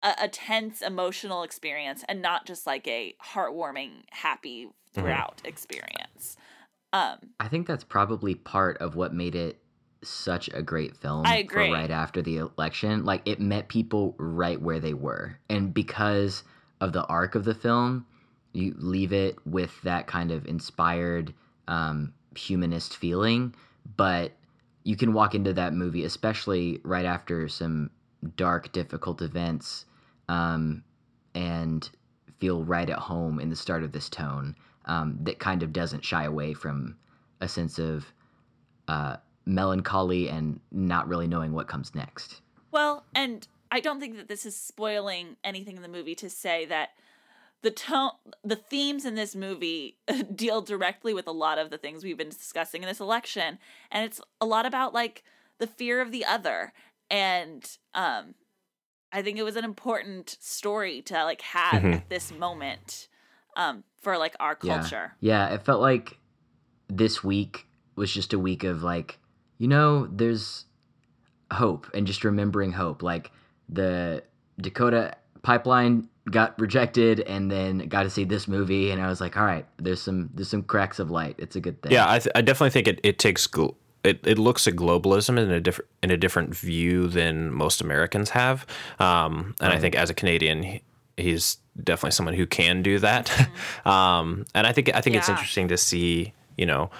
a, 0.02 0.14
a 0.22 0.28
tense 0.28 0.82
emotional 0.82 1.42
experience 1.42 2.04
and 2.08 2.20
not 2.20 2.46
just 2.46 2.66
like 2.66 2.86
a 2.88 3.14
heartwarming, 3.34 4.02
happy 4.10 4.68
throughout 4.92 5.40
experience. 5.44 6.36
Um, 6.92 7.18
I 7.38 7.48
think 7.48 7.66
that's 7.66 7.84
probably 7.84 8.34
part 8.34 8.78
of 8.78 8.96
what 8.96 9.14
made 9.14 9.36
it 9.36 9.60
such 10.02 10.48
a 10.52 10.62
great 10.62 10.96
film 10.96 11.26
I 11.26 11.36
agree. 11.36 11.68
for 11.68 11.74
right 11.74 11.90
after 11.90 12.22
the 12.22 12.38
election. 12.38 13.04
Like 13.04 13.22
it 13.26 13.40
met 13.40 13.68
people 13.68 14.16
right 14.18 14.60
where 14.60 14.80
they 14.80 14.94
were. 14.94 15.38
And 15.48 15.72
because 15.72 16.42
of 16.80 16.92
the 16.92 17.04
arc 17.04 17.34
of 17.34 17.44
the 17.44 17.54
film, 17.54 18.06
you 18.52 18.74
leave 18.78 19.12
it 19.12 19.36
with 19.46 19.80
that 19.82 20.06
kind 20.06 20.30
of 20.30 20.46
inspired 20.46 21.34
um, 21.68 22.12
humanist 22.36 22.96
feeling. 22.96 23.54
But 23.96 24.32
you 24.84 24.96
can 24.96 25.12
walk 25.12 25.34
into 25.34 25.52
that 25.54 25.72
movie, 25.72 26.04
especially 26.04 26.80
right 26.82 27.04
after 27.04 27.48
some 27.48 27.90
dark, 28.36 28.72
difficult 28.72 29.22
events, 29.22 29.86
um, 30.28 30.82
and 31.34 31.88
feel 32.38 32.64
right 32.64 32.88
at 32.88 32.98
home 32.98 33.40
in 33.40 33.50
the 33.50 33.56
start 33.56 33.82
of 33.82 33.92
this 33.92 34.08
tone 34.08 34.56
um, 34.86 35.18
that 35.22 35.38
kind 35.38 35.62
of 35.62 35.72
doesn't 35.72 36.04
shy 36.04 36.24
away 36.24 36.54
from 36.54 36.96
a 37.40 37.48
sense 37.48 37.78
of 37.78 38.06
uh, 38.88 39.16
melancholy 39.46 40.28
and 40.28 40.60
not 40.70 41.08
really 41.08 41.26
knowing 41.26 41.52
what 41.52 41.68
comes 41.68 41.94
next. 41.94 42.40
Well, 42.70 43.04
and 43.14 43.46
I 43.70 43.80
don't 43.80 44.00
think 44.00 44.16
that 44.16 44.28
this 44.28 44.46
is 44.46 44.56
spoiling 44.56 45.36
anything 45.44 45.76
in 45.76 45.82
the 45.82 45.88
movie 45.88 46.14
to 46.16 46.30
say 46.30 46.64
that 46.66 46.90
the 47.62 47.70
tone 47.70 48.10
the 48.42 48.56
themes 48.56 49.04
in 49.04 49.14
this 49.14 49.34
movie 49.36 49.98
deal 50.34 50.62
directly 50.62 51.12
with 51.12 51.26
a 51.26 51.32
lot 51.32 51.58
of 51.58 51.70
the 51.70 51.78
things 51.78 52.02
we've 52.02 52.16
been 52.16 52.28
discussing 52.28 52.82
in 52.82 52.88
this 52.88 53.00
election 53.00 53.58
and 53.90 54.04
it's 54.04 54.20
a 54.40 54.46
lot 54.46 54.66
about 54.66 54.94
like 54.94 55.22
the 55.58 55.66
fear 55.66 56.00
of 56.00 56.10
the 56.12 56.24
other 56.24 56.72
and 57.10 57.78
um 57.94 58.34
I 59.12 59.22
think 59.22 59.38
it 59.38 59.42
was 59.42 59.56
an 59.56 59.64
important 59.64 60.36
story 60.40 61.02
to 61.02 61.24
like 61.24 61.40
have 61.42 61.82
Mhm. 61.82 61.94
at 61.94 62.08
this 62.08 62.32
moment 62.32 63.08
um 63.56 63.84
for 64.00 64.16
like 64.16 64.36
our 64.40 64.54
culture. 64.54 65.16
Yeah, 65.20 65.48
it 65.48 65.62
felt 65.62 65.80
like 65.80 66.18
this 66.88 67.22
week 67.22 67.66
was 67.96 68.12
just 68.12 68.32
a 68.32 68.38
week 68.38 68.64
of 68.64 68.82
like, 68.82 69.18
you 69.58 69.68
know, 69.68 70.06
there's 70.06 70.64
hope 71.52 71.88
and 71.92 72.06
just 72.06 72.24
remembering 72.24 72.72
hope. 72.72 73.02
Like 73.02 73.30
the 73.68 74.22
Dakota 74.60 75.16
pipeline 75.42 76.08
got 76.30 76.58
rejected 76.60 77.20
and 77.20 77.50
then 77.50 77.78
got 77.88 78.02
to 78.02 78.10
see 78.10 78.24
this 78.24 78.46
movie 78.46 78.90
and 78.90 79.00
I 79.00 79.08
was 79.08 79.20
like, 79.20 79.36
all 79.36 79.44
right, 79.44 79.66
there's 79.78 80.02
some 80.02 80.30
there's 80.34 80.50
some 80.50 80.62
cracks 80.62 80.98
of 80.98 81.10
light. 81.10 81.36
It's 81.38 81.56
a 81.56 81.60
good 81.60 81.80
thing. 81.82 81.92
Yeah, 81.92 82.10
I, 82.10 82.18
th- 82.18 82.32
I 82.34 82.42
definitely 82.42 82.70
think 82.70 82.88
it, 82.88 83.00
it 83.02 83.18
takes 83.18 83.46
gl- 83.46 83.74
it, 84.04 84.26
it 84.26 84.38
looks 84.38 84.66
at 84.66 84.74
globalism 84.74 85.38
in 85.38 85.50
a 85.50 85.60
different 85.60 85.90
in 86.02 86.10
a 86.10 86.16
different 86.16 86.54
view 86.54 87.06
than 87.06 87.52
most 87.52 87.80
Americans 87.80 88.30
have, 88.30 88.66
um, 88.98 89.54
and 89.60 89.72
I 89.72 89.78
think 89.78 89.94
as 89.94 90.08
a 90.08 90.14
Canadian, 90.14 90.80
he's 91.16 91.58
definitely 91.82 92.12
someone 92.12 92.34
who 92.34 92.46
can 92.46 92.82
do 92.82 92.98
that. 92.98 93.30
um, 93.84 94.46
and 94.54 94.66
I 94.66 94.72
think 94.72 94.94
I 94.94 95.00
think 95.00 95.16
it's 95.16 95.28
interesting 95.28 95.68
to 95.68 95.76
see 95.76 96.32
you 96.56 96.66
know 96.66 96.90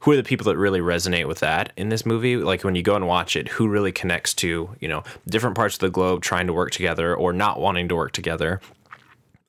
who 0.00 0.12
are 0.12 0.16
the 0.16 0.22
people 0.22 0.44
that 0.44 0.56
really 0.56 0.80
resonate 0.80 1.28
with 1.28 1.40
that 1.40 1.72
in 1.76 1.88
this 1.90 2.06
movie. 2.06 2.36
Like 2.36 2.64
when 2.64 2.74
you 2.74 2.82
go 2.82 2.96
and 2.96 3.06
watch 3.06 3.36
it, 3.36 3.48
who 3.48 3.68
really 3.68 3.92
connects 3.92 4.34
to 4.34 4.74
you 4.80 4.88
know 4.88 5.02
different 5.28 5.56
parts 5.56 5.76
of 5.76 5.80
the 5.80 5.90
globe 5.90 6.22
trying 6.22 6.46
to 6.46 6.52
work 6.52 6.70
together 6.70 7.14
or 7.14 7.32
not 7.32 7.60
wanting 7.60 7.88
to 7.88 7.96
work 7.96 8.12
together 8.12 8.60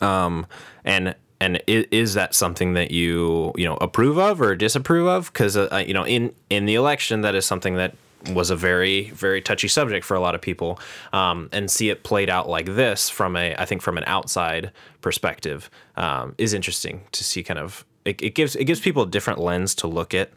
um 0.01 0.45
and 0.83 1.15
and 1.39 1.61
is, 1.65 2.13
that 2.13 2.35
something 2.35 2.73
that 2.73 2.91
you 2.91 3.51
you 3.55 3.65
know 3.65 3.75
approve 3.81 4.17
of 4.17 4.41
or 4.41 4.55
disapprove 4.55 5.07
of 5.07 5.33
because 5.33 5.57
uh, 5.57 5.83
you 5.85 5.93
know 5.93 6.05
in 6.05 6.33
in 6.49 6.65
the 6.65 6.75
election 6.75 7.21
that 7.21 7.33
is 7.33 7.45
something 7.45 7.75
that 7.75 7.95
was 8.33 8.51
a 8.51 8.55
very 8.55 9.09
very 9.11 9.41
touchy 9.41 9.67
subject 9.67 10.05
for 10.05 10.15
a 10.15 10.19
lot 10.19 10.35
of 10.35 10.41
people 10.41 10.79
um, 11.13 11.49
and 11.51 11.71
see 11.71 11.89
it 11.89 12.03
played 12.03 12.29
out 12.29 12.47
like 12.47 12.67
this 12.67 13.09
from 13.09 13.35
a 13.35 13.55
i 13.55 13.65
think 13.65 13.81
from 13.81 13.97
an 13.97 14.03
outside 14.05 14.71
perspective 15.01 15.69
um, 15.95 16.35
is 16.37 16.53
interesting 16.53 17.01
to 17.11 17.23
see 17.23 17.41
kind 17.41 17.59
of 17.59 17.83
it, 18.05 18.21
it 18.21 18.35
gives 18.35 18.55
it 18.55 18.65
gives 18.65 18.79
people 18.79 19.03
a 19.03 19.07
different 19.07 19.39
lens 19.39 19.75
to 19.75 19.87
look 19.87 20.13
at 20.13 20.31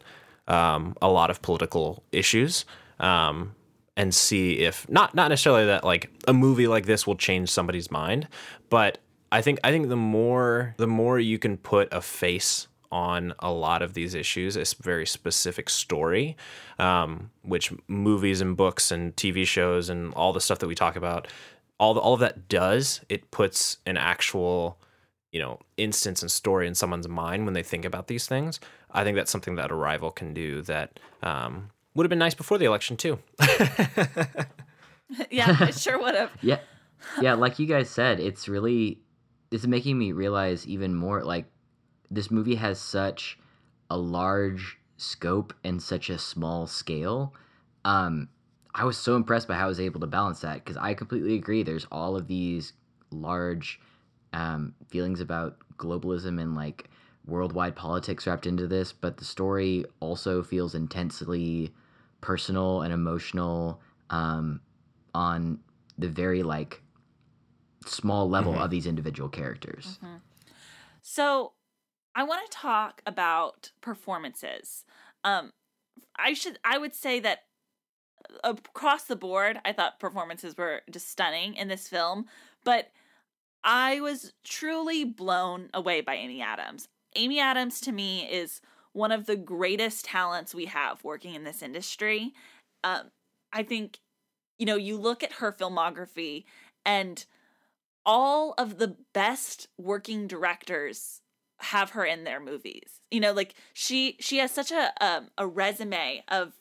um, 0.47 0.95
a 1.01 1.09
lot 1.09 1.29
of 1.29 1.41
political 1.41 2.03
issues 2.11 2.65
um, 2.99 3.55
and 3.97 4.13
see 4.13 4.59
if 4.59 4.87
not 4.89 5.15
not 5.15 5.29
necessarily 5.29 5.65
that 5.65 5.83
like 5.83 6.11
a 6.27 6.33
movie 6.33 6.67
like 6.67 6.85
this 6.85 7.05
will 7.07 7.15
change 7.15 7.49
somebody's 7.49 7.89
mind, 7.91 8.27
but 8.69 8.99
I 9.31 9.41
think 9.41 9.59
I 9.63 9.71
think 9.71 9.89
the 9.89 9.95
more 9.95 10.75
the 10.77 10.87
more 10.87 11.19
you 11.19 11.39
can 11.39 11.57
put 11.57 11.89
a 11.91 12.01
face 12.01 12.67
on 12.91 13.33
a 13.39 13.51
lot 13.51 13.81
of 13.81 13.93
these 13.93 14.13
issues, 14.13 14.55
a 14.55 14.63
very 14.81 15.05
specific 15.05 15.69
story, 15.69 16.37
um, 16.79 17.29
which 17.41 17.73
movies 17.87 18.39
and 18.39 18.55
books 18.55 18.91
and 18.91 19.13
TV 19.17 19.45
shows 19.45 19.89
and 19.89 20.13
all 20.13 20.31
the 20.31 20.39
stuff 20.39 20.59
that 20.59 20.67
we 20.67 20.75
talk 20.75 20.95
about, 20.95 21.27
all 21.77 21.93
the, 21.93 21.99
all 21.99 22.13
of 22.13 22.21
that 22.21 22.47
does, 22.47 23.01
it 23.09 23.31
puts 23.31 23.79
an 23.85 23.97
actual, 23.97 24.77
you 25.35 25.41
know, 25.41 25.59
instance 25.75 26.21
and 26.21 26.31
story 26.31 26.65
in 26.65 26.73
someone's 26.73 27.09
mind 27.09 27.43
when 27.43 27.53
they 27.53 27.61
think 27.61 27.83
about 27.83 28.07
these 28.07 28.25
things. 28.25 28.61
I 28.91 29.03
think 29.03 29.17
that's 29.17 29.29
something 29.29 29.55
that 29.55 29.69
Arrival 29.69 30.09
can 30.09 30.33
do 30.33 30.61
that 30.61 30.97
um, 31.23 31.71
would 31.93 32.05
have 32.05 32.09
been 32.09 32.19
nice 32.19 32.33
before 32.33 32.57
the 32.57 32.63
election 32.63 32.95
too. 32.95 33.19
yeah, 35.29 35.67
it 35.67 35.75
sure 35.75 35.99
would 35.99 36.15
have. 36.15 36.31
Yeah. 36.41 36.59
Yeah, 37.21 37.33
like 37.33 37.59
you 37.59 37.65
guys 37.67 37.89
said, 37.89 38.21
it's 38.21 38.47
really 38.47 39.01
it's 39.51 39.67
making 39.67 39.99
me 39.99 40.13
realize 40.13 40.65
even 40.65 40.95
more 40.95 41.21
like 41.21 41.47
this 42.09 42.31
movie 42.31 42.55
has 42.55 42.79
such 42.79 43.37
a 43.89 43.97
large 43.97 44.77
scope 44.95 45.53
and 45.65 45.83
such 45.83 46.09
a 46.09 46.17
small 46.17 46.65
scale. 46.65 47.33
Um 47.83 48.29
I 48.73 48.85
was 48.85 48.97
so 48.97 49.17
impressed 49.17 49.49
by 49.49 49.55
how 49.55 49.65
I 49.65 49.67
was 49.67 49.81
able 49.81 49.99
to 49.99 50.07
balance 50.07 50.39
that 50.39 50.63
because 50.63 50.77
I 50.77 50.93
completely 50.93 51.35
agree 51.35 51.61
there's 51.61 51.87
all 51.91 52.15
of 52.15 52.27
these 52.27 52.71
large 53.11 53.81
um 54.35 54.75
feelings 54.87 55.21
about 55.21 55.57
globalism 55.77 56.39
and 56.41 56.55
like 56.55 56.89
worldwide 57.25 57.75
politics 57.75 58.27
wrapped 58.27 58.45
into 58.45 58.67
this, 58.67 58.93
but 58.93 59.17
the 59.17 59.25
story 59.25 59.83
also 59.99 60.43
feels 60.43 60.75
intensely 60.75 61.73
personal 62.21 62.81
and 62.81 62.93
emotional 62.93 63.81
um 64.09 64.59
on 65.13 65.59
the 65.97 66.07
very 66.09 66.43
like 66.43 66.81
small 67.85 68.29
level 68.29 68.53
of 68.59 68.69
these 68.69 68.85
individual 68.85 69.29
characters. 69.29 69.99
So, 71.01 71.53
I 72.15 72.23
want 72.23 72.49
to 72.49 72.57
talk 72.57 73.01
about 73.05 73.71
performances. 73.81 74.85
Um, 75.23 75.51
I 76.17 76.33
should, 76.33 76.57
I 76.63 76.77
would 76.77 76.95
say 76.95 77.19
that 77.19 77.43
across 78.43 79.03
the 79.03 79.15
board, 79.15 79.59
I 79.63 79.73
thought 79.73 79.99
performances 79.99 80.57
were 80.57 80.81
just 80.89 81.09
stunning 81.09 81.55
in 81.55 81.67
this 81.67 81.87
film, 81.87 82.25
but 82.63 82.89
I 83.65 83.99
was 83.99 84.31
truly 84.43 85.03
blown 85.03 85.69
away 85.73 86.01
by 86.01 86.15
Amy 86.15 86.41
Adams. 86.41 86.87
Amy 87.15 87.39
Adams 87.39 87.81
to 87.81 87.91
me 87.91 88.29
is 88.31 88.61
one 88.93 89.11
of 89.11 89.25
the 89.25 89.35
greatest 89.35 90.05
talents 90.05 90.53
we 90.53 90.65
have 90.65 91.03
working 91.03 91.33
in 91.33 91.43
this 91.43 91.63
industry. 91.63 92.33
Um, 92.83 93.09
I 93.51 93.63
think, 93.63 93.99
you 94.59 94.67
know, 94.67 94.75
you 94.75 94.97
look 94.97 95.23
at 95.23 95.33
her 95.33 95.51
filmography 95.51 96.45
and 96.85 97.25
all 98.05 98.53
of 98.57 98.77
the 98.77 98.95
best 99.13 99.67
working 99.77 100.27
directors 100.27 101.21
have 101.59 101.91
her 101.91 102.05
in 102.05 102.23
their 102.23 102.39
movies. 102.39 103.01
You 103.09 103.19
know, 103.19 103.33
like 103.33 103.55
she 103.73 104.17
she 104.19 104.37
has 104.37 104.51
such 104.51 104.71
a 104.71 104.91
um, 105.01 105.29
a 105.37 105.47
resume 105.47 106.23
of 106.27 106.53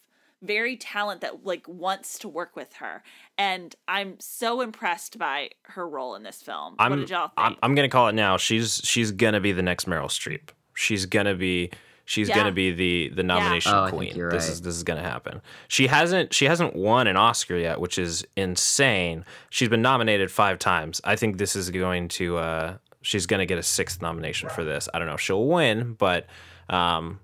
very 0.44 0.76
talent 0.76 1.20
that 1.22 1.44
like 1.44 1.66
wants 1.68 2.18
to 2.20 2.28
work 2.28 2.54
with 2.56 2.74
her, 2.74 3.02
and 3.38 3.74
I'm 3.88 4.18
so 4.20 4.60
impressed 4.60 5.18
by 5.18 5.50
her 5.62 5.88
role 5.88 6.14
in 6.14 6.22
this 6.22 6.42
film. 6.42 6.76
I'm, 6.78 6.90
what 6.90 6.96
did 7.00 7.10
y'all 7.10 7.28
think? 7.28 7.32
I'm, 7.38 7.56
I'm 7.62 7.74
gonna 7.74 7.88
call 7.88 8.08
it 8.08 8.14
now. 8.14 8.36
She's 8.36 8.80
she's 8.84 9.10
gonna 9.12 9.40
be 9.40 9.52
the 9.52 9.62
next 9.62 9.86
Meryl 9.86 10.06
Streep. 10.06 10.50
She's 10.74 11.06
gonna 11.06 11.34
be 11.34 11.70
she's 12.04 12.28
Yeah. 12.28 12.36
gonna 12.36 12.52
be 12.52 12.70
the 12.72 13.10
the 13.14 13.22
nomination 13.22 13.72
Oh, 13.74 13.88
queen. 13.88 14.14
you're 14.14 14.30
This 14.30 14.48
is 14.48 14.60
this 14.62 14.74
is 14.76 14.82
gonna 14.82 15.02
happen. 15.02 15.40
She 15.68 15.86
hasn't 15.86 16.34
she 16.34 16.44
hasn't 16.46 16.74
won 16.76 17.06
an 17.06 17.16
Oscar 17.16 17.56
yet, 17.56 17.80
which 17.80 17.98
is 17.98 18.26
insane. 18.36 19.24
She's 19.50 19.68
been 19.68 19.82
nominated 19.82 20.30
five 20.30 20.58
times. 20.58 21.00
I 21.04 21.16
think 21.16 21.38
this 21.38 21.56
is 21.56 21.70
going 21.70 22.08
to 22.08 22.36
uh 22.38 22.76
she's 23.02 23.26
gonna 23.26 23.46
get 23.46 23.58
a 23.58 23.62
sixth 23.62 24.02
nomination 24.02 24.48
for 24.48 24.64
this. 24.64 24.88
I 24.92 24.98
don't 24.98 25.08
know 25.08 25.14
if 25.14 25.20
she'll 25.20 25.46
win, 25.46 25.94
but 25.94 26.26
um 26.68 27.20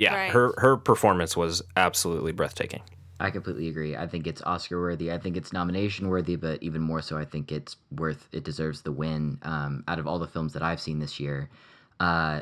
yeah, 0.00 0.14
Right. 0.14 0.30
her 0.32 0.52
her 0.58 0.76
performance 0.76 1.36
was 1.36 1.62
absolutely 1.76 2.32
breathtaking. 2.32 2.82
I 3.20 3.30
completely 3.30 3.68
agree. 3.68 3.94
I 3.96 4.06
think 4.06 4.26
it's 4.26 4.40
Oscar 4.42 4.80
worthy. 4.80 5.12
I 5.12 5.18
think 5.18 5.36
it's 5.36 5.52
nomination 5.52 6.08
worthy, 6.08 6.36
but 6.36 6.62
even 6.62 6.80
more 6.80 7.02
so, 7.02 7.18
I 7.18 7.26
think 7.26 7.52
it's 7.52 7.76
worth. 7.92 8.26
It 8.32 8.42
deserves 8.44 8.80
the 8.80 8.92
win. 8.92 9.38
Um, 9.42 9.84
out 9.86 9.98
of 9.98 10.06
all 10.06 10.18
the 10.18 10.26
films 10.26 10.54
that 10.54 10.62
I've 10.62 10.80
seen 10.80 10.98
this 11.00 11.20
year, 11.20 11.50
uh, 12.00 12.40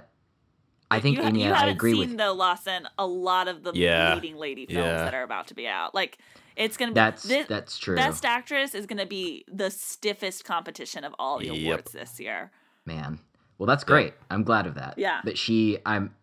I 0.91 1.01
think 1.01 1.17
you, 1.17 1.23
ha- 1.23 1.29
Amy. 1.31 1.45
you 1.45 1.53
I 1.53 1.57
haven't 1.59 1.75
agree 1.75 1.93
seen 1.95 2.11
with. 2.11 2.19
though, 2.19 2.33
Lawson, 2.33 2.89
a 2.97 3.05
lot 3.07 3.49
of 3.49 3.65
the 3.65 3.73
Yeah. 3.75 4.15
leading 4.15 4.37
lady 4.37 4.67
films 4.67 4.87
Yeah. 4.87 5.05
that 5.05 5.15
are 5.15 5.25
about 5.25 5.49
to 5.49 5.55
be 5.55 5.67
out. 5.67 5.95
Like 5.97 6.19
it's 6.57 6.77
gonna 6.77 6.93
be 6.93 6.95
That's 6.95 7.25
this, 7.25 7.47
that's 7.49 7.77
true. 7.79 7.97
Best 7.97 8.25
actress 8.25 8.75
is 8.75 8.87
gonna 8.87 9.05
be 9.05 9.45
the 9.53 9.71
stiffest 9.71 10.45
competition 10.45 11.03
of 11.05 11.13
all 11.19 11.39
the 11.41 11.47
Yep. 11.47 11.57
awards 11.67 11.93
this 11.93 12.19
year. 12.21 12.51
Man, 12.87 13.19
well, 13.59 13.67
that's 13.67 13.85
great. 13.85 14.15
I'm 14.31 14.45
glad 14.45 14.67
of 14.67 14.77
that. 14.77 14.95
Yeah. 14.97 15.21
But 15.25 15.37
she, 15.37 15.79
I'm 15.85 16.15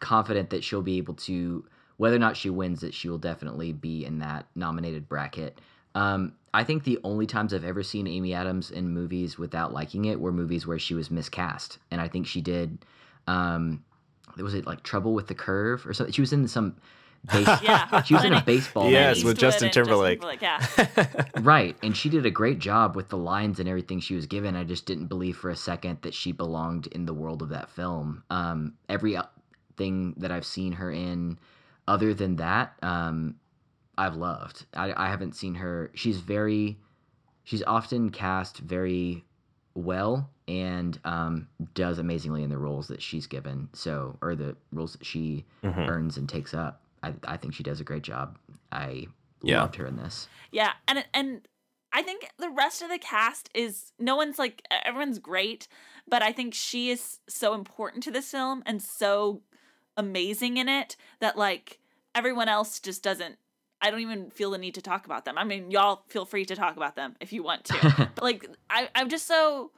confident 0.00 0.50
that 0.50 0.64
she'll 0.64 0.82
be 0.82 0.98
able 0.98 1.14
to, 1.14 1.64
whether 1.98 2.16
or 2.16 2.20
not 2.20 2.36
she 2.36 2.50
wins 2.50 2.82
it, 2.82 2.94
she 2.94 3.08
will 3.08 3.18
definitely 3.18 3.72
be 3.72 4.04
in 4.04 4.18
that 4.20 4.46
nominated 4.54 5.08
bracket. 5.08 5.60
Um, 5.94 6.32
I 6.54 6.64
think 6.64 6.84
the 6.84 6.98
only 7.04 7.26
times 7.26 7.52
I've 7.54 7.64
ever 7.64 7.82
seen 7.82 8.06
Amy 8.06 8.32
Adams 8.34 8.70
in 8.70 8.88
movies 8.90 9.38
without 9.38 9.72
liking 9.72 10.06
it 10.06 10.20
were 10.20 10.32
movies 10.32 10.66
where 10.66 10.78
she 10.78 10.94
was 10.94 11.10
miscast, 11.10 11.78
and 11.90 12.00
I 12.00 12.08
think 12.08 12.26
she 12.26 12.40
did. 12.40 12.78
Um, 13.26 13.84
was 14.36 14.54
it 14.54 14.66
like 14.66 14.82
Trouble 14.82 15.12
with 15.14 15.26
the 15.26 15.34
Curve 15.34 15.86
or 15.86 15.92
something? 15.92 16.12
She 16.12 16.20
was 16.20 16.32
in 16.32 16.46
some. 16.48 16.76
Base- 17.30 17.46
Yeah, 17.62 18.02
she 18.04 18.14
was 18.14 18.24
in 18.24 18.32
a 18.32 18.40
baseball. 18.42 18.90
Yes, 18.90 19.18
movie. 19.18 19.26
with 19.28 19.36
Eastwood 19.36 19.38
Justin 19.38 19.70
Timberlake. 19.70 20.22
Yeah, 20.40 20.64
Right, 21.40 21.76
and 21.82 21.94
she 21.96 22.08
did 22.08 22.24
a 22.24 22.30
great 22.30 22.58
job 22.60 22.96
with 22.96 23.08
the 23.10 23.18
lines 23.18 23.60
and 23.60 23.68
everything 23.68 24.00
she 24.00 24.14
was 24.14 24.26
given. 24.26 24.56
I 24.56 24.64
just 24.64 24.86
didn't 24.86 25.06
believe 25.06 25.36
for 25.36 25.50
a 25.50 25.56
second 25.56 25.98
that 26.02 26.14
she 26.14 26.32
belonged 26.32 26.86
in 26.88 27.04
the 27.04 27.12
world 27.14 27.42
of 27.42 27.50
that 27.50 27.68
film. 27.68 28.22
Um, 28.30 28.72
every 28.88 29.18
o- 29.18 29.24
thing 29.80 30.14
that 30.18 30.30
I've 30.30 30.44
seen 30.44 30.72
her 30.72 30.90
in, 30.92 31.38
other 31.88 32.12
than 32.12 32.36
that, 32.36 32.74
um, 32.82 33.36
I've 33.96 34.14
loved. 34.16 34.66
I, 34.74 34.92
I 35.06 35.08
haven't 35.08 35.34
seen 35.34 35.54
her. 35.54 35.90
She's 35.94 36.20
very, 36.20 36.78
she's 37.44 37.62
often 37.62 38.10
cast 38.10 38.58
very 38.58 39.24
well 39.74 40.28
and 40.46 40.98
um, 41.04 41.48
does 41.74 41.98
amazingly 41.98 42.42
in 42.42 42.50
the 42.50 42.58
roles 42.58 42.88
that 42.88 43.00
she's 43.00 43.26
given. 43.26 43.68
So, 43.72 44.18
or 44.20 44.34
the 44.34 44.56
roles 44.72 44.92
that 44.92 45.06
she 45.06 45.46
Mhm. 45.64 45.88
earns 45.88 46.16
and 46.18 46.28
takes 46.28 46.52
up. 46.54 46.82
I, 47.02 47.14
I 47.24 47.36
think 47.38 47.54
she 47.54 47.62
does 47.62 47.80
a 47.80 47.84
great 47.84 48.02
job. 48.02 48.36
I 48.72 49.06
Yeah. 49.42 49.60
loved 49.62 49.76
her 49.76 49.86
in 49.86 49.96
this. 49.96 50.28
yeah, 50.52 50.72
and 50.88 51.04
and 51.14 51.48
I 51.92 52.02
think 52.02 52.28
the 52.38 52.50
rest 52.50 52.82
of 52.82 52.88
the 52.90 52.98
cast 52.98 53.48
is 53.54 53.92
no 53.98 54.14
one's 54.16 54.38
like 54.38 54.62
everyone's 54.84 55.18
great, 55.18 55.66
but 56.06 56.22
I 56.22 56.32
think 56.32 56.54
she 56.54 56.90
is 56.90 57.20
so 57.28 57.54
important 57.54 58.02
to 58.04 58.10
this 58.10 58.30
film 58.30 58.62
and 58.66 58.80
so 58.82 59.42
amazing 60.00 60.56
in 60.56 60.68
it 60.68 60.96
that 61.20 61.36
like 61.36 61.78
everyone 62.14 62.48
else 62.48 62.80
just 62.80 63.02
doesn't. 63.02 63.36
I 63.80 63.90
don't 63.90 64.00
even 64.00 64.30
feel 64.30 64.50
the 64.50 64.58
need 64.58 64.74
to 64.74 64.82
talk 64.82 65.06
about 65.06 65.24
them. 65.24 65.38
I 65.38 65.44
mean, 65.44 65.70
y'all 65.70 66.02
feel 66.08 66.26
free 66.26 66.44
to 66.44 66.56
talk 66.56 66.76
about 66.76 66.96
them 66.96 67.16
if 67.20 67.32
you 67.32 67.42
want 67.42 67.64
to. 67.66 68.10
but 68.14 68.22
like, 68.22 68.46
I, 68.68 68.88
I'm 68.94 69.08
just 69.08 69.26
so, 69.26 69.70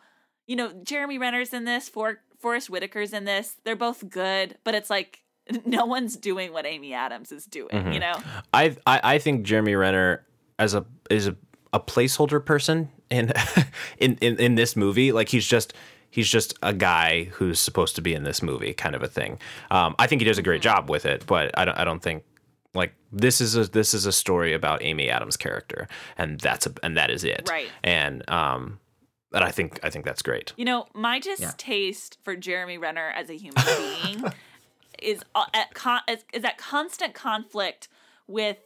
you 0.46 0.56
know, 0.56 0.72
Jeremy 0.82 1.18
Renner's 1.18 1.52
in 1.52 1.64
this, 1.64 1.88
For, 1.88 2.20
Forest 2.40 2.68
Whitaker's 2.68 3.12
in 3.12 3.24
this. 3.24 3.56
They're 3.62 3.76
both 3.76 4.08
good, 4.08 4.58
but 4.64 4.74
it's 4.74 4.90
like 4.90 5.22
no 5.64 5.86
one's 5.86 6.16
doing 6.16 6.52
what 6.52 6.66
Amy 6.66 6.94
Adams 6.94 7.32
is 7.32 7.44
doing. 7.44 7.70
Mm-hmm. 7.70 7.92
You 7.92 8.00
know? 8.00 8.14
I 8.52 8.76
I 8.86 9.00
I 9.02 9.18
think 9.18 9.44
Jeremy 9.44 9.74
Renner 9.74 10.26
as 10.58 10.74
a 10.74 10.84
is 11.10 11.28
a, 11.28 11.36
a 11.72 11.80
placeholder 11.80 12.44
person 12.44 12.90
in, 13.10 13.32
in 13.98 14.16
in 14.20 14.36
in 14.38 14.54
this 14.54 14.76
movie. 14.76 15.12
Like 15.12 15.28
he's 15.28 15.46
just 15.46 15.74
he's 16.12 16.28
just 16.28 16.54
a 16.62 16.72
guy 16.72 17.24
who's 17.24 17.58
supposed 17.58 17.96
to 17.96 18.02
be 18.02 18.14
in 18.14 18.22
this 18.22 18.40
movie, 18.42 18.72
kind 18.74 18.94
of 18.94 19.02
a 19.02 19.08
thing. 19.08 19.40
Um, 19.72 19.96
I 19.98 20.06
think 20.06 20.20
he 20.20 20.24
does 20.28 20.38
a 20.38 20.42
great 20.42 20.60
Mm-hmm. 20.62 20.76
job 20.76 20.88
with 20.90 21.04
it, 21.06 21.24
but 21.26 21.50
I 21.58 21.64
don't 21.64 21.76
I 21.78 21.84
don't 21.84 22.00
think 22.02 22.22
like 22.74 22.94
this 23.10 23.40
is 23.40 23.56
a 23.56 23.64
this 23.64 23.92
is 23.94 24.06
a 24.06 24.12
story 24.12 24.52
about 24.54 24.82
Amy 24.82 25.10
Adams' 25.10 25.36
character, 25.36 25.88
and 26.16 26.38
that's 26.38 26.66
a 26.66 26.72
and 26.84 26.96
that 26.96 27.10
is 27.10 27.24
it. 27.24 27.48
Right. 27.50 27.68
And 27.82 28.22
um, 28.30 28.78
and 29.34 29.42
I 29.42 29.50
think 29.50 29.80
I 29.82 29.90
think 29.90 30.04
that's 30.04 30.22
great. 30.22 30.52
You 30.56 30.64
know, 30.66 30.86
my 30.94 31.18
distaste 31.18 32.18
for 32.22 32.36
Jeremy 32.36 32.78
Renner 32.78 33.10
as 33.16 33.30
a 33.30 33.34
human 33.34 33.62
being 33.64 34.24
is 35.02 35.22
uh, 35.34 35.46
at 35.54 35.72
con- 35.74 36.02
is, 36.08 36.24
is 36.32 36.44
at 36.44 36.58
constant 36.58 37.14
conflict 37.14 37.88
with 38.26 38.58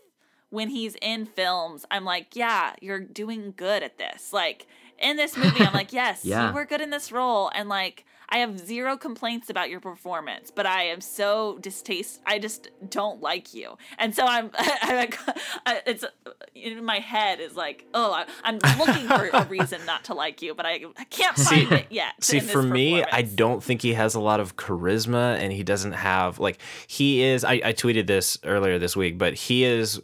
when 0.51 0.69
he's 0.71 0.97
in 1.03 1.27
films. 1.27 1.85
I'm 1.91 2.05
like, 2.05 2.35
yeah, 2.37 2.75
you're 2.81 3.01
doing 3.01 3.55
good 3.57 3.83
at 3.83 3.99
this. 3.99 4.33
Like 4.33 4.67
in 4.99 5.17
this 5.17 5.37
movie, 5.37 5.65
I'm 5.65 5.73
like, 5.75 5.93
yes, 5.93 6.25
Yeah. 6.25 6.49
you 6.49 6.55
were 6.55 6.65
good 6.65 6.81
in 6.81 6.91
this 6.91 7.11
role, 7.13 7.51
and 7.55 7.69
like 7.69 8.05
I 8.29 8.39
have 8.39 8.59
zero 8.59 8.97
complaints 8.97 9.51
about 9.51 9.71
your 9.71 9.79
performance, 9.79 10.51
but 10.51 10.67
I 10.67 10.83
am 10.85 11.01
so 11.01 11.59
distaste. 11.61 12.21
I 12.27 12.41
just 12.41 12.71
don't 12.89 13.21
like 13.23 13.55
you, 13.55 13.79
and 13.99 14.15
so 14.15 14.25
I'm. 14.27 14.51
I, 14.59 15.09
I, 15.67 15.81
it's 15.87 16.05
in 16.55 16.85
my 16.85 16.99
head 16.99 17.39
is 17.39 17.55
like, 17.55 17.87
oh, 17.95 18.13
I, 18.13 18.27
I'm 18.43 18.59
looking 18.79 19.07
for 19.07 19.29
a 19.33 19.45
reason 19.47 19.85
not 19.87 20.05
to 20.05 20.15
like 20.15 20.43
you, 20.43 20.55
but 20.55 20.67
I, 20.67 20.87
I 20.99 21.05
can't 21.05 21.37
find 21.37 21.71
it 21.71 21.87
yet. 21.91 22.15
See, 22.21 22.41
for 22.41 22.63
me, 22.63 23.05
I 23.05 23.23
don't 23.23 23.63
think 23.63 23.83
he 23.83 23.95
has 23.95 24.15
a 24.17 24.21
lot 24.21 24.41
of 24.41 24.57
charisma, 24.57 25.39
and 25.39 25.53
he 25.53 25.63
doesn't 25.63 25.93
have 25.93 26.41
like 26.41 26.59
he 26.89 27.23
is. 27.23 27.45
I, 27.45 27.61
I 27.65 27.73
tweeted 27.75 28.09
this 28.09 28.39
earlier 28.45 28.79
this 28.81 28.97
week, 28.97 29.19
but 29.19 29.35
he 29.35 29.63
is 29.65 30.01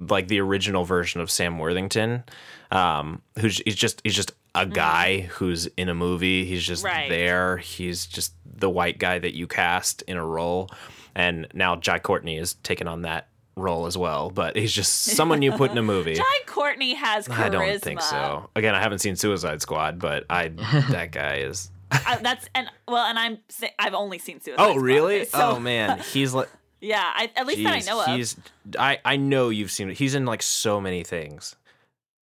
like 0.00 0.28
the 0.28 0.40
original 0.40 0.84
version 0.84 1.20
of 1.20 1.30
Sam 1.30 1.58
Worthington, 1.58 2.24
um, 2.70 3.22
who's 3.38 3.58
he's 3.64 3.76
just 3.76 4.00
he's 4.04 4.14
just 4.14 4.32
a 4.54 4.66
guy 4.66 5.20
who's 5.22 5.66
in 5.76 5.88
a 5.88 5.94
movie. 5.94 6.44
He's 6.44 6.64
just 6.64 6.84
Right. 6.84 7.08
there. 7.08 7.58
He's 7.58 8.06
just 8.06 8.32
the 8.44 8.70
white 8.70 8.98
guy 8.98 9.18
that 9.18 9.34
you 9.34 9.46
cast 9.46 10.02
in 10.02 10.16
a 10.16 10.24
role, 10.24 10.70
and 11.14 11.46
now 11.54 11.76
Jai 11.76 11.98
Courtney 11.98 12.38
is 12.38 12.54
taking 12.62 12.88
on 12.88 13.02
that 13.02 13.28
role 13.56 13.86
as 13.86 13.96
well. 13.98 14.30
But 14.30 14.56
he's 14.56 14.72
just 14.72 14.92
someone 15.02 15.42
you 15.42 15.52
put 15.52 15.70
in 15.70 15.78
a 15.78 15.82
movie. 15.94 16.14
Jai 16.14 16.22
Courtney 16.46 16.94
has 16.94 17.28
charisma. 17.28 17.38
I 17.38 17.48
don't 17.48 17.82
think 17.82 18.00
so. 18.02 18.48
Again, 18.56 18.74
I 18.74 18.80
haven't 18.80 18.98
seen 19.00 19.16
Suicide 19.16 19.60
Squad, 19.62 19.98
but 19.98 20.24
I 20.30 20.48
that 20.90 21.12
guy 21.12 21.36
is. 21.36 21.70
I, 21.90 22.18
that's 22.20 22.48
and 22.54 22.68
well, 22.88 23.04
and 23.06 23.18
I'm 23.18 23.38
I've 23.78 23.94
only 23.94 24.18
seen 24.18 24.40
Suicide. 24.40 24.60
Oh 24.62 24.72
Squad, 24.72 24.82
really? 24.82 25.24
so- 25.24 25.52
oh 25.56 25.60
man, 25.60 26.00
he's 26.00 26.34
like. 26.34 26.48
Yeah. 26.80 27.02
I, 27.14 27.30
at 27.36 27.46
least 27.46 27.62
that 27.64 27.72
I 27.74 27.78
Jeez, 27.78 27.86
know 27.86 28.00
of. 28.00 28.06
he's 28.08 28.36
I 28.78 28.98
I 29.04 29.16
know 29.16 29.48
you've 29.50 29.70
seen 29.70 29.90
it. 29.90 29.98
He's 29.98 30.14
in 30.14 30.24
like 30.26 30.42
so 30.42 30.80
many 30.80 31.02
things. 31.04 31.56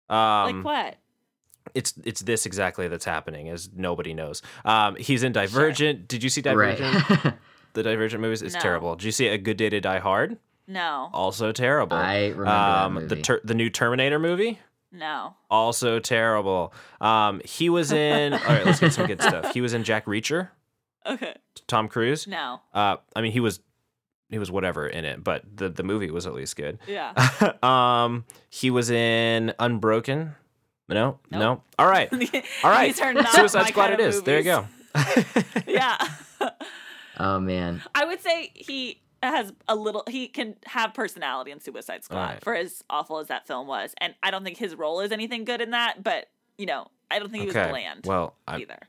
Um, 0.10 0.64
like 0.64 0.66
what? 0.66 0.96
It's 1.74 1.94
it's 2.04 2.22
this 2.22 2.46
exactly 2.46 2.88
that's 2.88 3.06
happening, 3.06 3.50
as 3.50 3.70
nobody 3.76 4.14
knows. 4.14 4.42
Um, 4.66 4.96
he's 4.98 5.24
in 5.24 5.32
Divergent. 5.32 6.08
Did 6.08 6.24
you 6.24 6.30
see 6.30 6.42
Divergent? 6.42 7.10
Right. 7.10 7.34
The 7.74 7.82
Divergent 7.82 8.22
movies 8.22 8.44
is 8.44 8.54
No. 8.54 8.60
terrible. 8.60 8.96
Did 8.96 9.06
you 9.06 9.12
see 9.12 9.28
A 9.30 9.38
Good 9.40 9.58
Day 9.58 9.68
to 9.68 9.82
Die 9.82 9.98
Hard? 9.98 10.38
No, 10.68 11.10
Also 11.12 11.52
terrible. 11.52 11.98
I 11.98 12.28
remember 12.28 12.46
that 12.46 12.52
um, 12.86 13.08
the 13.08 13.16
ter- 13.16 13.42
the 13.44 13.56
new 13.56 13.72
Terminator 13.72 14.20
movie. 14.20 14.60
no. 14.92 15.34
Also 15.50 15.98
terrible. 15.98 16.72
Um, 17.02 17.42
he 17.44 17.72
was 17.72 17.92
in. 17.92 18.34
all 18.34 18.40
right, 18.40 18.64
let's 18.64 18.80
get 18.80 18.94
some 18.94 19.08
good 19.08 19.24
stuff. 19.24 19.56
He 19.56 19.62
was 19.62 19.74
in 19.74 19.84
Jack 19.84 20.06
Reacher. 20.06 20.50
Okay. 21.04 21.34
Tom 21.66 21.88
Cruise. 21.88 22.28
No. 22.28 22.62
Uh, 22.76 22.98
I 23.16 23.22
mean, 23.22 23.32
he 23.32 23.40
was 23.40 23.60
he 24.34 24.40
was 24.40 24.52
whatever 24.52 24.88
in 24.88 25.06
it, 25.06 25.24
but 25.24 25.44
the 25.56 25.70
the 25.70 25.84
movie 25.84 26.12
was 26.12 26.26
at 26.28 26.34
least 26.34 26.56
good. 26.58 26.80
Yeah. 26.88 27.14
um, 27.64 28.26
he 28.50 28.70
was 28.72 28.90
in 28.90 29.54
Unbroken. 29.60 30.36
No, 30.90 31.20
no. 31.32 31.62
All 31.80 31.88
right, 31.88 32.12
all 32.64 32.70
right. 32.70 32.88
These 32.88 33.00
are 33.02 33.14
not 33.14 33.30
Suicide 33.34 33.62
my 33.64 33.70
Squad. 33.70 33.82
kind 33.90 33.94
It 33.94 34.00
of 34.02 34.08
is. 34.08 34.22
There 34.24 34.38
you 34.40 34.44
go. 34.44 34.68
yeah. 35.68 35.98
oh 37.20 37.40
man. 37.40 37.82
I 37.96 38.06
would 38.06 38.22
say 38.22 38.52
he 38.54 39.02
has 39.24 39.54
a 39.68 39.76
little. 39.76 40.04
He 40.08 40.28
can 40.28 40.56
have 40.66 40.94
personality 40.94 41.52
in 41.52 41.60
Suicide 41.62 42.04
Squad 42.04 42.18
Alright. 42.20 42.44
for 42.44 42.54
as 42.56 42.84
awful 42.90 43.20
as 43.20 43.28
that 43.28 43.48
film 43.48 43.68
was, 43.68 43.94
and 44.00 44.14
I 44.22 44.30
don't 44.32 44.44
think 44.44 44.58
his 44.58 44.76
role 44.76 45.00
is 45.00 45.12
anything 45.12 45.46
good 45.46 45.62
in 45.62 45.72
that. 45.72 46.04
But 46.04 46.28
you 46.58 46.66
know, 46.66 46.88
I 47.10 47.20
don't 47.20 47.32
think 47.32 47.42
he 47.42 47.48
was 47.48 47.56
Okay. 47.56 47.70
bland 47.70 48.06
Well, 48.06 48.36
I, 48.48 48.58
either. 48.60 48.80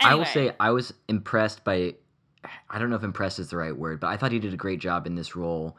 I 0.00 0.14
will 0.16 0.24
say 0.24 0.52
I 0.58 0.70
was 0.70 0.92
impressed 1.08 1.62
by. 1.62 1.94
I 2.70 2.78
don't 2.78 2.90
know 2.90 2.96
if 2.96 3.02
impressed 3.04 3.38
is 3.38 3.50
the 3.50 3.56
right 3.56 3.76
word, 3.76 4.00
but 4.00 4.08
I 4.08 4.16
thought 4.16 4.32
he 4.32 4.38
did 4.38 4.52
a 4.52 4.56
great 4.56 4.80
job 4.80 5.06
in 5.06 5.14
this 5.14 5.36
role 5.36 5.76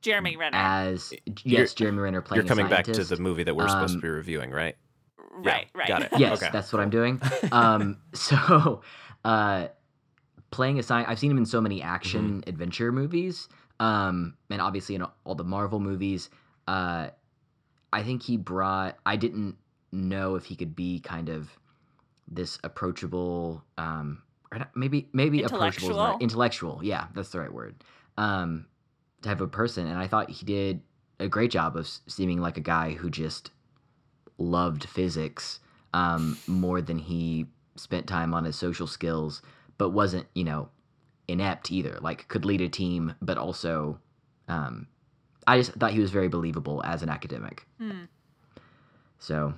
Jeremy 0.00 0.36
Renner. 0.36 0.56
as 0.58 1.12
You're- 1.26 1.34
yes, 1.44 1.74
Jeremy 1.74 1.98
Renner 1.98 2.22
playing. 2.22 2.42
you're 2.44 2.48
coming 2.48 2.66
a 2.66 2.68
back 2.70 2.84
to 2.86 3.04
the 3.04 3.16
movie 3.18 3.42
that 3.44 3.54
we're 3.54 3.68
supposed 3.68 3.92
to 3.94 3.98
Um, 3.98 4.02
be 4.02 4.08
reviewing, 4.08 4.50
right? 4.50 4.76
right. 5.34 5.68
Right. 5.74 5.88
got 5.88 6.02
it. 6.02 6.10
Yes, 6.18 6.42
Okay. 6.42 6.50
that's 6.52 6.72
what 6.72 6.80
I'm 6.80 6.90
doing. 6.90 7.20
Um, 7.52 7.98
so, 8.14 8.82
uh, 9.24 9.68
playing 10.50 10.76
a 10.78 10.82
sci 10.82 10.94
I've 11.06 11.18
seen 11.18 11.30
him 11.30 11.38
in 11.38 11.46
so 11.46 11.60
many 11.60 11.82
action 11.82 12.40
Mm-hmm. 12.40 12.48
adventure 12.48 12.90
movies, 12.92 13.48
um, 13.80 14.34
and 14.50 14.60
obviously 14.62 14.94
in 14.94 15.02
all 15.24 15.34
the 15.34 15.44
Marvel 15.44 15.78
movies. 15.80 16.30
Uh, 16.66 17.08
I 17.92 18.02
think 18.02 18.22
he 18.22 18.36
brought. 18.36 18.98
I 19.06 19.16
didn't 19.16 19.56
know 19.92 20.34
if 20.36 20.44
he 20.46 20.54
could 20.56 20.74
be 20.76 21.00
kind 21.00 21.28
of 21.28 21.50
this 22.30 22.58
approachable, 22.62 23.64
um, 23.78 24.22
maybe 24.74 25.08
maybe 25.12 25.42
approachable, 25.42 25.90
is 25.90 25.96
not- 25.96 26.22
Intellectual? 26.22 26.22
intellectual. 26.22 26.80
Yeah, 26.84 27.06
that's 27.14 27.30
the 27.30 27.40
right 27.40 27.52
word. 27.52 27.74
Um, 28.16 28.66
type 29.22 29.40
of 29.40 29.50
person, 29.52 29.86
and 29.86 29.98
I 29.98 30.06
thought 30.06 30.30
he 30.30 30.44
did 30.44 30.80
a 31.20 31.28
great 31.28 31.50
job 31.50 31.76
of 31.76 31.88
seeming 32.06 32.40
like 32.40 32.56
a 32.56 32.60
guy 32.62 32.92
who 32.92 33.10
just 33.10 33.50
loved 34.38 34.84
physics 34.84 35.60
um, 35.94 36.38
more 36.46 36.80
than 36.80 36.98
he 36.98 37.46
spent 37.76 38.06
time 38.06 38.34
on 38.34 38.44
his 38.44 38.56
social 38.56 38.86
skills, 38.86 39.42
but 39.78 39.90
wasn't, 39.90 40.26
you 40.34 40.44
know, 40.44 40.68
inept 41.26 41.70
either. 41.72 41.98
Like, 42.00 42.28
could 42.28 42.44
lead 42.44 42.60
a 42.60 42.68
team, 42.68 43.14
but 43.20 43.38
also, 43.38 43.98
um, 44.48 44.86
I 45.46 45.58
just 45.58 45.72
thought 45.72 45.92
he 45.92 46.00
was 46.00 46.10
very 46.10 46.28
believable 46.28 46.82
as 46.84 47.02
an 47.02 47.08
academic. 47.08 47.66
Hmm. 47.78 48.04
So, 49.18 49.54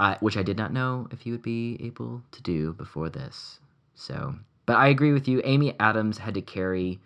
I, 0.00 0.16
which 0.20 0.36
I 0.36 0.42
did 0.42 0.56
not 0.56 0.72
know 0.72 1.06
if 1.10 1.20
he 1.20 1.30
would 1.30 1.42
be 1.42 1.76
able 1.80 2.22
to 2.32 2.42
do 2.42 2.72
before 2.72 3.08
this. 3.08 3.60
So, 3.96 4.34
but 4.66 4.76
I 4.76 4.88
agree 4.88 5.12
with 5.12 5.26
you. 5.26 5.40
Amy 5.44 5.74
Adams 5.80 6.18
had 6.18 6.34
to 6.34 6.42
carry 6.42 7.00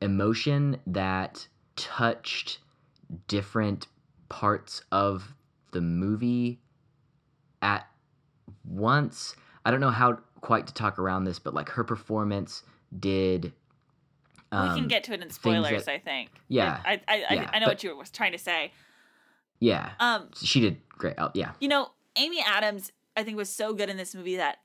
emotion 0.00 0.76
that 0.86 1.48
touched 1.74 2.58
different 3.26 3.86
parts 4.28 4.82
of 4.92 5.34
the 5.72 5.80
movie 5.80 6.60
at 7.62 7.88
once. 8.64 9.34
I 9.64 9.70
don't 9.70 9.80
know 9.80 9.90
how 9.90 10.18
quite 10.40 10.66
to 10.68 10.74
talk 10.74 10.98
around 10.98 11.24
this, 11.24 11.38
but 11.38 11.54
like 11.54 11.70
her 11.70 11.82
performance 11.84 12.62
did. 13.00 13.52
we 14.52 14.56
Um, 14.58 14.78
can 14.78 14.88
get 14.88 15.04
to 15.04 15.12
it 15.14 15.20
in 15.22 15.30
spoilers. 15.30 15.84
that- 15.86 15.92
I 15.94 15.98
think. 15.98 16.30
Yeah, 16.48 16.80
I 16.84 16.92
I 16.92 17.00
I, 17.08 17.34
yeah, 17.34 17.50
I 17.52 17.58
know 17.58 17.66
but- 17.66 17.72
what 17.72 17.84
you 17.84 17.96
were 17.96 18.04
trying 18.04 18.32
to 18.32 18.38
say. 18.38 18.72
yeah, 19.60 19.90
Um, 19.98 20.30
she 20.34 20.60
did 20.60 20.80
great. 20.90 21.14
Oh, 21.18 21.30
yeah, 21.34 21.52
you 21.60 21.68
know, 21.68 21.90
Amy 22.16 22.40
Adams, 22.40 22.92
I 23.16 23.24
think, 23.24 23.36
was 23.36 23.50
so 23.50 23.74
good 23.74 23.88
in 23.90 23.96
this 23.96 24.14
movie 24.14 24.36
that 24.36 24.58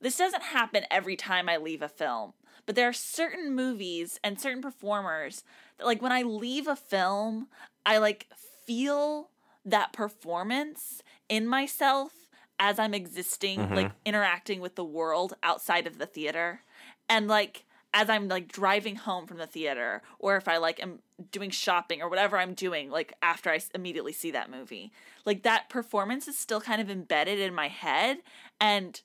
this 0.00 0.16
doesn't 0.16 0.42
happen 0.42 0.84
every 0.90 1.16
time 1.16 1.48
I 1.48 1.56
leave 1.56 1.82
a 1.82 1.88
film. 1.88 2.32
But 2.66 2.74
there 2.74 2.88
are 2.88 2.92
certain 2.92 3.54
movies 3.54 4.20
and 4.22 4.38
certain 4.38 4.60
performers 4.60 5.42
that, 5.78 5.86
like, 5.86 6.02
when 6.02 6.12
I 6.12 6.22
leave 6.22 6.66
a 6.66 6.76
film, 6.76 7.48
I 7.86 7.98
like 7.98 8.26
feel 8.66 9.30
that 9.64 9.92
performance 9.92 11.02
in 11.28 11.46
myself 11.46 12.12
as 12.58 12.78
I'm 12.78 12.94
existing, 12.94 13.60
mm-hmm. 13.60 13.74
like 13.74 13.92
interacting 14.04 14.60
with 14.60 14.74
the 14.74 14.84
world 14.84 15.34
outside 15.42 15.86
of 15.86 15.98
the 15.98 16.06
theater. 16.06 16.62
And 17.08 17.28
like 17.28 17.64
as 17.94 18.10
I'm 18.10 18.28
like 18.28 18.48
driving 18.48 18.96
home 18.96 19.26
from 19.26 19.38
the 19.38 19.46
theater 19.46 20.02
or 20.18 20.36
if 20.36 20.46
I 20.46 20.58
like 20.58 20.82
am 20.82 20.98
doing 21.30 21.50
shopping 21.50 22.02
or 22.02 22.08
whatever 22.08 22.36
I'm 22.36 22.54
doing 22.54 22.90
like 22.90 23.14
after 23.22 23.50
I 23.50 23.60
immediately 23.74 24.12
see 24.12 24.30
that 24.32 24.50
movie. 24.50 24.92
Like 25.24 25.42
that 25.44 25.68
performance 25.68 26.28
is 26.28 26.38
still 26.38 26.60
kind 26.60 26.82
of 26.82 26.90
embedded 26.90 27.38
in 27.38 27.54
my 27.54 27.68
head 27.68 28.18
and 28.60 29.00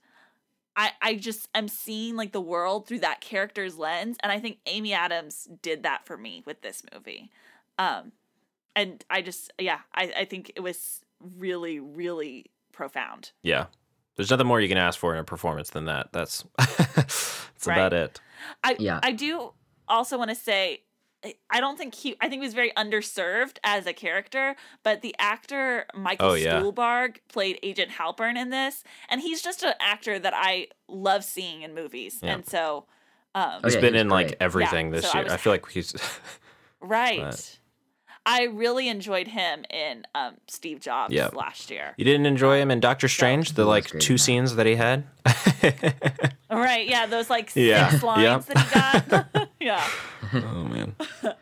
I 0.76 0.92
I 1.02 1.16
just 1.16 1.48
I'm 1.54 1.68
seeing 1.68 2.16
like 2.16 2.32
the 2.32 2.42
world 2.42 2.88
through 2.88 3.00
that 3.00 3.22
character's 3.22 3.78
lens 3.78 4.18
and 4.22 4.32
I 4.32 4.40
think 4.40 4.58
Amy 4.66 4.94
Adams 4.94 5.48
did 5.62 5.84
that 5.84 6.06
for 6.06 6.18
me 6.18 6.44
with 6.46 6.62
this 6.62 6.84
movie. 6.94 7.30
Um 7.78 8.12
and 8.76 9.04
I 9.10 9.22
just 9.22 9.52
yeah, 9.60 9.80
I 9.94 10.12
I 10.18 10.26
think 10.26 10.52
it 10.56 10.62
was 10.62 11.02
really 11.38 11.80
really 11.80 12.48
profound. 12.72 13.32
Yeah. 13.44 13.66
There's 14.16 14.30
nothing 14.30 14.48
more 14.48 14.62
you 14.62 14.70
can 14.70 14.78
ask 14.78 15.00
for 15.00 15.14
in 15.14 15.20
a 15.20 15.24
performance 15.24 15.70
than 15.72 15.86
that. 15.86 16.10
That's 16.12 16.44
that's 16.58 17.68
Right. 17.68 17.78
about 17.78 17.94
it. 17.94 18.20
I 18.64 18.76
Yeah. 18.80 19.00
I 19.04 19.12
do 19.12 19.54
also 19.88 20.18
want 20.18 20.30
to 20.30 20.36
say 20.36 20.82
I- 21.24 21.36
I 21.50 21.60
don't 21.60 21.78
think 21.78 21.96
he 21.96 22.16
I 22.20 22.28
think 22.30 22.42
he 22.42 22.46
was 22.48 22.54
very 22.54 22.72
underserved 22.78 23.58
as 23.64 23.86
a 23.86 23.94
character, 23.94 24.56
but 24.84 25.02
the 25.02 25.16
actor 25.20 25.86
Michael 25.96 26.32
Oh, 26.32 26.34
yeah. 26.34 26.60
Stuhlbarg 26.60 27.18
played 27.30 27.60
Agent 27.64 27.92
Halpern 27.92 28.36
in 28.38 28.50
this, 28.50 28.84
and 29.10 29.22
he's 29.22 29.42
just 29.42 29.64
an 29.64 29.74
actor 29.80 30.20
that 30.20 30.34
I 30.36 30.68
love 30.88 31.24
seeing 31.24 31.62
in 31.62 31.74
movies. 31.74 32.20
Yeah. 32.22 32.34
And 32.34 32.46
so 32.48 32.86
um 33.36 33.62
Oh, 33.64 33.68
He's 33.68 33.76
yeah, 33.76 33.82
been 33.82 33.94
he 33.94 33.98
was 34.00 34.02
in 34.02 34.10
like 34.10 34.36
everything 34.40 34.88
Yeah, 34.88 34.92
this 35.00 35.12
so 35.12 35.18
year. 35.20 35.28
I, 35.30 35.34
was- 35.34 35.42
feel 35.42 35.54
like 35.54 35.70
he's 35.70 35.96
right. 36.82 37.22
but- 37.22 37.60
I 38.26 38.44
really 38.44 38.88
enjoyed 38.88 39.28
him 39.28 39.66
in 39.70 40.06
um 40.16 40.36
Steve 40.48 40.80
Jobs 40.80 41.14
Yep. 41.14 41.36
last 41.36 41.70
year. 41.70 41.94
You 41.98 42.06
didn't 42.06 42.26
enjoy 42.26 42.60
him 42.62 42.72
in 42.72 42.80
Doctor 42.80 43.10
Strange, 43.10 43.52
the 43.54 43.66
like 43.66 43.88
two 44.00 44.14
in 44.14 44.18
scenes 44.18 44.56
that 44.56 44.66
he 44.66 44.76
had? 44.76 45.04
Right, 46.50 46.88
yeah, 46.88 47.08
those 47.08 47.30
like 47.32 47.52
Yeah, 47.56 47.90
six 47.90 48.04
lines 48.04 48.22
yep. 48.24 48.46
that 48.46 49.14
he 49.14 49.30
got. 49.40 49.50
yeah. 49.60 49.88
Oh 50.36 50.64
man. 50.66 50.96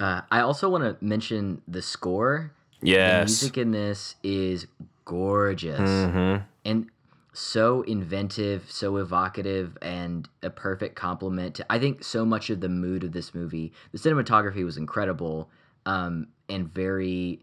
Uh, 0.00 0.22
I 0.28 0.40
also 0.40 0.68
want 0.68 0.82
to 0.82 1.04
mention 1.04 1.62
the 1.68 1.80
score. 1.80 2.50
Yes. 2.82 3.20
The 3.20 3.24
music 3.26 3.58
in 3.58 3.70
this 3.70 4.16
is 4.24 4.66
gorgeous 5.04 5.78
hmm 5.78 6.36
and 6.64 6.88
so 7.34 7.82
inventive, 7.82 8.70
so 8.70 8.96
evocative, 8.96 9.76
and 9.82 10.28
a 10.42 10.50
perfect 10.50 10.94
complement 10.94 11.56
to. 11.56 11.66
I 11.68 11.78
think 11.78 12.04
so 12.04 12.24
much 12.24 12.48
of 12.48 12.60
the 12.60 12.68
mood 12.68 13.04
of 13.04 13.12
this 13.12 13.34
movie. 13.34 13.72
The 13.92 13.98
cinematography 13.98 14.64
was 14.64 14.76
incredible 14.76 15.50
um, 15.84 16.28
and 16.48 16.72
very 16.72 17.40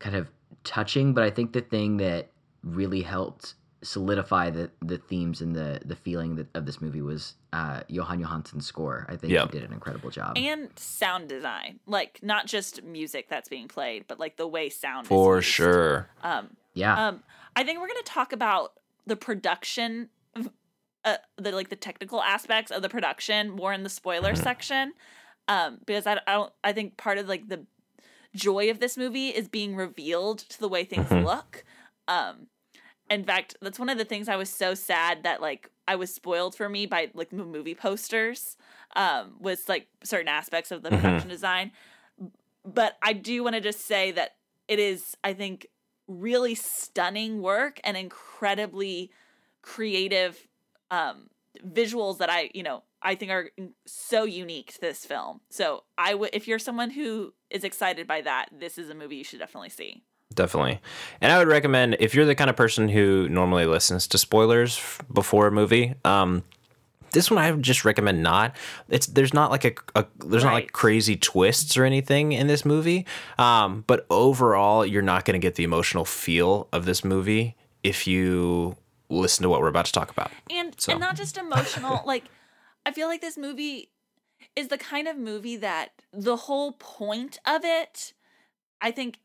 kind 0.00 0.16
of 0.16 0.28
touching. 0.64 1.14
But 1.14 1.24
I 1.24 1.30
think 1.30 1.52
the 1.52 1.60
thing 1.60 1.98
that 1.98 2.30
really 2.64 3.02
helped 3.02 3.54
solidify 3.82 4.50
the 4.50 4.70
the 4.82 4.98
themes 4.98 5.40
and 5.40 5.54
the 5.56 5.80
the 5.84 5.96
feeling 5.96 6.36
that, 6.36 6.48
of 6.54 6.66
this 6.66 6.80
movie 6.80 7.00
was 7.02 7.34
uh, 7.52 7.80
Johann 7.88 8.20
Johannsson's 8.20 8.66
score. 8.66 9.06
I 9.08 9.16
think 9.16 9.32
Yeah. 9.32 9.42
he 9.46 9.52
did 9.52 9.64
an 9.64 9.72
incredible 9.72 10.10
job. 10.10 10.36
And 10.36 10.68
sound 10.78 11.28
design. 11.28 11.80
Like 11.86 12.20
not 12.22 12.46
just 12.46 12.82
music 12.82 13.28
that's 13.28 13.48
being 13.48 13.68
played, 13.68 14.04
but 14.06 14.20
like 14.20 14.36
the 14.36 14.46
way 14.46 14.68
sound 14.68 15.06
For 15.06 15.36
used. 15.36 15.48
sure. 15.48 16.08
Um 16.22 16.56
yeah. 16.74 17.08
Um, 17.08 17.22
I 17.56 17.64
think 17.64 17.80
we're 17.80 17.88
going 17.88 17.98
to 18.04 18.10
talk 18.12 18.32
about 18.32 18.74
the 19.06 19.16
production, 19.16 20.08
uh, 21.04 21.16
the 21.36 21.50
like 21.52 21.68
the 21.68 21.76
technical 21.76 22.22
aspects 22.22 22.70
of 22.70 22.82
the 22.82 22.88
production 22.88 23.50
more 23.50 23.72
in 23.72 23.82
the 23.82 23.88
spoiler 23.88 24.32
Mm-hmm. 24.34 24.42
section, 24.42 24.92
um, 25.48 25.78
because 25.84 26.06
I, 26.06 26.20
I 26.28 26.32
don't. 26.34 26.52
I 26.62 26.72
think 26.72 26.96
part 26.96 27.18
of 27.18 27.26
like 27.28 27.48
the 27.48 27.66
joy 28.36 28.70
of 28.70 28.78
this 28.78 28.96
movie 28.96 29.28
is 29.30 29.48
being 29.48 29.74
revealed 29.74 30.38
to 30.50 30.60
the 30.60 30.68
way 30.68 30.84
things 30.84 31.08
Mhm. 31.08 31.24
look. 31.24 31.64
Um, 32.06 32.46
in 33.10 33.24
fact, 33.24 33.56
that's 33.60 33.78
one 33.78 33.88
of 33.88 33.98
the 33.98 34.04
things 34.04 34.28
I 34.28 34.36
was 34.36 34.48
so 34.48 34.74
sad 34.74 35.24
that 35.24 35.40
like 35.40 35.68
I 35.88 35.96
was 35.96 36.14
spoiled 36.14 36.54
for 36.54 36.68
me 36.68 36.86
by 36.86 37.10
like 37.14 37.30
the 37.30 37.44
movie 37.44 37.74
posters 37.74 38.56
um 38.96 39.34
was 39.40 39.68
like 39.68 39.88
certain 40.02 40.28
aspects 40.28 40.70
of 40.70 40.82
the 40.82 40.90
production 40.90 41.28
design 41.28 41.72
but 42.64 42.96
I 43.02 43.12
do 43.12 43.42
want 43.42 43.54
to 43.54 43.60
just 43.60 43.86
say 43.86 44.10
that 44.12 44.36
it 44.68 44.78
is 44.78 45.16
I 45.22 45.32
think 45.32 45.66
really 46.06 46.54
stunning 46.54 47.40
work 47.42 47.80
and 47.84 47.96
incredibly 47.96 49.10
creative 49.62 50.46
um 50.90 51.30
visuals 51.66 52.18
that 52.18 52.30
I, 52.30 52.50
you 52.54 52.62
know, 52.62 52.82
I 53.02 53.14
think 53.14 53.30
are 53.30 53.50
so 53.86 54.24
unique 54.24 54.74
to 54.74 54.80
this 54.80 55.04
film. 55.04 55.40
So 55.50 55.84
I 55.96 56.14
would, 56.14 56.30
if 56.32 56.46
you're 56.46 56.58
someone 56.58 56.90
who 56.90 57.34
is 57.50 57.64
excited 57.64 58.06
by 58.06 58.20
that, 58.22 58.48
this 58.52 58.78
is 58.78 58.90
a 58.90 58.94
movie 58.94 59.16
you 59.16 59.24
should 59.24 59.38
definitely 59.38 59.70
see. 59.70 60.02
Definitely. 60.40 60.80
And 61.20 61.30
I 61.30 61.36
would 61.36 61.48
recommend 61.48 61.98
if 62.00 62.14
you're 62.14 62.24
the 62.24 62.34
kind 62.34 62.48
of 62.48 62.56
person 62.56 62.88
who 62.88 63.28
normally 63.28 63.66
listens 63.66 64.06
to 64.06 64.16
spoilers 64.16 64.80
before 65.12 65.46
a 65.48 65.52
movie, 65.52 65.96
um, 66.02 66.44
this 67.10 67.30
one 67.30 67.44
I 67.44 67.50
would 67.50 67.62
just 67.62 67.84
recommend 67.84 68.22
not. 68.22 68.56
It's 68.88 69.06
there's 69.06 69.34
not 69.34 69.50
like 69.50 69.66
a, 69.66 69.72
a 69.94 70.06
there's 70.24 70.44
not 70.44 70.54
like 70.54 70.72
crazy 70.72 71.14
twists 71.14 71.76
or 71.76 71.84
anything 71.84 72.32
in 72.32 72.46
this 72.46 72.64
movie. 72.64 73.04
Um, 73.38 73.84
but 73.86 74.06
overall, 74.08 74.86
you're 74.86 75.02
not 75.02 75.26
going 75.26 75.38
to 75.38 75.46
get 75.46 75.56
the 75.56 75.64
emotional 75.64 76.06
feel 76.06 76.68
of 76.72 76.86
this 76.86 77.04
movie 77.04 77.54
if 77.82 78.06
you 78.06 78.78
listen 79.10 79.42
to 79.42 79.50
what 79.50 79.60
we're 79.60 79.68
about 79.68 79.84
to 79.86 79.92
talk 79.92 80.10
about. 80.10 80.30
And 80.48 80.74
So. 80.80 80.92
and 80.92 81.00
not 81.00 81.16
just 81.16 81.36
emotional, 81.36 82.02
like 82.06 82.24
I 82.86 82.92
feel 82.92 83.08
like 83.08 83.20
this 83.20 83.36
movie 83.36 83.90
is 84.56 84.68
the 84.68 84.78
kind 84.78 85.06
of 85.06 85.18
movie 85.18 85.56
that 85.56 85.90
the 86.14 86.36
whole 86.36 86.72
point 86.72 87.38
of 87.46 87.62
it, 87.62 88.14
I 88.80 88.90
think 88.90 89.18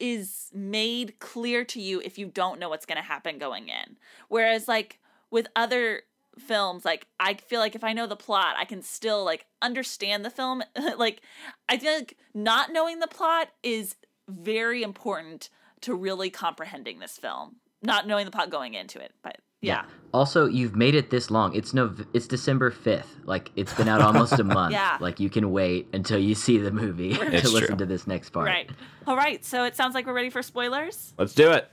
is 0.00 0.50
made 0.52 1.18
clear 1.20 1.64
to 1.64 1.80
you 1.80 2.00
if 2.04 2.18
you 2.18 2.26
don't 2.26 2.58
know 2.58 2.68
what's 2.68 2.86
going 2.86 2.96
to 2.96 3.02
happen 3.02 3.38
going 3.38 3.68
in. 3.68 3.96
Whereas 4.28 4.66
like 4.66 4.98
with 5.30 5.46
other 5.54 6.02
films 6.38 6.84
like 6.84 7.06
I 7.18 7.34
feel 7.34 7.60
like 7.60 7.74
if 7.74 7.84
I 7.84 7.92
know 7.92 8.06
the 8.06 8.16
plot, 8.16 8.56
I 8.58 8.64
can 8.64 8.82
still 8.82 9.24
like 9.24 9.46
understand 9.62 10.24
the 10.24 10.30
film. 10.30 10.62
like 10.96 11.20
I 11.68 11.78
feel 11.78 11.92
like 11.92 12.16
not 12.34 12.72
knowing 12.72 13.00
the 13.00 13.06
plot 13.06 13.48
is 13.62 13.96
very 14.28 14.82
important 14.82 15.50
to 15.82 15.94
really 15.94 16.30
comprehending 16.30 16.98
this 16.98 17.18
film. 17.18 17.56
Not 17.82 18.06
knowing 18.06 18.26
the 18.26 18.30
plot 18.30 18.50
going 18.50 18.74
into 18.74 19.00
it, 19.00 19.12
but 19.22 19.38
yeah. 19.60 19.84
Also, 20.12 20.46
you've 20.46 20.74
made 20.74 20.96
it 20.96 21.10
this 21.10 21.30
long. 21.30 21.54
It's 21.54 21.72
no, 21.72 21.94
it's 22.12 22.26
December 22.26 22.70
fifth. 22.72 23.14
Like 23.24 23.50
it's 23.54 23.72
been 23.74 23.86
out 23.88 24.00
almost 24.00 24.32
a 24.40 24.44
month. 24.58 24.72
Yeah. 24.72 24.98
Like 25.00 25.20
you 25.20 25.30
can 25.30 25.52
wait 25.52 25.86
until 25.92 26.18
you 26.18 26.34
see 26.34 26.58
the 26.58 26.72
movie 26.72 27.14
to 27.14 27.22
It's 27.32 27.52
listen 27.52 27.68
true. 27.68 27.76
to 27.76 27.86
this 27.86 28.06
next 28.08 28.30
part. 28.30 28.46
Right. 28.46 28.68
All 29.06 29.16
right. 29.16 29.44
So 29.44 29.64
it 29.64 29.76
sounds 29.76 29.94
like 29.94 30.06
we're 30.06 30.12
ready 30.12 30.30
for 30.30 30.42
spoilers. 30.42 31.14
Let's 31.16 31.32
do 31.34 31.52
it. 31.52 31.70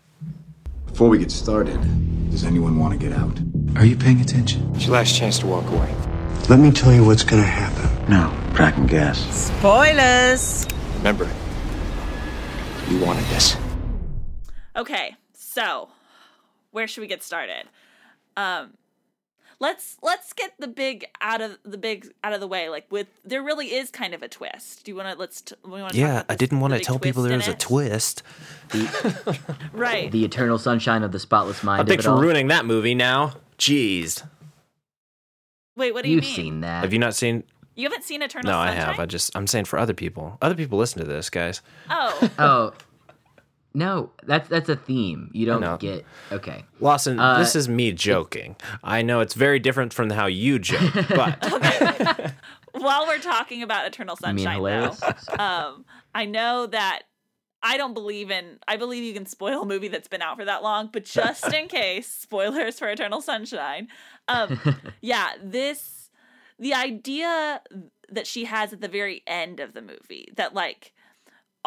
Before 0.86 1.10
we 1.10 1.18
get 1.18 1.32
started, 1.32 1.80
does 2.30 2.44
anyone 2.44 2.78
want 2.80 2.94
to 2.94 3.00
get 3.00 3.18
out? 3.18 3.40
Are 3.76 3.86
you 3.86 3.96
paying 3.96 4.22
attention? 4.22 4.72
It's 4.76 4.86
your 4.86 4.94
last 4.94 5.16
chance 5.18 5.40
to 5.40 5.48
walk 5.48 5.66
away. 5.72 5.96
Let 6.50 6.60
me 6.60 6.72
tell 6.72 6.94
you 6.94 7.04
what's 7.04 7.24
gonna 7.24 7.42
happen. 7.44 8.10
No, 8.10 8.32
crack 8.54 8.78
and 8.78 8.88
gas. 8.88 9.20
Spoilers! 9.58 10.68
Remember, 10.98 11.28
you 12.88 13.00
wanted 13.04 13.26
this. 13.26 13.58
Okay. 14.76 15.16
So 15.34 15.90
where 16.72 16.88
should 16.88 17.02
we 17.02 17.08
get 17.08 17.24
started? 17.24 17.66
Um 18.38 18.74
let's 19.60 19.98
let's 20.04 20.34
get 20.34 20.54
the 20.60 20.68
big 20.68 21.08
out 21.20 21.42
of 21.42 21.58
the 21.66 21.80
big 21.80 22.08
out 22.24 22.32
of 22.32 22.40
the 22.40 22.48
way 22.48 22.70
like 22.70 22.86
with 22.92 23.08
there 23.26 23.42
really 23.42 23.74
is 23.74 23.90
kind 23.90 24.14
of 24.14 24.22
a 24.22 24.28
twist. 24.28 24.86
Do 24.86 24.92
you 24.92 24.96
want 24.96 25.10
to 25.12 25.20
let's 25.20 25.42
t- 25.42 25.56
we 25.66 25.82
want 25.82 25.94
to 25.94 26.00
Yeah, 26.00 26.24
I 26.30 26.36
didn't 26.36 26.60
want 26.60 26.74
to 26.76 26.80
tell 26.80 27.00
people 27.00 27.24
there 27.24 27.36
was 27.36 27.48
a 27.48 27.56
twist. 27.56 28.22
twist. 28.72 29.36
Right. 29.74 30.12
The 30.12 30.24
eternal 30.26 30.58
sunshine 30.60 31.04
of 31.04 31.12
the 31.12 31.20
spotless 31.20 31.64
mind. 31.64 31.82
of 31.82 31.88
Thanks 31.88 32.06
it 32.06 32.10
for 32.10 32.16
ruining 32.20 32.48
that 32.48 32.66
movie 32.66 32.96
now. 32.96 33.34
Jeez. 33.58 34.24
Wait, 35.76 35.94
what 35.94 36.04
do 36.04 36.10
you 36.10 36.16
You've 36.16 36.24
mean? 36.26 36.36
seen 36.36 36.62
that. 36.62 36.82
Have 36.84 36.94
you 36.94 37.00
not 37.00 37.14
seen 37.16 37.44
You 37.76 37.84
haven't 37.84 38.04
seen 38.04 38.22
Eternal 38.22 38.52
Sunshine? 38.52 38.76
No, 38.76 38.82
I 38.82 38.86
have. 38.86 39.00
I 39.00 39.06
just 39.06 39.36
I'm 39.36 39.48
saying 39.48 39.66
for 39.66 39.78
other 39.80 39.94
people. 39.94 40.38
Other 40.42 40.56
people 40.56 40.78
listen 40.78 41.00
to 41.02 41.08
this, 41.08 41.30
guys. 41.30 41.62
Oh. 41.90 42.30
Oh. 42.40 42.74
No, 43.78 44.10
that's 44.24 44.50
that's 44.50 44.70
a 44.70 44.76
theme. 44.76 45.30
You 45.34 45.46
don't 45.46 45.80
get 45.80 46.04
okay. 46.32 46.66
Lawson, 46.80 47.20
Uh, 47.20 47.38
this 47.38 47.56
is 47.56 47.70
me 47.70 47.92
joking. 47.92 48.56
I 48.84 49.04
know 49.04 49.20
it's 49.20 49.36
very 49.36 49.60
different 49.60 49.94
from 49.94 50.10
how 50.10 50.26
you 50.26 50.58
joke, 50.58 50.94
but 51.10 52.34
While 52.72 53.06
we're 53.06 53.20
talking 53.20 53.62
about 53.62 53.86
Eternal 53.86 54.16
Sunshine 54.16 54.64
though, 54.64 54.96
um 55.38 55.86
I 56.16 56.26
know 56.26 56.66
that 56.66 57.04
I 57.62 57.78
don't 57.78 57.94
believe 57.94 58.32
in 58.32 58.58
I 58.68 58.78
believe 58.78 59.04
you 59.04 59.14
can 59.14 59.28
spoil 59.28 59.62
a 59.62 59.66
movie 59.68 59.90
that's 59.90 60.08
been 60.08 60.24
out 60.24 60.38
for 60.38 60.46
that 60.46 60.64
long, 60.64 60.90
but 60.92 61.06
just 61.06 61.54
in 61.54 61.68
case, 61.68 62.08
spoilers 62.08 62.80
for 62.80 62.90
Eternal 62.90 63.22
Sunshine. 63.22 63.90
Um 64.28 64.60
yeah, 65.02 65.34
this 65.44 66.10
the 66.58 66.74
idea 66.74 67.62
that 68.10 68.26
she 68.26 68.46
has 68.46 68.74
at 68.74 68.82
the 68.82 68.88
very 68.88 69.22
end 69.28 69.60
of 69.60 69.74
the 69.74 69.84
movie 69.84 70.34
that 70.36 70.56
like 70.56 70.94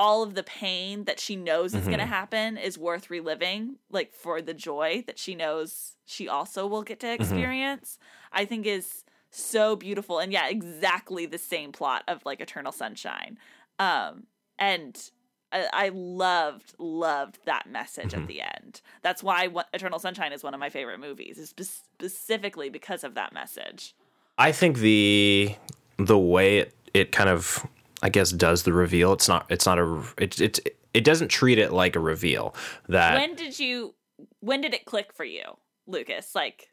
all 0.01 0.23
of 0.23 0.35
the 0.35 0.43
pain 0.43 1.05
that 1.05 1.21
she 1.21 1.37
knows 1.37 1.75
is 1.75 1.85
going 1.85 1.99
to 1.99 2.05
mm-hmm. 2.05 2.11
happen 2.11 2.57
is 2.57 2.79
worth 2.79 3.11
reliving 3.11 3.77
like 3.91 4.15
for 4.15 4.41
the 4.41 4.55
joy 4.55 5.05
that 5.07 5.19
she 5.19 5.35
knows 5.35 5.95
she 6.07 6.27
also 6.27 6.67
will 6.67 6.83
get 6.83 6.99
to 6.99 7.07
mm-hmm. 7.07 7.21
experience 7.21 7.99
i 8.33 8.47
think 8.47 8.65
is 8.65 9.05
so 9.31 9.77
beautiful 9.77 10.19
and 10.19 10.33
yeah 10.33 10.49
exactly 10.49 11.27
the 11.27 11.37
same 11.37 11.71
plot 11.71 12.03
of 12.09 12.25
like 12.25 12.41
eternal 12.41 12.73
sunshine 12.73 13.37
um 13.79 14.25
and 14.59 15.11
I, 15.53 15.67
I 15.73 15.91
loved 15.93 16.73
loved 16.79 17.41
that 17.45 17.69
message 17.69 18.15
at 18.15 18.21
mm-hmm. 18.21 18.27
the 18.27 18.41
end. 18.43 18.83
That's 19.03 19.21
why 19.21 19.49
what, 19.49 19.67
Eternal 19.75 19.99
Sunshine 19.99 20.33
is 20.33 20.45
one 20.45 20.55
of 20.55 20.61
my 20.61 20.71
favorite 20.71 21.01
movies, 21.01 21.39
is 21.39 21.49
spe- 21.49 21.63
specifically 21.63 22.71
because 22.71 23.03
of 23.03 23.15
that 23.15 23.33
message. 23.33 23.97
I 24.39 24.53
think 24.53 24.79
the 24.79 25.57
the 25.97 26.17
way 26.17 26.59
it, 26.59 26.75
it 26.95 27.11
kind 27.11 27.29
of 27.29 27.67
I 28.03 28.09
guess 28.09 28.31
does 28.33 28.63
the 28.63 28.73
reveal. 28.73 29.13
It's 29.13 29.29
not 29.29 29.47
it's 29.51 29.67
not 29.67 29.79
a 29.79 30.03
it 30.19 30.41
it 30.41 30.77
it 30.95 31.05
doesn't 31.05 31.29
treat 31.29 31.59
it 31.59 31.73
like 31.73 31.97
a 31.97 32.01
reveal 32.01 32.55
that 32.89 33.15
when 33.15 33.35
did 33.35 33.59
you 33.59 33.95
when 34.41 34.61
did 34.61 34.75
it 34.75 34.85
click 34.85 35.13
for 35.15 35.25
you 35.25 35.43
lucas 35.87 36.35
like 36.35 36.69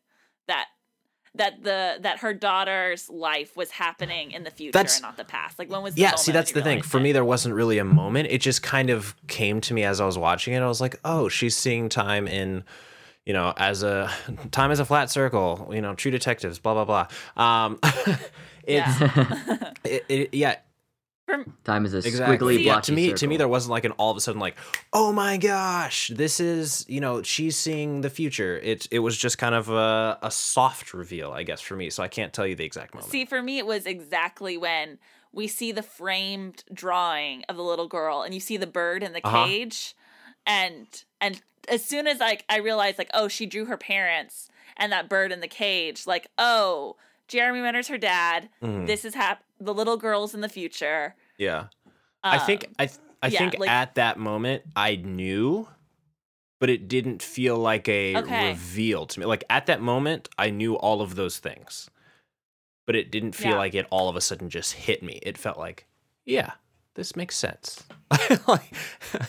that 0.47 0.65
that 1.35 1.63
the 1.63 1.97
that 2.01 2.19
her 2.19 2.33
daughter's 2.33 3.09
life 3.09 3.55
was 3.55 3.71
happening 3.71 4.31
in 4.31 4.43
the 4.43 4.49
future 4.51 4.71
That's- 4.71 4.97
and 4.97 5.03
not 5.03 5.17
the 5.17 5.25
past 5.25 5.59
like 5.59 5.69
when 5.69 5.83
was 5.83 5.95
the 5.95 6.01
yeah, 6.01 6.15
see 6.15 6.31
that's 6.31 6.51
the 6.51 6.61
thing. 6.61 6.77
realized 6.77 6.89
For 6.89 6.97
it? 6.97 7.01
me 7.01 7.11
there 7.11 7.25
wasn't 7.25 7.55
really 7.55 7.77
a 7.77 7.85
moment. 7.85 8.29
It 8.31 8.41
just 8.41 8.63
kind 8.63 8.89
of 8.89 9.15
came 9.27 9.61
to 9.61 9.73
me 9.73 9.83
as 9.83 10.01
I 10.01 10.05
was 10.05 10.17
watching 10.17 10.53
it. 10.53 10.59
I 10.61 10.67
was 10.67 10.81
like, 10.81 10.99
"Oh, 11.05 11.29
she's 11.29 11.55
seeing 11.55 11.89
time 11.89 12.27
in 12.27 12.63
you 13.25 13.33
know, 13.33 13.53
as 13.57 13.83
a 13.83 14.09
time 14.51 14.71
as 14.71 14.79
a 14.79 14.85
flat 14.85 15.11
circle, 15.11 15.69
you 15.71 15.81
know, 15.81 15.93
true 15.93 16.11
detectives, 16.11 16.59
blah 16.59 16.73
blah 16.85 17.07
blah. 17.35 17.43
Um 17.63 17.79
it's 18.63 18.99
yeah. 18.99 19.73
it, 19.83 20.05
it, 20.07 20.33
yeah, 20.33 20.55
Time 21.65 21.85
is 21.85 21.93
a 21.93 21.97
Exactly. 21.97 22.37
squiggly 22.57 22.63
Yeah, 22.63 22.73
blotchy 22.73 22.91
to 22.91 22.95
me, 22.95 23.13
to 23.13 23.27
me, 23.27 23.37
there 23.37 23.47
wasn't 23.47 23.71
like 23.71 23.83
an 23.85 23.91
all 23.93 24.11
of 24.11 24.17
a 24.17 24.21
sudden 24.21 24.39
like, 24.39 24.55
oh 24.93 25.11
my 25.11 25.37
gosh, 25.37 26.09
this 26.13 26.39
is 26.39 26.85
you 26.87 27.01
know 27.01 27.21
she's 27.21 27.57
seeing 27.57 28.01
the 28.01 28.09
future. 28.09 28.57
It 28.59 28.87
it 28.91 28.99
was 28.99 29.17
just 29.17 29.37
kind 29.37 29.53
of 29.53 29.69
a, 29.69 30.17
a 30.21 30.31
soft 30.31 30.93
reveal, 30.93 31.31
I 31.31 31.43
guess, 31.43 31.59
for 31.61 31.75
me. 31.75 31.89
So 31.89 32.01
I 32.03 32.07
can't 32.07 32.31
tell 32.33 32.47
you 32.47 32.55
the 32.55 32.63
exact 32.65 32.93
moment. 32.93 33.11
see 33.11 33.25
for 33.25 33.41
me 33.41 33.57
it 33.57 33.65
was 33.65 33.85
exactly 33.85 34.57
when 34.57 34.99
we 35.33 35.47
see 35.47 35.71
the 35.73 35.83
framed 35.83 36.63
drawing 36.73 37.43
of 37.49 37.57
the 37.57 37.63
little 37.63 37.87
girl 37.87 38.21
and 38.21 38.33
you 38.33 38.39
see 38.39 38.55
the 38.57 38.65
bird 38.67 39.03
in 39.03 39.11
the 39.13 39.21
Uh-huh. 39.25 39.45
cage 39.45 39.95
and 40.45 41.03
and 41.19 41.41
as 41.67 41.83
soon 41.83 42.07
as 42.07 42.19
like 42.19 42.45
i 42.49 42.57
realized 42.57 42.97
like 42.97 43.09
oh 43.13 43.27
she 43.27 43.45
drew 43.45 43.65
her 43.65 43.77
parents 43.77 44.49
and 44.77 44.91
that 44.91 45.09
bird 45.09 45.31
in 45.33 45.41
the 45.41 45.47
cage 45.47 46.07
like 46.07 46.27
oh 46.37 46.95
jeremy 47.27 47.59
renner's 47.59 47.89
her 47.89 47.97
dad 47.97 48.47
Mm-hmm. 48.63 48.85
this 48.85 49.03
is 49.03 49.13
hap- 49.13 49.43
the 49.59 49.73
little 49.73 49.97
girl's 49.97 50.33
in 50.33 50.41
the 50.41 50.49
future 50.49 51.15
yeah, 51.37 51.67
I 52.23 52.39
think 52.39 52.65
Um, 52.65 52.73
I 52.79 52.85
th- 52.87 52.99
I 53.21 53.27
yeah, 53.27 53.39
think 53.39 53.59
like- 53.59 53.69
at 53.69 53.95
that 53.95 54.17
moment 54.17 54.63
I 54.75 54.95
knew, 54.95 55.67
but 56.59 56.69
it 56.69 56.87
didn't 56.87 57.21
feel 57.21 57.57
like 57.57 57.87
a 57.87 58.15
Okay. 58.17 58.49
reveal 58.49 59.05
to 59.05 59.19
me. 59.19 59.25
Like 59.25 59.43
at 59.49 59.65
that 59.67 59.81
moment, 59.81 60.29
I 60.37 60.49
knew 60.49 60.75
all 60.75 61.01
of 61.01 61.15
those 61.15 61.37
things, 61.37 61.89
but 62.87 62.95
it 62.95 63.11
didn't 63.11 63.33
feel 63.33 63.51
Yeah. 63.51 63.57
like 63.57 63.75
it 63.75 63.85
all 63.91 64.09
of 64.09 64.15
a 64.15 64.21
sudden 64.21 64.49
just 64.49 64.73
hit 64.73 65.03
me. 65.03 65.19
It 65.23 65.37
felt 65.37 65.57
like, 65.59 65.85
yeah, 66.25 66.51
this 66.95 67.15
makes 67.15 67.37
sense. 67.37 67.83
like, 68.47 68.73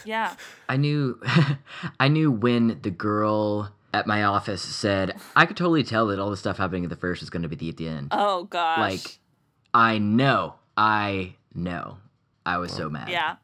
yeah 0.05 0.37
I 0.69 0.77
knew 0.79 1.21
I 2.01 2.09
knew 2.09 2.31
when 2.33 2.79
the 2.83 2.91
girl 2.91 3.75
at 3.93 4.07
my 4.07 4.23
office 4.23 4.63
said, 4.63 5.19
I 5.37 5.45
could 5.47 5.57
totally 5.57 5.83
tell 5.83 6.07
that 6.09 6.19
all 6.19 6.31
the 6.31 6.37
stuff 6.37 6.57
happening 6.59 6.85
at 6.85 6.91
the 6.91 6.97
first 6.97 7.23
is 7.23 7.31
gonna 7.31 7.49
be 7.49 7.57
the 7.57 7.69
at 7.71 7.77
the 7.77 7.89
end. 7.89 8.09
oh 8.13 8.45
gosh 8.45 8.79
like 8.79 9.19
I 9.75 9.99
know. 9.99 10.55
I 10.77 11.35
know. 11.55 11.99
I 12.47 12.57
was 12.59 12.73
so 12.73 12.89
mad. 12.89 13.11
yeah 13.11 13.37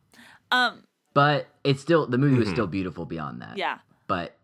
um 0.50 0.84
But 1.12 1.46
it's 1.62 1.80
still 1.82 2.06
the 2.06 2.18
movie 2.18 2.38
was 2.38 2.48
still 2.48 2.66
beautiful 2.66 3.04
beyond 3.04 3.42
that. 3.42 3.56
yeah 3.56 3.78
But 4.06 4.36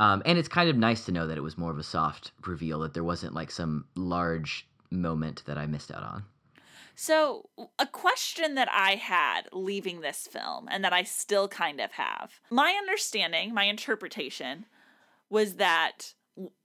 um 0.00 0.22
and 0.26 0.38
it's 0.38 0.48
kind 0.48 0.68
of 0.68 0.76
nice 0.76 1.04
to 1.06 1.12
know 1.12 1.26
that 1.26 1.38
it 1.38 1.42
was 1.42 1.56
more 1.56 1.70
of 1.70 1.78
a 1.78 1.82
soft 1.82 2.32
reveal 2.46 2.80
that 2.80 2.94
there 2.94 3.04
wasn't 3.04 3.34
like 3.34 3.50
some 3.50 3.86
large 3.94 4.66
moment 4.90 5.42
that 5.46 5.56
I 5.56 5.66
missed 5.66 5.90
out 5.90 6.02
on. 6.02 6.24
So, 6.94 7.48
a 7.78 7.86
question 7.86 8.54
that 8.56 8.68
I 8.70 8.96
had 8.96 9.48
leaving 9.50 10.02
this 10.02 10.28
film, 10.30 10.68
and 10.70 10.84
that 10.84 10.92
I 10.92 11.04
still 11.04 11.48
kind 11.48 11.80
of 11.80 11.92
have 11.92 12.38
my 12.50 12.74
understanding, 12.78 13.54
my 13.54 13.64
interpretation 13.64 14.66
was 15.30 15.54
that 15.54 16.12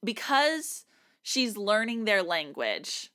because 0.04 0.84
she's 1.22 1.56
learning 1.56 2.04
their 2.04 2.24
language. 2.24 3.10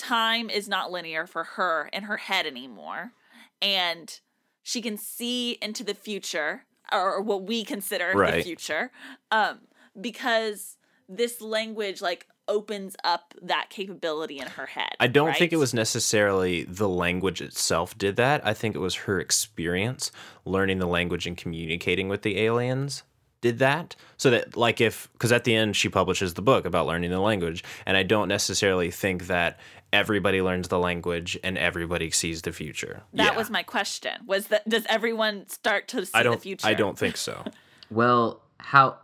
Time 0.00 0.48
is 0.48 0.68
not 0.68 0.90
linear 0.90 1.26
for 1.26 1.44
her 1.44 1.90
in 1.92 2.04
her 2.04 2.16
head 2.16 2.46
anymore. 2.46 3.12
And 3.60 4.18
she 4.62 4.80
can 4.80 4.96
see 4.96 5.58
into 5.60 5.84
the 5.84 5.94
future 5.94 6.64
or 6.90 7.20
what 7.20 7.42
we 7.44 7.64
consider 7.64 8.12
the 8.14 8.42
future. 8.42 8.90
Um, 9.30 9.60
because 10.00 10.78
this 11.08 11.40
language 11.42 12.00
like 12.00 12.26
opens 12.48 12.96
up 13.04 13.34
that 13.42 13.68
capability 13.70 14.38
in 14.38 14.46
her 14.46 14.66
head. 14.66 14.90
I 14.98 15.06
don't 15.06 15.36
think 15.36 15.52
it 15.52 15.56
was 15.56 15.74
necessarily 15.74 16.64
the 16.64 16.88
language 16.88 17.40
itself 17.40 17.96
did 17.96 18.16
that. 18.16 18.44
I 18.44 18.54
think 18.54 18.74
it 18.74 18.80
was 18.80 18.94
her 18.94 19.20
experience 19.20 20.10
learning 20.44 20.78
the 20.78 20.86
language 20.86 21.26
and 21.26 21.36
communicating 21.36 22.08
with 22.08 22.22
the 22.22 22.38
aliens 22.38 23.04
did 23.40 23.58
that. 23.58 23.96
So 24.16 24.30
that 24.30 24.56
like 24.56 24.80
if 24.80 25.08
cuz 25.18 25.32
at 25.32 25.44
the 25.44 25.54
end 25.54 25.76
she 25.76 25.88
publishes 25.88 26.34
the 26.34 26.42
book 26.42 26.64
about 26.64 26.86
learning 26.86 27.10
the 27.10 27.20
language 27.20 27.64
and 27.86 27.96
I 27.96 28.02
don't 28.02 28.28
necessarily 28.28 28.90
think 28.90 29.26
that 29.28 29.58
everybody 29.92 30.40
learns 30.42 30.68
the 30.68 30.78
language 30.78 31.38
and 31.42 31.58
everybody 31.58 32.10
sees 32.10 32.42
the 32.42 32.52
future. 32.52 33.02
That 33.12 33.32
Yeah. 33.32 33.36
was 33.36 33.50
my 33.50 33.62
question. 33.62 34.12
Was 34.26 34.48
that 34.48 34.68
does 34.68 34.86
everyone 34.88 35.48
start 35.48 35.88
to 35.88 36.06
see 36.06 36.12
I 36.14 36.22
don't 36.22 36.36
the 36.36 36.42
future? 36.42 36.66
I 36.66 36.74
don't 36.74 36.98
think 36.98 37.16
so. 37.16 37.44
Well, 37.92 38.40
how 38.58 38.98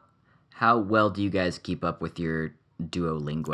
how 0.55 0.78
well 0.78 1.11
do 1.11 1.20
you 1.20 1.28
guys 1.28 1.59
keep 1.59 1.84
up 1.84 2.01
with 2.01 2.20
your 2.20 2.55
Duolingo? 2.80 3.53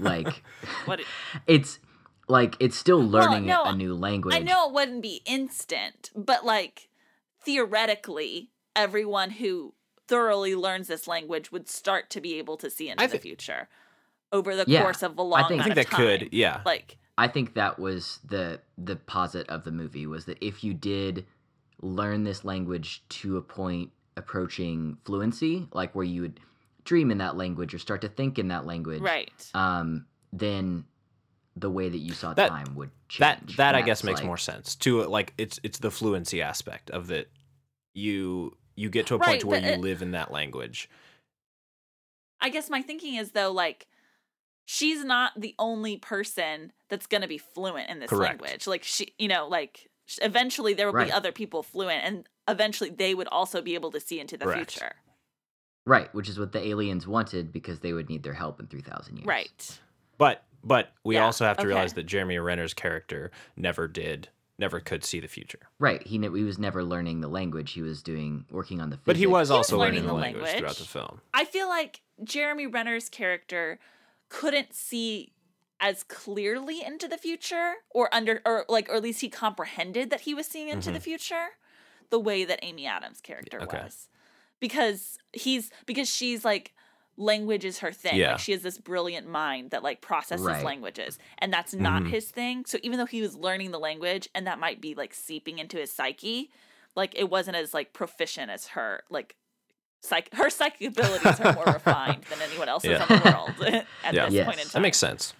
like, 0.00 0.42
What 0.84 1.00
it's 1.46 1.78
like 2.26 2.56
it's 2.58 2.76
still 2.76 3.00
learning 3.00 3.46
no, 3.46 3.62
a 3.62 3.72
new 3.76 3.94
language. 3.94 4.34
I 4.34 4.40
know 4.40 4.66
it 4.68 4.74
wouldn't 4.74 5.02
be 5.02 5.22
instant, 5.26 6.10
but 6.16 6.44
like 6.44 6.88
theoretically, 7.44 8.50
everyone 8.74 9.30
who 9.30 9.74
thoroughly 10.06 10.54
learns 10.56 10.88
this 10.88 11.06
language 11.06 11.52
would 11.52 11.68
start 11.68 12.10
to 12.10 12.20
be 12.20 12.34
able 12.34 12.56
to 12.56 12.68
see 12.70 12.88
into 12.88 13.04
I 13.04 13.06
the 13.06 13.18
future 13.18 13.68
over 14.32 14.54
the 14.56 14.64
Yeah, 14.66 14.82
course 14.82 15.02
of 15.02 15.16
a 15.18 15.22
long 15.22 15.40
I 15.42 15.48
think- 15.48 15.60
I 15.60 15.64
think 15.64 15.74
that 15.76 15.86
time. 15.88 15.96
could, 16.20 16.28
yeah. 16.32 16.62
Like 16.64 16.98
I 17.16 17.28
think 17.28 17.54
that 17.54 17.78
was 17.78 18.20
the 18.24 18.60
the 18.76 18.96
posit 18.96 19.48
of 19.48 19.64
the 19.64 19.72
movie 19.72 20.06
was 20.06 20.26
that 20.26 20.38
if 20.44 20.62
you 20.62 20.74
did 20.74 21.26
learn 21.80 22.24
this 22.24 22.44
language 22.44 23.02
to 23.08 23.36
a 23.36 23.42
point 23.42 23.90
approaching 24.16 24.98
fluency, 25.04 25.66
like 25.72 25.94
where 25.94 26.04
you 26.04 26.22
would 26.22 26.40
dream 26.84 27.10
in 27.10 27.18
that 27.18 27.36
language 27.36 27.74
or 27.74 27.78
start 27.78 28.00
to 28.02 28.08
think 28.08 28.38
in 28.38 28.48
that 28.48 28.66
language, 28.66 29.00
right. 29.00 29.30
Um, 29.54 30.06
then 30.32 30.84
the 31.56 31.70
way 31.70 31.88
that 31.88 31.98
you 31.98 32.12
saw 32.12 32.34
That- 32.34 32.48
time 32.50 32.74
would 32.76 32.90
change. 33.08 33.20
that 33.20 33.56
that 33.56 33.74
I 33.74 33.82
guess 33.82 34.04
makes 34.04 34.20
like- 34.20 34.26
more 34.26 34.36
sense. 34.36 34.76
To 34.76 35.02
like 35.04 35.34
it's 35.38 35.58
it's 35.62 35.78
the 35.78 35.90
fluency 35.90 36.40
aspect 36.42 36.90
of 36.90 37.06
that 37.08 37.30
you 37.94 38.56
you 38.76 38.88
get 38.90 39.06
to 39.08 39.16
a 39.16 39.18
Right, 39.18 39.26
point 39.40 39.44
where 39.44 39.60
but 39.60 39.66
you 39.66 39.72
it- 39.74 39.80
live 39.80 40.02
in 40.02 40.12
that 40.12 40.30
language. 40.30 40.88
I 42.40 42.48
guess 42.50 42.70
my 42.70 42.80
thinking 42.82 43.16
is 43.16 43.32
though 43.32 43.50
like 43.50 43.88
she's 44.70 45.02
not 45.02 45.32
the 45.34 45.54
only 45.58 45.96
person 45.96 46.70
that's 46.90 47.06
going 47.06 47.22
to 47.22 47.26
be 47.26 47.38
fluent 47.38 47.88
in 47.88 48.00
this 48.00 48.10
Correct. 48.10 48.42
language. 48.42 48.66
Like 48.66 48.84
she, 48.84 49.14
you 49.18 49.26
know, 49.26 49.48
like 49.48 49.88
eventually 50.20 50.74
there 50.74 50.86
will 50.88 50.92
Right. 50.92 51.06
be 51.06 51.12
other 51.12 51.32
people 51.32 51.62
fluent 51.62 52.04
and 52.04 52.28
eventually 52.46 52.90
they 52.90 53.14
would 53.14 53.28
also 53.28 53.62
be 53.62 53.74
able 53.74 53.90
to 53.92 53.98
see 54.00 54.20
into 54.20 54.36
the 54.36 54.44
Correct. 54.44 54.72
future. 54.72 54.92
right, 55.86 56.12
which 56.14 56.28
is 56.28 56.38
what 56.38 56.52
the 56.52 56.62
aliens 56.66 57.06
wanted 57.06 57.50
because 57.50 57.80
they 57.80 57.94
would 57.94 58.10
need 58.10 58.22
their 58.22 58.34
help 58.34 58.60
in 58.60 58.66
three 58.66 58.82
thousand 58.82 59.16
years. 59.16 59.26
Right. 59.26 59.80
But 60.18 60.44
but 60.62 60.92
we 61.02 61.14
Yeah, 61.14 61.24
also 61.24 61.46
have 61.46 61.56
to 61.58 61.66
realize 61.66 61.94
that 61.94 62.04
Jeremy 62.04 62.36
Renner's 62.38 62.74
character 62.74 63.30
never 63.56 63.88
did 63.88 64.28
never 64.58 64.80
could 64.80 65.02
see 65.02 65.18
the 65.18 65.28
future. 65.28 65.70
Right. 65.78 66.06
He 66.06 66.18
ne- 66.18 66.28
he 66.36 66.42
was 66.44 66.58
never 66.58 66.84
learning 66.84 67.22
the 67.22 67.28
language. 67.28 67.72
He 67.72 67.80
was 67.80 68.02
doing 68.02 68.44
working 68.50 68.82
on 68.82 68.90
the. 68.90 68.98
But 69.02 69.16
he 69.16 69.22
physics. 69.22 69.32
was 69.32 69.48
He 69.48 69.52
was 69.52 69.56
also 69.70 69.78
learning, 69.78 70.00
learning 70.00 70.02
the 70.02 70.08
the 70.08 70.20
language, 70.20 70.42
language. 70.44 70.58
throughout 70.60 70.76
the 70.76 70.84
film. 70.84 71.20
I 71.32 71.44
feel 71.46 71.68
like 71.68 72.02
Jeremy 72.22 72.66
Renner's 72.66 73.08
character 73.08 73.78
couldn't 74.28 74.74
see 74.74 75.32
as 75.80 76.02
clearly 76.02 76.82
into 76.84 77.06
the 77.06 77.16
future 77.18 77.74
or 77.90 78.12
under 78.14 78.40
or 78.44 78.64
like 78.68 78.88
or 78.88 78.96
at 78.96 79.02
least 79.02 79.20
he 79.20 79.28
comprehended 79.28 80.10
that 80.10 80.22
he 80.22 80.34
was 80.34 80.46
seeing 80.46 80.68
into 80.68 80.90
the 80.90 80.98
future 81.00 81.46
the 82.10 82.18
way 82.18 82.44
that 82.44 82.58
Amy 82.62 82.86
Adams 82.86 83.20
character 83.20 83.60
Okay. 83.62 83.82
was. 83.84 84.08
Because 84.60 85.18
he's 85.32 85.70
because 85.86 86.08
she's 86.08 86.44
like 86.44 86.74
language 87.16 87.64
is 87.64 87.78
her 87.78 87.92
thing. 87.92 88.16
Yeah. 88.16 88.32
Like 88.32 88.38
she 88.40 88.52
has 88.52 88.62
this 88.62 88.78
brilliant 88.78 89.28
mind 89.28 89.70
that 89.70 89.82
like 89.82 90.00
processes 90.00 90.46
Right. 90.46 90.64
languages 90.64 91.18
and 91.38 91.52
that's 91.52 91.74
not 91.74 92.02
Mhm. 92.02 92.08
his 92.10 92.30
thing. 92.30 92.64
So 92.64 92.78
even 92.82 92.98
though 92.98 93.06
he 93.06 93.20
was 93.22 93.36
learning 93.36 93.70
the 93.70 93.78
language 93.80 94.28
and 94.34 94.46
that 94.46 94.58
might 94.58 94.80
be 94.80 94.94
like 94.94 95.14
seeping 95.14 95.58
into 95.58 95.76
his 95.78 95.92
psyche, 95.92 96.50
like 96.96 97.14
it 97.16 97.30
wasn't 97.30 97.56
as 97.56 97.72
like 97.74 97.92
proficient 97.92 98.50
as 98.50 98.68
her 98.68 99.04
like 99.10 99.36
psych 100.00 100.32
her 100.34 100.48
psychic 100.50 100.88
abilities 100.88 101.40
are 101.40 101.52
more 101.54 101.64
refined 101.74 102.22
than 102.30 102.38
anyone 102.42 102.68
else's 102.68 102.90
Yeah. 102.90 103.02
in 103.02 103.08
the 103.20 103.30
world 103.30 103.54
at 104.04 104.14
Yeah. 104.14 104.24
this 104.26 104.34
Yes. 104.34 104.44
point 104.46 104.58
in 104.58 104.64
time. 104.64 104.70
That 104.74 104.80
makes 104.80 104.98
sense. 104.98 105.34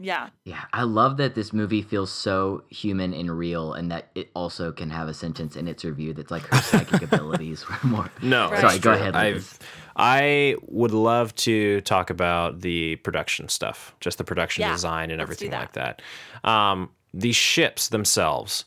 Yeah. 0.00 0.28
Yeah, 0.44 0.60
I 0.72 0.82
love 0.84 1.16
that 1.16 1.34
this 1.34 1.52
movie 1.52 1.82
feels 1.82 2.12
so 2.12 2.62
human 2.70 3.12
and 3.12 3.36
real, 3.36 3.72
and 3.72 3.90
that 3.90 4.10
it 4.14 4.30
also 4.32 4.70
can 4.70 4.90
have 4.90 5.08
a 5.08 5.14
sentence 5.14 5.56
in 5.56 5.66
its 5.66 5.84
review 5.84 6.12
that's 6.14 6.30
like 6.30 6.42
her 6.46 6.60
psychic 6.62 7.02
abilities 7.12 7.68
were 7.68 7.76
more. 7.82 8.08
No, 8.22 8.48
Right. 8.48 8.60
Sorry, 8.60 8.78
go 8.78 8.92
true. 8.92 9.00
ahead, 9.00 9.16
I've, 9.16 9.58
I 9.96 10.54
would 10.68 10.92
love 10.92 11.34
to 11.36 11.80
talk 11.80 12.10
about 12.10 12.60
the 12.60 12.94
production 12.96 13.48
stuff, 13.48 13.96
just 13.98 14.18
the 14.18 14.24
production 14.24 14.62
Yeah, 14.62 14.70
design 14.72 15.10
and 15.10 15.18
let's 15.18 15.30
do 15.30 15.46
everything 15.46 15.58
like 15.58 15.72
that. 15.72 16.00
Um, 16.44 16.90
the 17.12 17.32
ships 17.32 17.88
themselves, 17.88 18.66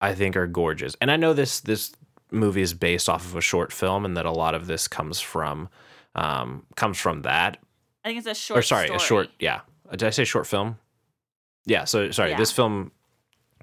I 0.00 0.14
think, 0.14 0.36
are 0.36 0.46
gorgeous. 0.46 0.94
And 1.00 1.10
I 1.10 1.16
know 1.16 1.32
this 1.32 1.58
this 1.58 1.96
movie 2.30 2.62
is 2.62 2.74
based 2.74 3.08
off 3.08 3.24
of 3.24 3.36
a 3.36 3.40
short 3.40 3.72
film, 3.72 4.04
and 4.04 4.16
that 4.16 4.26
a 4.26 4.30
lot 4.32 4.54
of 4.54 4.66
this 4.66 4.88
comes 4.88 5.20
from 5.20 5.68
um, 6.14 6.64
comes 6.76 6.98
from 6.98 7.22
that. 7.22 7.58
I 8.04 8.08
think 8.08 8.18
it's 8.18 8.26
a 8.26 8.34
short 8.34 8.58
or 8.58 8.62
sorry, 8.62 8.86
story. 8.86 8.96
a 8.96 9.00
short. 9.00 9.28
Yeah, 9.38 9.60
did 9.90 10.04
I 10.04 10.10
say 10.10 10.24
short 10.24 10.46
film? 10.46 10.78
Yeah. 11.66 11.84
So 11.84 12.10
sorry, 12.10 12.30
Yeah. 12.30 12.36
this 12.38 12.52
film 12.52 12.92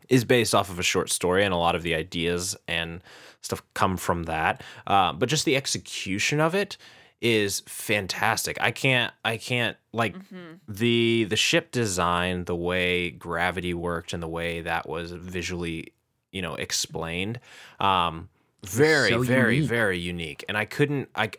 is 0.09 0.23
based 0.23 0.53
off 0.53 0.69
of 0.69 0.77
a 0.79 0.83
short 0.83 1.09
story, 1.09 1.43
and 1.43 1.53
a 1.53 1.57
lot 1.57 1.75
of 1.75 1.83
the 1.83 1.95
ideas 1.95 2.55
and 2.67 3.01
stuff 3.41 3.61
come 3.73 3.97
from 3.97 4.23
that. 4.23 4.63
Uh, 4.87 5.13
but 5.13 5.29
just 5.29 5.45
the 5.45 5.55
execution 5.55 6.39
of 6.39 6.53
it 6.55 6.77
is 7.21 7.61
fantastic. 7.67 8.57
I 8.61 8.71
can't. 8.71 9.13
I 9.23 9.37
can't 9.37 9.77
like 9.93 10.15
Mhm. 10.15 10.59
the 10.67 11.23
the 11.25 11.35
ship 11.35 11.71
design, 11.71 12.45
the 12.45 12.55
way 12.55 13.09
gravity 13.09 13.73
worked, 13.73 14.13
and 14.13 14.21
the 14.21 14.27
way 14.27 14.61
that 14.61 14.87
was 14.87 15.11
visually, 15.11 15.93
you 16.31 16.41
know, 16.41 16.55
explained. 16.55 17.39
Um, 17.79 18.29
very, 18.65 19.09
so 19.09 19.21
very, 19.21 19.55
unique. 19.55 19.69
very 19.69 19.99
unique. 19.99 20.45
And 20.47 20.57
I 20.57 20.65
couldn't. 20.65 21.09
I. 21.15 21.31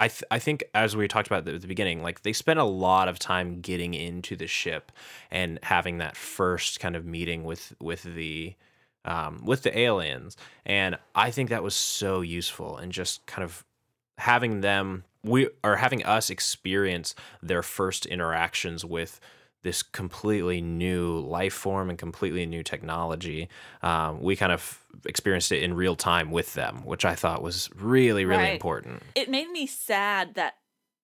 I, 0.00 0.08
th- 0.08 0.24
I 0.28 0.40
think 0.40 0.64
as 0.74 0.96
we 0.96 1.06
talked 1.06 1.28
about 1.28 1.46
at 1.46 1.60
the 1.62 1.68
beginning, 1.68 2.02
like 2.02 2.24
they 2.24 2.32
spent 2.32 2.58
a 2.58 2.64
lot 2.64 3.06
of 3.06 3.20
time 3.20 3.60
getting 3.60 3.94
into 3.94 4.34
the 4.34 4.48
ship 4.48 4.90
and 5.30 5.60
having 5.62 5.98
that 5.98 6.16
first 6.16 6.80
kind 6.80 6.96
of 6.96 7.06
meeting 7.06 7.44
with 7.44 7.74
with 7.80 8.02
the 8.02 8.54
um, 9.04 9.44
with 9.44 9.62
the 9.62 9.78
aliens, 9.78 10.36
and 10.66 10.98
I 11.14 11.30
think 11.30 11.48
that 11.50 11.62
was 11.62 11.76
so 11.76 12.22
useful 12.22 12.76
and 12.76 12.90
just 12.90 13.24
kind 13.26 13.44
of 13.44 13.64
having 14.18 14.62
them 14.62 15.04
we 15.24 15.48
are 15.64 15.76
having 15.76 16.04
us 16.04 16.30
experience 16.30 17.14
their 17.42 17.62
first 17.62 18.06
interactions 18.06 18.84
with 18.84 19.20
this 19.64 19.82
completely 19.82 20.60
new 20.60 21.18
life 21.18 21.54
form 21.54 21.90
and 21.90 21.98
completely 21.98 22.46
new 22.46 22.62
technology. 22.62 23.48
Um, 23.82 24.22
we 24.22 24.36
kind 24.36 24.52
of 24.52 24.80
experienced 25.06 25.50
it 25.50 25.62
in 25.62 25.74
real 25.74 25.96
time 25.96 26.30
with 26.30 26.54
them, 26.54 26.84
which 26.84 27.04
I 27.04 27.14
thought 27.16 27.42
was 27.42 27.68
really, 27.74 28.24
really 28.24 28.42
Right. 28.42 28.52
important. 28.52 29.02
It 29.16 29.28
made 29.28 29.50
me 29.50 29.66
sad 29.66 30.34
that 30.34 30.54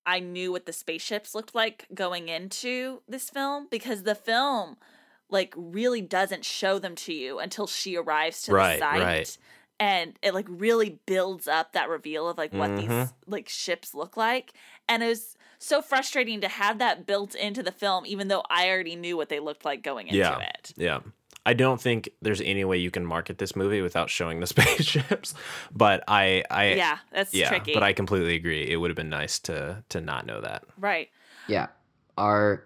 I 0.06 0.20
knew 0.20 0.52
what 0.52 0.66
the 0.66 0.72
spaceships 0.72 1.34
looked 1.34 1.54
like 1.54 1.86
going 1.92 2.28
into 2.28 3.02
this 3.08 3.30
film 3.30 3.66
because 3.70 4.02
the 4.04 4.14
film 4.14 4.76
like 5.28 5.54
really 5.56 6.00
doesn't 6.00 6.44
show 6.44 6.78
them 6.78 6.94
to 6.96 7.12
you 7.12 7.38
until 7.38 7.66
she 7.66 7.96
arrives 7.96 8.42
to 8.42 8.52
Right, 8.52 8.74
the 8.74 8.78
site. 8.78 9.00
right. 9.02 9.38
And 9.78 10.18
it 10.22 10.34
like 10.34 10.46
really 10.48 11.00
builds 11.06 11.48
up 11.48 11.72
that 11.72 11.88
reveal 11.88 12.28
of 12.28 12.36
like 12.36 12.52
what 12.52 12.76
these 12.76 12.88
Mhm. 12.88 13.12
like 13.26 13.48
ships 13.48 13.94
look 13.94 14.16
like. 14.16 14.52
And 14.88 15.02
it 15.02 15.06
was 15.08 15.36
so 15.60 15.82
frustrating 15.82 16.40
to 16.40 16.48
have 16.48 16.78
that 16.78 17.06
built 17.06 17.34
into 17.34 17.62
the 17.62 17.70
film, 17.70 18.06
even 18.06 18.28
though 18.28 18.42
I 18.50 18.70
already 18.70 18.96
knew 18.96 19.16
what 19.16 19.28
they 19.28 19.40
looked 19.40 19.64
like 19.64 19.82
going 19.82 20.08
into 20.08 20.18
yeah, 20.18 20.38
it. 20.38 20.72
yeah. 20.76 21.00
I 21.44 21.54
don't 21.54 21.80
think 21.80 22.08
there's 22.20 22.40
any 22.40 22.64
way 22.64 22.78
you 22.78 22.90
can 22.90 23.04
market 23.06 23.38
this 23.38 23.54
movie 23.54 23.80
without 23.80 24.10
showing 24.10 24.40
the 24.40 24.46
spaceships, 24.48 25.34
but 25.70 26.02
I, 26.08 26.44
I, 26.50 26.72
yeah, 26.72 26.98
that's 27.12 27.32
yeah, 27.32 27.48
tricky. 27.48 27.74
but 27.74 27.82
I 27.82 27.92
completely 27.92 28.34
agree. 28.34 28.70
It 28.70 28.76
would 28.76 28.90
have 28.90 28.96
been 28.96 29.10
nice 29.10 29.38
to 29.40 29.84
to 29.90 30.00
not 30.00 30.26
know 30.26 30.40
that. 30.40 30.64
right. 30.78 31.08
Yeah, 31.46 31.68
our 32.16 32.64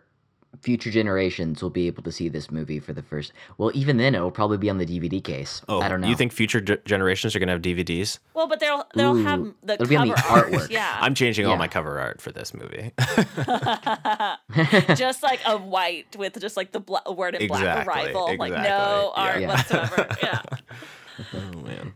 future 0.62 0.90
generations 0.90 1.62
will 1.62 1.70
be 1.70 1.86
able 1.86 2.02
to 2.02 2.12
see 2.12 2.28
this 2.28 2.50
movie 2.50 2.80
for 2.80 2.92
the 2.92 3.02
first. 3.02 3.32
Well, 3.58 3.70
even 3.74 3.96
then, 3.96 4.14
it 4.14 4.20
will 4.20 4.30
probably 4.30 4.58
be 4.58 4.70
on 4.70 4.78
the 4.78 4.86
DVD 4.86 5.22
case. 5.22 5.62
Oh, 5.68 5.80
I 5.80 5.88
don't 5.88 6.00
know. 6.00 6.08
You 6.08 6.16
think 6.16 6.32
future 6.32 6.60
ge- 6.60 6.82
generations 6.84 7.34
are 7.34 7.38
gonna 7.38 7.52
have 7.52 7.62
DVDs? 7.62 8.18
Well, 8.34 8.46
but 8.48 8.60
they'll 8.60 8.86
they'll 8.94 9.16
have 9.16 9.42
the 9.62 9.74
it'll 9.74 9.86
cover 9.86 9.88
be 9.88 9.96
on 9.96 10.08
the 10.08 10.14
artwork. 10.14 10.70
Yeah. 10.70 10.98
I'm 11.00 11.14
changing 11.14 11.46
all 11.46 11.56
my 11.56 11.68
cover 11.68 11.98
art 12.00 12.20
for 12.20 12.32
this 12.32 12.54
movie. 12.54 12.92
just 14.94 15.22
like 15.22 15.40
a 15.46 15.56
white 15.56 16.14
with 16.16 16.40
just 16.40 16.56
like 16.56 16.72
the 16.72 16.80
bla- 16.80 17.02
word 17.12 17.34
in 17.34 17.46
black 17.48 17.60
Exactly, 17.62 17.92
arrival 17.94 18.36
like 18.38 18.52
no 18.52 18.58
yeah. 18.58 19.10
art 19.14 19.40
Yeah. 19.40 19.48
whatsoever 19.48 20.08
yeah 20.22 20.42
oh 21.34 21.58
man. 21.62 21.94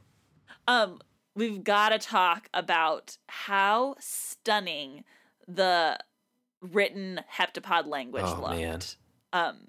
um 0.67 1.01
we've 1.35 1.63
got 1.63 1.91
to 1.91 1.99
talk 1.99 2.49
about 2.55 3.17
how 3.29 3.95
stunning 4.01 5.05
the 5.47 5.99
written 6.61 7.21
heptapod 7.33 7.87
language 7.87 8.25
Oh, 8.27 8.41
looked. 8.41 8.59
man. 8.59 8.81
Um, 9.33 9.69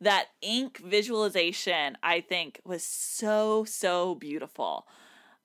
that 0.00 0.26
ink 0.42 0.78
visualization, 0.78 1.96
I 2.02 2.20
think, 2.20 2.60
was 2.64 2.84
so 2.84 3.64
so 3.64 4.14
beautiful. 4.16 4.86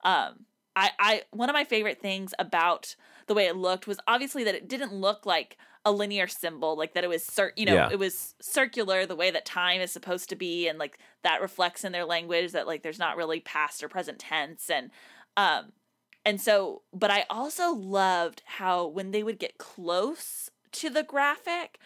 Um, 0.02 0.46
I, 0.76 0.90
I 0.98 1.22
one 1.30 1.48
of 1.48 1.54
my 1.54 1.64
favorite 1.64 2.00
things 2.00 2.34
about 2.38 2.94
the 3.26 3.34
way 3.34 3.46
it 3.46 3.56
looked 3.56 3.86
was 3.86 3.98
obviously 4.06 4.44
that 4.44 4.54
it 4.54 4.68
didn't 4.68 4.92
look 4.92 5.24
like 5.26 5.56
a 5.84 5.92
linear 5.92 6.26
symbol, 6.26 6.76
like 6.76 6.92
that 6.94 7.04
it 7.04 7.08
was 7.08 7.24
cir- 7.24 7.52
you 7.56 7.64
know 7.64 7.74
Yeah. 7.74 7.88
it 7.90 7.98
was 7.98 8.34
circular 8.40 9.06
the 9.06 9.16
way 9.16 9.30
that 9.30 9.44
time 9.46 9.80
is 9.80 9.90
supposed 9.90 10.28
to 10.30 10.36
be, 10.36 10.68
and 10.68 10.78
like 10.78 10.98
that 11.22 11.40
reflects 11.40 11.84
in 11.84 11.92
their 11.92 12.04
language 12.04 12.52
that 12.52 12.66
like 12.66 12.82
there's 12.82 12.98
not 12.98 13.16
really 13.16 13.40
past 13.40 13.82
or 13.82 13.88
present 13.88 14.18
tense, 14.18 14.68
and 14.68 14.90
um, 15.36 15.72
and 16.24 16.40
so 16.40 16.82
but 16.92 17.10
I 17.10 17.24
also 17.30 17.72
loved 17.72 18.42
how 18.44 18.86
when 18.86 19.10
they 19.12 19.22
would 19.22 19.38
get 19.38 19.58
close 19.58 20.50
to 20.72 20.90
the 20.90 21.02
graphic, 21.02 21.78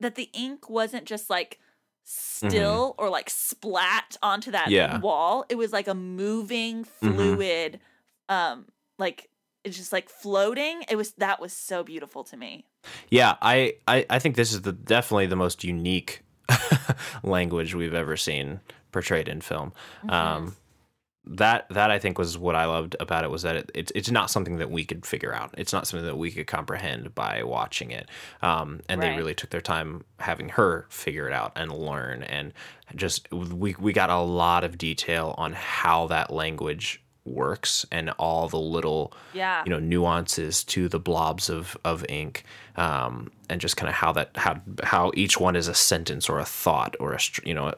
that 0.00 0.14
the 0.14 0.30
ink 0.32 0.68
wasn't 0.68 1.04
just 1.04 1.30
like 1.30 1.58
still 2.04 2.94
or 2.98 3.08
like 3.08 3.30
splat 3.30 4.16
onto 4.22 4.50
that 4.50 4.70
Yeah. 4.70 4.98
wall. 5.00 5.44
It 5.48 5.56
was 5.56 5.72
like 5.72 5.86
a 5.88 5.94
moving 5.94 6.84
fluid 6.84 7.80
um 8.28 8.66
like 8.98 9.28
it's 9.64 9.76
just 9.76 9.92
like 9.92 10.08
floating. 10.08 10.82
It 10.88 10.96
was 10.96 11.12
that 11.12 11.40
was 11.40 11.52
so 11.52 11.84
beautiful 11.84 12.24
to 12.24 12.36
me. 12.36 12.66
Yeah, 13.10 13.36
I, 13.40 13.74
I, 13.86 14.04
I 14.10 14.18
think 14.18 14.34
this 14.34 14.52
is 14.52 14.62
the 14.62 14.72
definitely 14.72 15.26
the 15.26 15.36
most 15.36 15.62
unique 15.62 16.22
language 17.22 17.74
we've 17.74 17.94
ever 17.94 18.16
seen 18.16 18.60
portrayed 18.90 19.28
in 19.28 19.40
film. 19.40 19.72
Um, 20.08 20.56
that 21.24 21.68
that 21.70 21.90
I 21.90 21.98
think 21.98 22.18
was 22.18 22.36
what 22.36 22.56
I 22.56 22.64
loved 22.64 22.96
about 22.98 23.22
it 23.24 23.30
was 23.30 23.42
that 23.42 23.54
it, 23.56 23.70
it's 23.74 23.92
it's 23.94 24.10
not 24.10 24.30
something 24.30 24.56
that 24.56 24.70
we 24.70 24.84
could 24.84 25.06
figure 25.06 25.32
out. 25.32 25.54
It's 25.56 25.72
not 25.72 25.86
something 25.86 26.06
that 26.06 26.18
we 26.18 26.32
could 26.32 26.46
comprehend 26.48 27.14
by 27.14 27.42
watching 27.44 27.90
it. 27.92 28.08
Um, 28.42 28.80
and 28.88 29.00
they 29.00 29.16
really 29.16 29.34
took 29.34 29.50
their 29.50 29.60
time 29.60 30.04
having 30.18 30.48
her 30.50 30.86
figure 30.88 31.28
it 31.28 31.32
out 31.32 31.52
and 31.54 31.70
learn. 31.70 32.22
And 32.24 32.52
just 32.96 33.30
we 33.32 33.76
we 33.78 33.92
got 33.92 34.10
a 34.10 34.18
lot 34.18 34.64
of 34.64 34.78
detail 34.78 35.34
on 35.38 35.52
how 35.52 36.08
that 36.08 36.32
language 36.32 37.00
works 37.24 37.86
and 37.92 38.10
all 38.18 38.48
the 38.48 38.58
little 38.58 39.12
Yeah. 39.32 39.62
you 39.64 39.70
know 39.70 39.78
nuances 39.78 40.64
to 40.64 40.88
the 40.88 40.98
blobs 40.98 41.48
of 41.48 41.76
of 41.84 42.04
ink 42.08 42.42
um, 42.74 43.30
and 43.48 43.60
just 43.60 43.76
kind 43.76 43.88
of 43.88 43.94
how 43.94 44.10
that 44.12 44.36
how 44.36 44.60
how 44.82 45.12
each 45.14 45.38
one 45.38 45.54
is 45.54 45.68
a 45.68 45.74
sentence 45.74 46.28
or 46.28 46.40
a 46.40 46.44
thought 46.44 46.96
or 46.98 47.12
a 47.12 47.20
you 47.44 47.54
know 47.54 47.72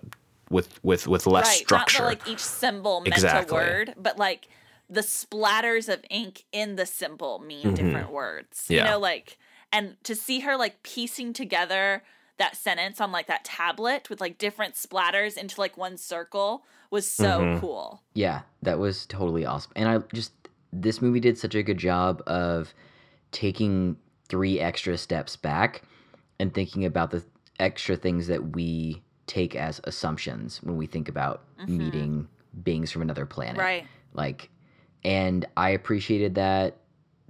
with 0.55 0.79
with 0.85 1.07
with 1.09 1.27
less 1.27 1.49
right. 1.49 1.59
structure 1.59 2.05
Not 2.05 2.11
that 2.11 2.21
like 2.21 2.29
each 2.29 2.41
symbol 2.41 3.01
meant 3.01 3.15
Exactly. 3.15 3.59
a 3.59 3.61
word, 3.61 3.95
but 3.97 4.19
like 4.19 4.49
the 4.89 5.01
splatters 5.03 5.93
of 5.93 6.05
ink 6.11 6.45
in 6.53 6.77
the 6.77 6.87
symbol 6.87 7.41
mean 7.41 7.75
different 7.75 8.11
words. 8.13 8.67
You 8.71 8.77
Mm-hmm. 8.77 8.85
Know, 8.85 8.99
like 8.99 9.39
and 9.73 9.97
to 10.05 10.15
see 10.15 10.41
her 10.41 10.57
like 10.57 10.83
piecing 10.83 11.33
together 11.33 12.03
that 12.39 12.57
sentence 12.57 13.01
on 13.01 13.13
like 13.13 13.27
that 13.27 13.45
tablet 13.45 14.09
with 14.11 14.21
like 14.21 14.39
different 14.39 14.75
splatters 14.75 15.37
into 15.37 15.61
like 15.61 15.77
one 15.77 15.97
circle 15.97 16.65
was 16.91 17.11
so 17.11 17.41
Mm-hmm. 17.41 17.61
cool. 17.61 18.03
Yeah, 18.15 18.43
that 18.63 18.79
was 18.79 19.07
totally 19.07 19.45
awesome. 19.45 19.73
And 19.77 19.89
I 19.89 19.99
just 20.15 20.33
this 20.73 21.03
movie 21.03 21.21
did 21.21 21.39
such 21.39 21.55
a 21.55 21.63
good 21.63 21.79
job 21.79 22.23
of 22.27 22.73
taking 23.33 23.97
three 24.29 24.61
extra 24.61 24.97
steps 24.99 25.37
back 25.37 25.83
and 26.41 26.53
thinking 26.55 26.85
about 26.85 27.11
the 27.11 27.25
extra 27.61 27.97
things 27.97 28.27
that 28.27 28.55
we 28.57 29.03
take 29.27 29.55
as 29.55 29.81
assumptions 29.85 30.63
when 30.63 30.77
we 30.77 30.87
think 30.87 31.09
about 31.09 31.43
mm-hmm. 31.59 31.79
meeting 31.79 32.29
beings 32.63 32.91
from 32.91 33.03
another 33.03 33.27
planet. 33.27 33.61
Right. 33.61 33.87
Like 34.13 34.51
and 35.05 35.45
I 35.57 35.71
appreciated 35.71 36.35
that 36.37 36.77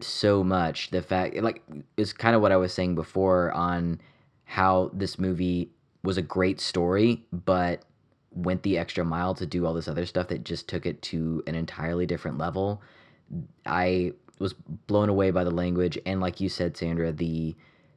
so 0.00 0.44
much. 0.44 0.90
The 0.90 1.02
fact 1.02 1.36
like 1.36 1.62
is 1.96 2.12
kind 2.12 2.36
of 2.36 2.42
what 2.42 2.52
I 2.52 2.56
was 2.56 2.72
saying 2.72 2.94
before 2.94 3.52
on 3.52 4.00
how 4.44 4.90
this 4.92 5.18
movie 5.18 5.70
was 6.02 6.18
a 6.18 6.22
great 6.22 6.60
story, 6.60 7.24
but 7.32 7.82
went 8.32 8.62
the 8.62 8.78
extra 8.78 9.04
mile 9.04 9.34
to 9.34 9.46
do 9.46 9.64
all 9.64 9.74
this 9.74 9.88
other 9.88 10.06
stuff 10.06 10.28
that 10.28 10.44
just 10.44 10.68
took 10.68 10.86
it 10.86 11.00
to 11.02 11.42
an 11.46 11.54
entirely 11.54 12.04
different 12.04 12.36
level. 12.36 12.82
I 13.64 14.12
was 14.38 14.52
blown 14.52 15.08
away 15.08 15.30
by 15.30 15.44
the 15.44 15.50
language 15.50 15.98
and 16.04 16.20
like 16.20 16.40
you 16.40 16.48
said 16.48 16.76
Sandra 16.76 17.12
the 17.12 17.54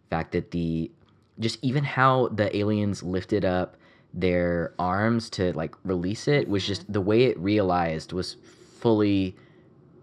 fact 0.10 0.32
that 0.32 0.52
the 0.52 0.91
just 1.39 1.60
even 1.62 1.84
how 1.84 2.30
the 2.30 2.56
aliens 2.56 3.04
lifted 3.04 3.43
up 3.43 3.78
their 4.14 4.74
arms 4.80 5.30
to 5.30 5.53
like 5.53 5.76
release 5.84 6.28
it 6.28 6.47
was 6.47 6.66
just 6.66 6.91
the 6.91 7.01
way 7.01 7.26
it 7.26 7.38
realized 7.39 8.14
was 8.14 8.38
fully 8.80 9.36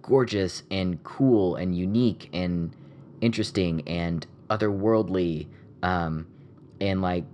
gorgeous 0.02 0.62
and 0.70 1.02
cool 1.02 1.56
and 1.56 1.76
unique 1.76 2.28
and 2.32 2.74
interesting 3.20 3.86
and 3.88 4.26
otherworldly 4.50 5.46
um 5.82 6.26
and 6.80 7.00
like 7.00 7.24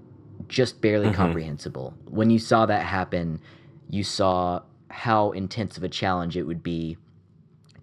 just 0.49 0.81
barely 0.81 1.13
comprehensible. 1.13 1.95
When 2.07 2.31
you 2.31 2.39
saw 2.39 2.67
that 2.67 2.85
happen 2.85 3.41
you 3.89 4.05
saw 4.05 4.63
how 4.89 5.33
intense 5.33 5.77
of 5.77 5.83
a 5.83 5.89
challenge 5.89 6.37
it 6.37 6.45
would 6.45 6.63
be 6.63 6.97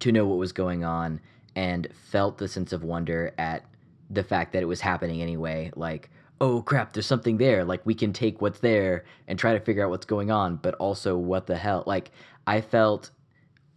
to 0.00 0.12
know 0.12 0.26
what 0.26 0.38
was 0.38 0.52
going 0.52 0.84
on 0.84 1.20
and 1.54 1.88
felt 1.92 2.38
the 2.38 2.48
sense 2.48 2.72
of 2.72 2.84
wonder 2.84 3.34
at 3.38 3.64
the 4.10 4.22
fact 4.22 4.52
that 4.52 4.62
it 4.62 4.66
was 4.66 4.80
happening 4.80 5.20
anyway 5.20 5.70
like 5.76 6.10
oh 6.40 6.62
crap 6.62 6.92
there's 6.92 7.06
something 7.06 7.36
there. 7.36 7.64
Like 7.64 7.84
we 7.84 7.94
can 7.94 8.12
take 8.12 8.40
what's 8.40 8.60
there 8.60 9.04
and 9.26 9.38
try 9.38 9.52
to 9.52 9.60
figure 9.60 9.84
out 9.84 9.90
what's 9.90 10.06
going 10.06 10.30
on 10.30 10.56
but 10.56 10.74
also 10.74 11.16
what 11.16 11.46
the 11.46 11.56
hell 11.56 11.84
like 11.86 12.10
i 12.46 12.60
felt 12.60 13.10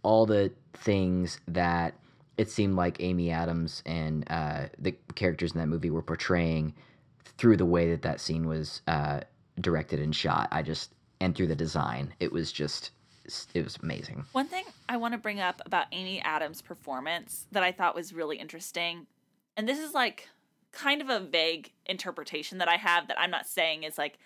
all 0.02 0.26
the 0.26 0.50
things 0.74 1.40
that 1.46 1.94
it 2.38 2.50
seemed 2.50 2.74
like 2.74 2.96
amy 3.00 3.30
adams 3.30 3.82
and 3.86 4.24
uh, 4.30 4.66
the 4.78 4.92
characters 5.14 5.52
in 5.52 5.58
that 5.58 5.66
movie 5.66 5.90
were 5.90 6.02
portraying 6.02 6.74
through 7.38 7.56
the 7.56 7.66
way 7.66 7.90
that 7.90 8.02
that 8.02 8.20
scene 8.20 8.46
was 8.46 8.82
uh, 8.86 9.20
directed 9.60 10.00
and 10.00 10.14
shot. 10.14 10.48
I 10.50 10.62
just 10.62 10.92
and 11.20 11.34
through 11.34 11.48
the 11.48 11.56
design. 11.56 12.14
It 12.20 12.32
was 12.32 12.52
just 12.52 12.90
it 13.54 13.62
was 13.62 13.78
amazing. 13.82 14.24
One 14.32 14.46
thing 14.46 14.64
I 14.88 14.96
want 14.96 15.14
to 15.14 15.18
bring 15.18 15.40
up 15.40 15.62
about 15.64 15.86
Amy 15.92 16.20
Adams' 16.20 16.60
performance 16.60 17.46
that 17.52 17.62
I 17.62 17.70
thought 17.72 17.94
was 17.94 18.12
really 18.12 18.36
interesting, 18.36 19.06
and 19.56 19.68
this 19.68 19.78
is 19.78 19.94
like 19.94 20.28
kind 20.72 21.00
of 21.02 21.08
a 21.10 21.20
vague 21.20 21.70
interpretation 21.86 22.58
that 22.58 22.68
I 22.68 22.76
have 22.76 23.08
that 23.08 23.20
I'm 23.20 23.30
not 23.30 23.46
saying 23.46 23.82
is 23.84 23.98
like 23.98 24.18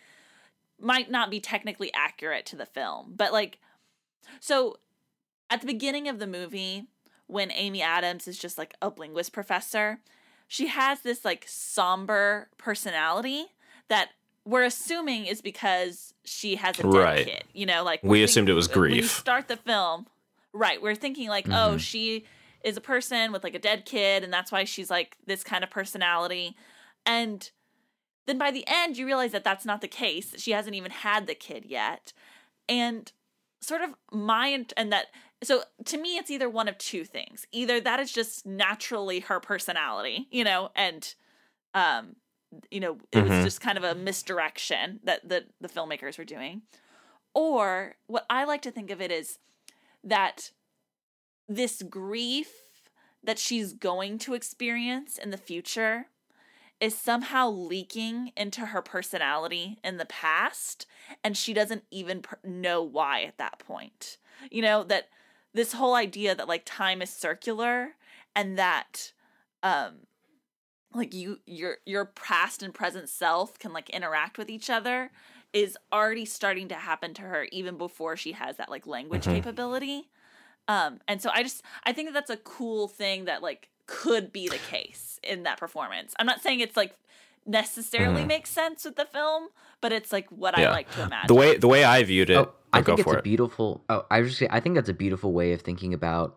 might 0.81 1.11
not 1.11 1.31
be 1.31 1.41
technically 1.41 1.93
accurate 1.95 2.47
to 2.47 2.57
the 2.57 2.67
film, 2.67 3.15
but 3.17 3.33
like 3.33 3.59
so 4.41 4.77
at 5.51 5.61
the 5.61 5.67
beginning 5.67 6.09
of 6.09 6.19
the 6.19 6.27
movie 6.27 6.85
when 7.27 7.51
Amy 7.53 7.83
Adams 7.83 8.29
is 8.29 8.39
just 8.39 8.59
like 8.59 8.75
a 8.81 8.93
linguist 8.97 9.33
professor, 9.33 10.01
she 10.49 10.69
has 10.69 11.01
this 11.01 11.25
like 11.25 11.45
somber 11.49 12.49
personality 12.59 13.47
that 13.89 14.11
we're 14.45 14.63
assuming 14.65 15.27
is 15.27 15.41
because 15.43 16.15
she 16.25 16.55
has 16.57 16.79
a 16.79 16.83
dead 16.85 16.95
Right. 16.95 17.27
kid. 17.27 17.45
You 17.53 17.67
know, 17.67 17.83
like 17.83 18.01
We 18.05 18.23
assumed 18.23 18.49
it 18.49 18.53
was 18.55 18.69
grief. 18.69 19.11
start 19.11 19.49
the 19.49 19.57
film, 19.57 20.07
right? 20.53 20.81
We're 20.81 20.95
thinking 20.95 21.29
like, 21.29 21.49
oh, 21.49 21.51
mm-hmm. 21.51 21.77
she 21.79 22.25
is 22.67 22.77
a 22.77 22.81
person 22.83 23.31
with 23.33 23.45
like 23.45 23.55
a 23.55 23.61
dead 23.61 23.87
kid, 23.87 24.25
and 24.25 24.33
that's 24.33 24.51
why 24.53 24.65
she's 24.65 24.91
like 24.91 25.17
this 25.25 25.45
kind 25.45 25.63
of 25.65 25.71
personality. 25.71 26.57
And 27.07 27.49
then 28.27 28.39
by 28.39 28.51
the 28.51 28.65
end, 28.67 28.97
you 28.99 29.07
realize 29.07 29.31
that 29.33 29.45
that's 29.45 29.65
not 29.65 29.81
the 29.81 29.89
case. 29.89 30.35
She 30.37 30.51
hasn't 30.51 30.75
even 30.75 30.91
had 30.91 31.27
the 31.27 31.35
kid 31.35 31.65
yet, 31.65 32.13
and 32.69 33.13
sort 33.61 33.83
of 33.83 33.91
my 34.13 34.67
and 34.77 34.93
that 34.93 35.07
so 35.43 35.63
to 35.85 35.97
me 35.97 36.17
it's 36.19 36.31
either 36.31 36.49
one 36.49 36.69
of 36.69 36.77
two 36.79 37.05
things 37.05 37.47
either 37.53 37.81
that 37.81 37.99
is 37.99 38.13
just 38.13 38.45
naturally 38.47 39.21
her 39.21 39.41
personality 39.41 40.29
you 40.31 40.45
know 40.45 40.69
and 40.77 41.15
um 41.75 42.15
you 42.71 42.79
know 42.79 42.99
it 43.13 43.23
was 43.23 43.33
Mhm. 43.33 43.43
just 43.43 43.61
kind 43.63 43.79
of 43.79 43.83
a 43.83 43.95
misdirection 43.95 45.01
that 45.05 45.27
the 45.29 45.47
the 45.61 45.69
filmmakers 45.69 46.19
were 46.19 46.25
doing 46.25 46.63
or 47.35 47.97
what 48.07 48.27
i 48.29 48.45
like 48.45 48.63
to 48.63 48.71
think 48.71 48.91
of 48.91 49.01
it 49.01 49.11
is 49.11 49.39
that 50.05 50.53
this 51.49 51.83
grief 51.83 52.51
that 53.23 53.39
she's 53.39 53.73
going 53.73 54.19
to 54.19 54.35
experience 54.35 55.19
in 55.19 55.31
the 55.31 55.37
future 55.37 56.07
is 56.81 56.95
somehow 56.97 57.49
leaking 57.49 58.33
into 58.37 58.67
her 58.67 58.83
personality 58.83 59.79
in 59.83 59.97
the 59.97 60.05
past 60.05 60.87
and 61.25 61.37
she 61.37 61.55
doesn't 61.55 61.85
even 61.91 62.21
per- 62.21 62.39
know 62.45 62.83
why 62.83 63.23
at 63.23 63.39
that 63.39 63.59
point. 63.59 64.19
You 64.51 64.63
know 64.63 64.85
that 64.85 65.09
this 65.55 65.73
whole 65.73 65.95
idea 65.95 66.35
that 66.35 66.49
like 66.49 66.63
time 66.67 67.01
is 67.01 67.11
circular 67.11 67.95
and 68.35 68.59
that 68.59 69.13
um 69.63 70.01
like 70.95 71.15
you 71.15 71.41
your 71.47 71.79
your 71.87 72.05
past 72.05 72.63
and 72.63 72.75
present 72.75 73.09
self 73.09 73.59
can 73.59 73.73
like 73.73 73.89
interact 73.91 74.37
with 74.37 74.51
each 74.51 74.69
other 74.69 75.11
is 75.53 75.79
already 75.93 76.27
starting 76.27 76.69
to 76.69 76.75
happen 76.75 77.15
to 77.15 77.23
her 77.23 77.47
even 77.51 77.79
before 77.79 78.17
she 78.17 78.33
has 78.33 78.57
that 78.59 78.71
like 78.71 78.87
language 78.87 79.25
capability 79.25 80.11
um 80.69 81.01
and 81.09 81.23
so 81.23 81.31
i 81.35 81.43
just 81.43 81.63
i 81.85 81.93
think 81.93 82.09
that 82.09 82.15
that's 82.15 82.31
a 82.31 82.37
cool 82.39 82.89
thing 82.89 83.25
that 83.25 83.43
like 83.43 83.69
could 83.87 84.33
be 84.33 84.49
the 84.49 84.59
case 84.59 85.21
in 85.23 85.45
that 85.45 85.59
performance 85.59 86.15
i'm 86.19 86.27
not 86.27 86.43
saying 86.43 86.61
it's 86.61 86.77
like 86.77 86.95
necessarily 87.49 88.25
makes 88.25 88.51
sense 88.51 88.85
with 88.85 88.97
the 88.97 89.05
film 89.05 89.49
but 89.81 89.93
it's 89.93 90.13
like 90.13 90.29
what 90.31 90.59
i 90.59 90.69
like 90.69 90.91
to 90.91 91.03
imagine 91.03 91.29
the 91.29 91.35
way 91.35 91.57
the 91.57 91.69
way 91.69 91.85
I 91.85 92.03
viewed 92.03 92.31
it 92.31 92.39
Oh, 92.39 92.53
I 92.77 92.81
oh, 92.81 92.83
go 92.83 92.87
think 92.97 92.99
it's 93.01 93.09
for 93.09 93.15
a 93.15 93.19
it 93.19 93.25
beautiful. 93.25 93.85
Oh, 93.89 94.05
I 94.11 94.21
was 94.21 94.39
just. 94.39 94.53
I 94.53 94.61
think 94.61 94.75
that's 94.75 94.89
a 94.89 94.95
beautiful 94.95 95.33
way 95.33 95.53
of 95.53 95.63
thinking 95.63 95.95
about 95.95 96.37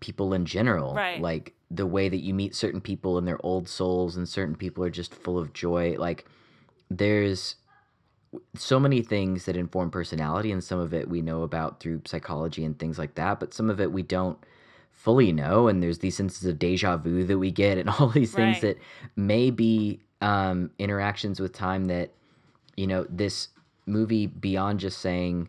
people 0.00 0.32
in 0.34 0.44
general. 0.44 0.94
Right. 0.94 1.20
Like 1.20 1.54
the 1.70 1.86
way 1.86 2.08
that 2.08 2.18
you 2.18 2.34
meet 2.34 2.54
certain 2.54 2.80
people 2.80 3.18
and 3.18 3.28
their 3.28 3.38
old 3.44 3.68
souls 3.68 4.16
and 4.16 4.28
certain 4.28 4.56
people 4.56 4.82
are 4.84 4.90
just 4.90 5.14
full 5.14 5.38
of 5.38 5.52
joy. 5.52 5.96
Like 5.96 6.26
there's 6.90 7.56
so 8.54 8.78
many 8.78 9.02
things 9.02 9.44
that 9.46 9.56
inform 9.56 9.90
personality 9.90 10.52
and 10.52 10.62
some 10.62 10.78
of 10.78 10.94
it 10.94 11.08
we 11.08 11.20
know 11.20 11.42
about 11.42 11.80
through 11.80 12.02
psychology 12.04 12.64
and 12.64 12.78
things 12.78 12.98
like 12.98 13.14
that, 13.16 13.40
but 13.40 13.52
some 13.52 13.68
of 13.70 13.80
it 13.80 13.90
we 13.92 14.02
don't 14.02 14.38
fully 14.92 15.32
know 15.32 15.66
and 15.68 15.82
there's 15.82 15.98
these 16.00 16.16
senses 16.16 16.44
of 16.46 16.58
deja 16.58 16.96
vu 16.96 17.24
that 17.24 17.38
we 17.38 17.50
get 17.50 17.78
and 17.78 17.88
all 17.98 18.08
these 18.08 18.34
things 18.34 18.56
Right. 18.62 18.76
that 18.76 18.78
may 19.16 19.50
be 19.50 20.00
um, 20.20 20.70
interactions 20.78 21.40
with 21.40 21.52
time 21.52 21.86
that 21.86 22.10
you 22.76 22.86
know 22.86 23.06
this 23.08 23.48
movie 23.86 24.26
beyond 24.26 24.78
just 24.80 24.98
saying 24.98 25.48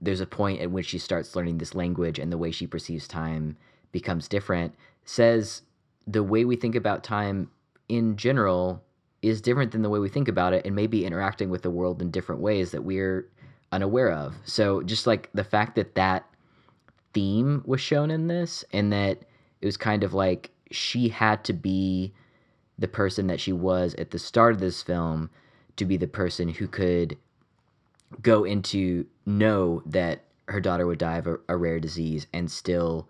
there's 0.00 0.20
a 0.20 0.26
point 0.26 0.60
at 0.60 0.70
which 0.70 0.86
she 0.86 0.98
starts 0.98 1.34
learning 1.36 1.58
this 1.58 1.74
language 1.74 2.18
and 2.18 2.32
the 2.32 2.38
way 2.38 2.50
she 2.50 2.66
perceives 2.66 3.06
time 3.08 3.56
becomes 3.92 4.28
different 4.28 4.74
says 5.04 5.62
the 6.06 6.22
way 6.22 6.44
we 6.44 6.56
think 6.56 6.74
about 6.76 7.02
time 7.02 7.50
in 7.88 8.16
general 8.16 8.82
is 9.22 9.40
different 9.40 9.72
than 9.72 9.82
the 9.82 9.90
way 9.90 9.98
we 9.98 10.08
think 10.08 10.28
about 10.28 10.52
it 10.52 10.64
and 10.64 10.74
maybe 10.74 11.04
interacting 11.04 11.50
with 11.50 11.62
the 11.62 11.70
world 11.70 12.00
in 12.00 12.10
different 12.10 12.40
ways 12.40 12.70
that 12.70 12.84
we're 12.84 13.28
unaware 13.72 14.10
of. 14.10 14.34
So 14.44 14.82
just 14.82 15.06
like 15.06 15.28
the 15.34 15.44
fact 15.44 15.76
that 15.76 15.94
that 15.94 16.24
theme 17.12 17.62
was 17.66 17.80
shown 17.80 18.10
in 18.10 18.28
this 18.28 18.64
and 18.72 18.92
that 18.92 19.18
it 19.60 19.66
was 19.66 19.76
kind 19.76 20.04
of 20.04 20.14
like 20.14 20.50
she 20.70 21.08
had 21.08 21.44
to 21.44 21.52
be 21.52 22.12
the 22.78 22.88
person 22.88 23.26
that 23.26 23.40
she 23.40 23.52
was 23.52 23.94
at 23.96 24.10
the 24.10 24.18
start 24.18 24.54
of 24.54 24.60
this 24.60 24.82
film 24.82 25.28
to 25.76 25.84
be 25.84 25.96
the 25.96 26.06
person 26.06 26.48
who 26.48 26.66
could 26.66 27.16
go 28.22 28.44
into 28.44 29.06
know 29.26 29.82
that 29.86 30.24
her 30.48 30.60
daughter 30.60 30.86
would 30.86 30.98
die 30.98 31.18
of 31.18 31.26
a, 31.26 31.38
a 31.48 31.56
rare 31.56 31.78
disease 31.78 32.26
and 32.32 32.50
still 32.50 33.08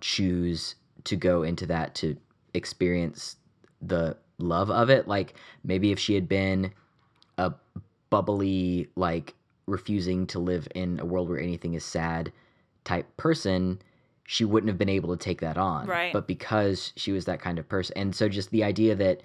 choose 0.00 0.74
to 1.04 1.16
go 1.16 1.42
into 1.42 1.66
that 1.66 1.94
to 1.94 2.16
experience 2.54 3.36
the 3.80 4.16
love 4.38 4.70
of 4.70 4.90
it 4.90 5.06
like 5.06 5.34
maybe 5.64 5.92
if 5.92 5.98
she 5.98 6.14
had 6.14 6.28
been 6.28 6.72
a 7.38 7.52
bubbly 8.10 8.88
like 8.96 9.34
refusing 9.66 10.26
to 10.26 10.38
live 10.38 10.66
in 10.74 10.98
a 11.00 11.04
world 11.04 11.28
where 11.28 11.38
anything 11.38 11.74
is 11.74 11.84
sad 11.84 12.32
type 12.84 13.16
person 13.16 13.80
she 14.24 14.44
wouldn't 14.44 14.68
have 14.68 14.78
been 14.78 14.88
able 14.88 15.16
to 15.16 15.22
take 15.22 15.40
that 15.40 15.56
on 15.56 15.86
Right. 15.86 16.12
but 16.12 16.26
because 16.26 16.92
she 16.96 17.12
was 17.12 17.24
that 17.26 17.40
kind 17.40 17.58
of 17.58 17.68
person 17.68 17.96
and 17.96 18.14
so 18.14 18.28
just 18.28 18.50
the 18.50 18.64
idea 18.64 18.94
that 18.96 19.20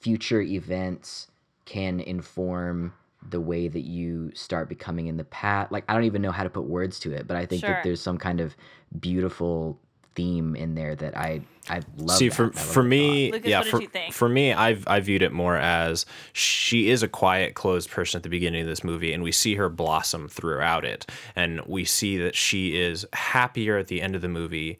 future 0.00 0.40
events 0.40 1.28
can 1.64 2.00
inform 2.00 2.92
the 3.28 3.40
way 3.40 3.66
that 3.68 3.80
you 3.84 4.30
start 4.34 4.68
becoming 4.68 5.06
in 5.06 5.16
the 5.16 5.24
past 5.24 5.72
like 5.72 5.84
i 5.88 5.94
don't 5.94 6.04
even 6.04 6.22
know 6.22 6.30
how 6.30 6.42
to 6.44 6.50
put 6.50 6.64
words 6.64 6.98
to 7.00 7.12
it 7.12 7.26
but 7.26 7.36
i 7.36 7.46
think 7.46 7.60
Sure. 7.64 7.74
that 7.74 7.82
there's 7.82 8.00
some 8.00 8.18
kind 8.18 8.40
of 8.40 8.56
beautiful 9.00 9.78
theme 10.16 10.56
in 10.56 10.74
there 10.74 10.96
that 10.96 11.16
i 11.16 11.40
i 11.68 11.80
love 11.98 12.16
See, 12.16 12.28
that. 12.28 12.34
for 12.34 12.46
I 12.46 12.58
for 12.58 12.82
me. 12.82 13.30
Lucas, 13.30 13.48
yeah, 13.48 13.62
for, 13.62 13.80
for 14.10 14.28
me, 14.28 14.52
I've 14.52 14.86
I 14.88 15.00
viewed 15.00 15.22
it 15.22 15.32
more 15.32 15.56
as 15.56 16.06
she 16.32 16.90
is 16.90 17.02
a 17.02 17.08
quiet, 17.08 17.54
closed 17.54 17.90
person 17.90 18.18
at 18.18 18.22
the 18.22 18.28
beginning 18.28 18.62
of 18.62 18.66
this 18.66 18.82
movie, 18.82 19.12
and 19.12 19.22
we 19.22 19.32
see 19.32 19.54
her 19.56 19.68
blossom 19.68 20.28
throughout 20.28 20.84
it, 20.84 21.06
and 21.36 21.60
we 21.66 21.84
see 21.84 22.18
that 22.18 22.34
she 22.34 22.80
is 22.80 23.06
happier 23.12 23.78
at 23.78 23.88
the 23.88 24.00
end 24.00 24.16
of 24.16 24.22
the 24.22 24.28
movie, 24.28 24.78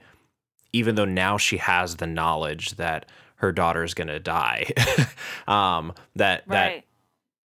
even 0.73 0.95
though 0.95 1.05
now 1.05 1.37
she 1.37 1.59
has 1.59 1.97
the 1.97 2.07
knowledge 2.07 2.73
that 2.77 3.07
her 3.37 3.53
daughter 3.53 3.85
is 3.85 3.95
going 3.95 4.09
to 4.09 4.19
die. 4.19 4.71
um, 5.47 5.93
that 6.15 6.49
that 6.49 6.85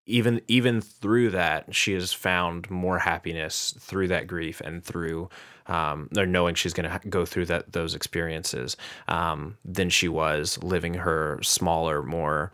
even 0.07 0.41
even 0.49 0.80
through 0.80 1.30
that 1.30 1.74
she 1.74 1.93
has 1.93 2.12
found 2.12 2.70
more 2.70 2.99
happiness 2.99 3.74
through 3.78 4.09
that 4.09 4.26
grief 4.26 4.61
and 4.61 4.84
through 4.84 5.28
um, 5.70 6.08
or 6.16 6.26
knowing 6.26 6.54
she's 6.54 6.72
going 6.74 6.84
to 6.84 6.90
ha- 6.90 7.00
go 7.08 7.24
through 7.24 7.46
that 7.46 7.72
those 7.72 7.94
experiences 7.94 8.76
um, 9.08 9.56
than 9.64 9.88
she 9.90 10.08
was 10.08 10.62
living 10.62 10.94
her 10.94 11.38
smaller 11.42 12.02
more 12.02 12.52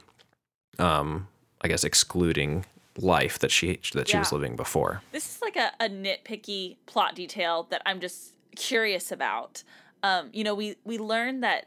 um, 0.78 1.26
i 1.62 1.68
guess 1.68 1.82
excluding 1.84 2.64
life 2.98 3.38
that 3.40 3.50
she 3.50 3.78
that 3.92 4.08
she 4.08 4.16
was 4.18 4.32
living 4.32 4.56
before 4.56 5.02
This 5.12 5.34
is 5.36 5.42
like 5.42 5.56
a, 5.56 5.70
a 5.80 5.88
nitpicky 5.88 6.76
plot 6.86 7.14
detail 7.14 7.66
that 7.70 7.82
I'm 7.84 8.00
just 8.00 8.32
curious 8.56 9.12
about. 9.12 9.62
Um, 10.02 10.30
you 10.32 10.42
know, 10.44 10.54
we 10.54 10.76
we 10.84 10.96
learned 10.96 11.42
that 11.44 11.66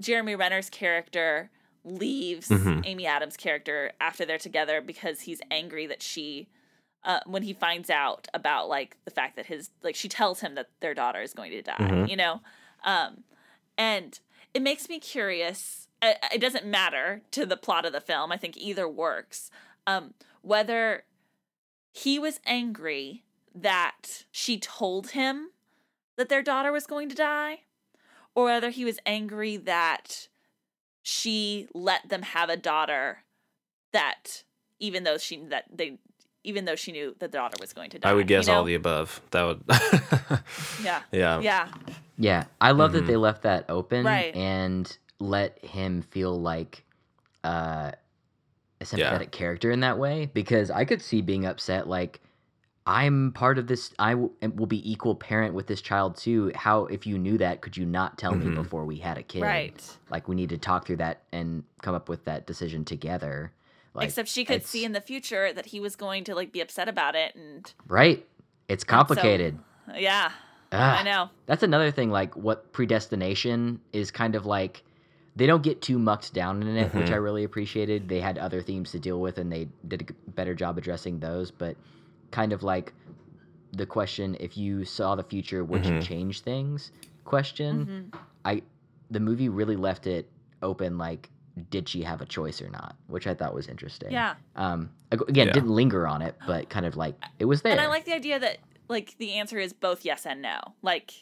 Jeremy 0.00 0.36
Renner's 0.36 0.70
character 0.70 1.50
leaves 1.84 2.48
Mhm. 2.50 2.82
Amy 2.86 3.04
Adams' 3.04 3.36
character 3.36 3.90
after 4.00 4.24
they're 4.24 4.38
together 4.38 4.80
because 4.80 5.22
he's 5.22 5.40
angry 5.50 5.86
that 5.88 6.02
she 6.02 6.46
uh, 7.04 7.20
when 7.26 7.42
he 7.42 7.52
finds 7.52 7.90
out 7.90 8.28
about 8.32 8.68
like 8.68 8.96
the 9.04 9.10
fact 9.10 9.36
that 9.36 9.46
his 9.46 9.70
like 9.82 9.94
she 9.94 10.08
tells 10.08 10.40
him 10.40 10.54
that 10.54 10.68
their 10.80 10.94
daughter 10.94 11.20
is 11.20 11.34
going 11.34 11.50
to 11.50 11.62
die, 11.62 11.76
Mhm. 11.78 12.08
you 12.08 12.16
know, 12.16 12.40
um, 12.84 13.24
and 13.76 14.20
it 14.54 14.62
makes 14.62 14.88
me 14.88 14.98
curious. 15.00 15.88
It, 16.00 16.18
it 16.34 16.38
doesn't 16.40 16.66
matter 16.66 17.22
to 17.32 17.46
the 17.46 17.56
plot 17.56 17.84
of 17.84 17.92
the 17.92 18.00
film. 18.00 18.32
I 18.32 18.36
think 18.36 18.56
either 18.56 18.88
works. 18.88 19.50
Um, 19.86 20.14
whether 20.42 21.04
he 21.92 22.18
was 22.18 22.40
angry 22.46 23.22
that 23.54 24.24
she 24.30 24.58
told 24.58 25.10
him 25.10 25.50
that 26.16 26.28
their 26.28 26.42
daughter 26.42 26.72
was 26.72 26.86
going 26.86 27.08
to 27.08 27.14
die, 27.14 27.60
or 28.34 28.44
whether 28.44 28.70
he 28.70 28.84
was 28.84 28.98
angry 29.06 29.56
that 29.56 30.28
she 31.02 31.66
let 31.74 32.08
them 32.08 32.22
have 32.22 32.48
a 32.48 32.56
daughter 32.56 33.24
that 33.92 34.44
even 34.78 35.04
though 35.04 35.18
she 35.18 35.36
that 35.36 35.64
they 35.72 35.98
even 36.44 36.64
though 36.64 36.74
she 36.76 36.92
knew 36.92 37.14
that 37.18 37.30
the 37.30 37.38
daughter 37.38 37.56
was 37.60 37.72
going 37.72 37.90
to 37.90 37.98
die. 37.98 38.10
i 38.10 38.12
would 38.12 38.28
you 38.30 38.36
guess 38.36 38.48
all 38.48 38.64
the 38.64 38.74
above 38.74 39.20
that 39.30 39.42
would 39.44 39.62
yeah 40.82 41.02
yeah 41.12 41.40
yeah 41.40 41.68
Yeah, 42.18 42.44
I 42.60 42.70
love 42.72 42.92
that 42.92 43.04
Mhm. 43.04 43.06
they 43.08 43.16
left 43.16 43.42
that 43.42 43.64
open 43.68 44.04
Right. 44.06 44.34
and 44.36 44.96
let 45.18 45.64
him 45.64 46.02
feel 46.02 46.38
like 46.40 46.84
uh, 47.44 47.92
a 48.80 48.84
sympathetic 48.84 49.30
character 49.32 49.70
in 49.70 49.80
that 49.80 49.98
way 49.98 50.30
because 50.32 50.70
I 50.70 50.84
could 50.84 51.00
see 51.02 51.20
being 51.20 51.46
upset 51.46 51.88
like 51.88 52.20
I'm 52.86 53.30
part 53.32 53.58
of 53.58 53.66
this 53.68 53.92
I 53.98 54.10
w- 54.10 54.30
am- 54.42 54.56
will 54.56 54.66
be 54.66 54.88
equal 54.90 55.14
parent 55.14 55.54
with 55.54 55.68
this 55.68 55.80
child 55.80 56.16
too. 56.16 56.50
How 56.54 56.86
if 56.86 57.06
you 57.06 57.16
knew 57.18 57.38
that 57.38 57.60
could 57.60 57.76
you 57.76 57.86
not 57.86 58.18
tell 58.18 58.34
me 58.34 58.46
Mhm. 58.46 58.54
before 58.56 58.84
we 58.84 58.96
had 58.96 59.18
a 59.18 59.22
kid? 59.22 59.42
right. 59.42 59.98
Like 60.10 60.26
we 60.28 60.34
need 60.34 60.48
to 60.50 60.58
talk 60.58 60.86
through 60.86 60.96
that 60.96 61.22
and 61.32 61.62
come 61.80 61.94
up 61.94 62.08
with 62.08 62.24
that 62.24 62.44
decision 62.46 62.84
together. 62.84 63.52
Like 63.94 64.06
Except 64.08 64.28
she 64.28 64.44
could 64.44 64.64
see 64.64 64.84
in 64.84 64.92
the 64.92 65.00
future 65.00 65.52
that 65.52 65.66
he 65.66 65.78
was 65.80 65.96
going 65.96 66.24
to 66.24 66.34
like 66.34 66.50
be 66.52 66.60
upset 66.60 66.88
about 66.88 67.14
it, 67.14 67.34
and 67.34 67.72
Right. 67.86 68.26
It's 68.68 68.84
complicated. 68.84 69.58
yeah, 69.94 70.30
Ugh. 70.72 71.00
I 71.00 71.02
know. 71.02 71.28
That's 71.46 71.62
another 71.62 71.90
thing, 71.90 72.10
like 72.10 72.34
what 72.36 72.72
predestination 72.72 73.80
is 73.92 74.10
kind 74.10 74.34
of 74.34 74.46
like 74.46 74.82
they 75.36 75.46
don't 75.46 75.62
get 75.62 75.80
too 75.82 75.98
mucked 75.98 76.32
down 76.34 76.62
in 76.62 76.76
it, 76.76 76.94
which 76.94 77.08
Mhm. 77.08 77.12
I 77.12 77.16
really 77.16 77.44
appreciated. 77.44 78.08
They 78.08 78.20
had 78.20 78.38
other 78.38 78.62
themes 78.62 78.90
to 78.92 78.98
deal 78.98 79.20
with 79.20 79.38
and 79.38 79.50
they 79.52 79.68
did 79.88 80.10
a 80.10 80.30
better 80.30 80.54
job 80.54 80.78
addressing 80.78 81.18
those, 81.20 81.50
but 81.50 81.76
kind 82.30 82.52
of 82.52 82.62
like 82.62 82.92
the 83.72 83.86
question 83.86 84.36
if 84.40 84.56
you 84.56 84.84
saw 84.84 85.14
the 85.14 85.22
future, 85.22 85.64
would 85.64 85.84
you 85.86 85.94
Mhm. 85.94 86.02
change 86.02 86.40
things? 86.40 86.92
Question. 87.24 88.10
Mhm. 88.12 88.18
I 88.44 88.62
the 89.10 89.20
movie 89.20 89.48
really 89.50 89.76
left 89.76 90.06
it 90.06 90.30
open 90.62 90.96
like 90.96 91.28
did 91.70 91.88
she 91.88 92.02
have 92.02 92.20
a 92.20 92.26
choice 92.26 92.62
or 92.62 92.68
not, 92.70 92.96
which 93.08 93.26
I 93.26 93.34
thought 93.34 93.54
was 93.54 93.66
interesting. 93.68 94.12
Yeah. 94.12 94.34
Um 94.56 94.90
again, 95.10 95.46
Yeah. 95.48 95.52
didn't 95.52 95.70
linger 95.70 96.06
on 96.06 96.22
it, 96.22 96.34
but 96.46 96.68
kind 96.70 96.86
of 96.86 96.96
like 96.96 97.14
it 97.38 97.44
was 97.44 97.62
there. 97.62 97.72
And 97.72 97.80
I 97.80 97.88
like 97.88 98.04
the 98.04 98.14
idea 98.14 98.38
that 98.38 98.58
like 98.88 99.16
the 99.18 99.34
answer 99.34 99.58
is 99.58 99.72
both 99.72 100.04
yes 100.04 100.26
and 100.26 100.40
no. 100.42 100.60
Like 100.82 101.12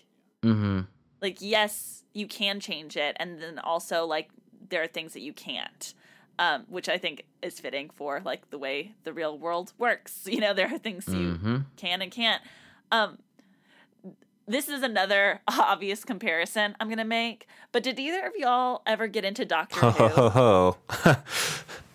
Mm-hmm. 0.43 0.81
like 1.21 1.39
yes, 1.41 2.05
you 2.15 2.27
can 2.27 2.61
change 2.61 2.97
it, 2.97 3.17
and 3.21 3.41
then 3.43 3.59
also 3.59 4.07
like 4.07 4.31
there 4.69 4.83
are 4.83 4.87
things 4.87 5.13
that 5.13 5.21
you 5.21 5.33
can't. 5.33 5.95
Um, 6.39 6.65
which 6.69 6.89
I 6.89 6.97
think 6.97 7.25
is 7.43 7.61
fitting 7.61 7.91
for 7.91 8.23
like 8.25 8.49
the 8.49 8.57
way 8.57 8.95
the 9.05 9.13
real 9.13 9.37
world 9.39 9.73
works. 9.79 10.23
You 10.27 10.41
know, 10.41 10.55
there 10.55 10.69
are 10.73 10.79
things 10.79 11.07
you 11.09 11.15
Mhm. 11.37 11.65
can 11.77 12.01
and 12.01 12.11
can't. 12.11 12.43
Um, 12.91 13.19
this 14.51 14.69
is 14.69 14.83
another 14.83 15.41
obvious 15.49 16.05
comparison 16.05 16.77
I'm 16.81 16.89
gonna 16.89 17.05
make. 17.05 17.47
But 17.73 17.83
did 17.83 17.99
either 17.99 18.27
of 18.27 18.33
y'all 18.37 18.83
ever 18.87 19.07
get 19.07 19.25
into 19.25 19.45
Doctor 19.45 19.81
ho 19.81 19.91
ho 19.91 20.09
Who? 20.09 20.29
ho 20.29 20.77
ho 20.91 21.17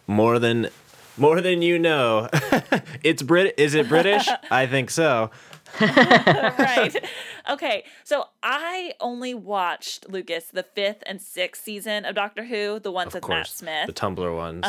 more 0.08 0.40
than 0.40 0.70
more 1.18 1.42
than 1.42 1.62
you 1.62 1.80
know 1.80 2.30
it's 3.04 3.22
brit 3.24 3.54
is 3.58 3.74
it 3.74 3.88
british 3.88 4.28
i 4.52 4.68
think 4.68 4.90
so 4.90 5.32
right. 5.82 6.96
Okay. 7.50 7.84
So 8.04 8.26
I 8.44 8.94
only 9.00 9.34
watched 9.34 10.10
Lucas 10.10 10.46
the 10.46 10.64
fifth 10.64 11.04
and 11.06 11.22
sixth 11.22 11.64
season 11.64 12.06
of 12.06 12.16
Doctor 12.16 12.46
Who, 12.46 12.80
the 12.80 12.92
ones 12.92 13.14
of 13.16 13.24
with 13.24 13.30
Matt 13.30 13.48
Smith. 13.48 13.88
the 13.88 13.94
tumblr 13.94 14.36
ones 14.36 14.66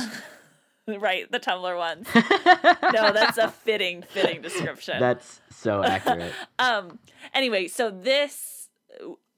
right, 1.01 1.31
the 1.31 1.41
Tumblr 1.41 1.77
ones. 1.77 2.09
no, 2.15 3.13
that's 3.13 3.39
a 3.39 3.49
fitting, 3.49 4.03
fitting 4.03 4.41
description. 4.41 5.01
That's 5.01 5.41
so 5.51 5.83
accurate. 5.83 6.33
um. 6.59 6.99
Anyway, 7.35 7.67
so 7.69 7.91
this, 7.91 8.69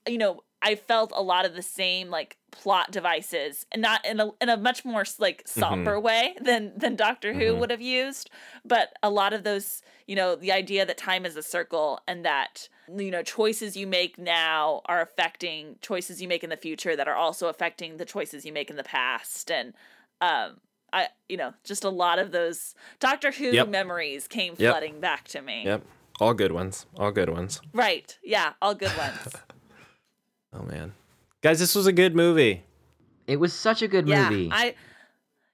you 0.06 0.18
know, 0.18 0.42
I 0.60 0.74
felt 0.74 1.12
a 1.14 1.22
lot 1.22 1.46
of 1.46 1.54
the 1.54 1.62
same 1.62 2.10
like 2.10 2.36
plot 2.50 2.90
devices, 2.90 3.64
and 3.72 3.80
not 3.80 4.04
in 4.04 4.20
a 4.20 4.30
in 4.42 4.50
a 4.50 4.56
much 4.56 4.84
more 4.84 5.04
like 5.18 5.42
somber 5.46 5.98
way 5.98 6.34
than 6.40 6.72
than 6.76 6.96
Doctor 6.96 7.32
Who 7.32 7.54
would 7.56 7.70
have 7.70 7.80
used, 7.80 8.30
but 8.64 8.92
a 9.02 9.08
lot 9.08 9.32
of 9.32 9.44
those, 9.44 9.82
you 10.06 10.16
know, 10.16 10.36
the 10.36 10.52
idea 10.52 10.84
that 10.84 10.98
time 10.98 11.24
is 11.24 11.36
a 11.36 11.42
circle 11.42 12.00
and 12.06 12.24
that 12.24 12.68
you 12.94 13.10
know 13.10 13.22
choices 13.22 13.76
you 13.76 13.86
make 13.86 14.18
now 14.18 14.82
are 14.86 15.00
affecting 15.00 15.76
choices 15.80 16.20
you 16.20 16.28
make 16.28 16.44
in 16.44 16.50
the 16.50 16.56
future 16.56 16.94
that 16.94 17.08
are 17.08 17.16
also 17.16 17.48
affecting 17.48 17.96
the 17.96 18.04
choices 18.04 18.44
you 18.44 18.52
make 18.52 18.68
in 18.68 18.76
the 18.76 18.84
past, 18.84 19.50
and 19.50 19.72
um, 20.20 20.58
I 20.92 21.08
you 21.28 21.36
know 21.36 21.54
just 21.64 21.84
a 21.84 21.90
lot 21.90 22.18
of 22.18 22.32
those 22.32 22.74
Doctor 23.00 23.30
Who 23.32 23.50
Yep. 23.52 23.68
memories 23.68 24.26
came 24.28 24.54
Yep. 24.58 24.72
flooding 24.72 25.00
back 25.00 25.28
to 25.28 25.42
me. 25.42 25.64
Yep. 25.64 25.82
All 26.20 26.34
good 26.34 26.52
ones. 26.52 26.86
All 26.96 27.12
good 27.12 27.30
ones. 27.30 27.60
Right? 27.72 28.18
Yeah, 28.24 28.54
all 28.62 28.74
good 28.74 28.96
ones. 28.96 29.36
Oh 30.52 30.62
man. 30.62 30.94
Guys, 31.42 31.58
this 31.58 31.74
was 31.74 31.86
a 31.86 31.92
good 31.92 32.16
movie. 32.16 32.64
It 33.26 33.36
was 33.38 33.52
such 33.52 33.82
a 33.82 33.88
good 33.88 34.08
yeah, 34.08 34.28
movie. 34.30 34.48
I, 34.50 34.74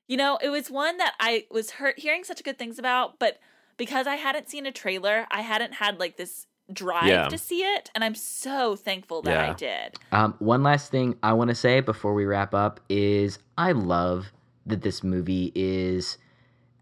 you 0.07 0.17
know, 0.17 0.39
it 0.41 0.49
was 0.51 0.71
one 0.71 0.99
that 0.99 1.15
I 1.19 1.47
was 1.51 1.73
hurt 1.73 1.99
hearing 1.99 2.23
such 2.25 2.43
good 2.45 2.59
things 2.59 2.79
about, 2.79 3.19
but 3.19 3.39
because 3.77 4.07
I 4.07 4.15
hadn't 4.15 4.49
seen 4.49 4.67
a 4.67 4.73
trailer, 4.73 5.27
I 5.31 5.41
hadn't 5.41 5.75
had 5.75 5.99
like 5.99 6.17
this 6.17 6.47
drive 6.73 7.09
Yeah. 7.09 7.29
to 7.29 7.37
see 7.37 7.63
it, 7.63 7.91
and 7.95 8.05
I'm 8.05 8.15
so 8.15 8.77
thankful 8.77 9.21
that 9.23 9.37
I 9.37 9.53
did. 9.53 9.97
Um, 10.13 10.35
one 10.39 10.63
last 10.63 10.91
thing 10.93 11.17
I 11.23 11.33
want 11.33 11.49
to 11.49 11.55
say 11.57 11.81
before 11.81 12.15
we 12.15 12.25
wrap 12.25 12.55
up 12.55 12.79
is 12.89 13.41
I 13.59 13.73
love 13.73 14.33
that 14.67 14.83
this 14.83 15.03
movie 15.03 15.53
is 15.55 16.19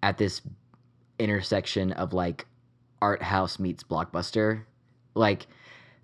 at 0.02 0.18
this 0.18 0.42
intersection 1.18 1.92
of 1.92 2.12
like 2.12 2.46
art 3.00 3.22
house 3.22 3.59
meets 3.59 3.82
blockbuster. 3.82 4.62
Like 5.14 5.46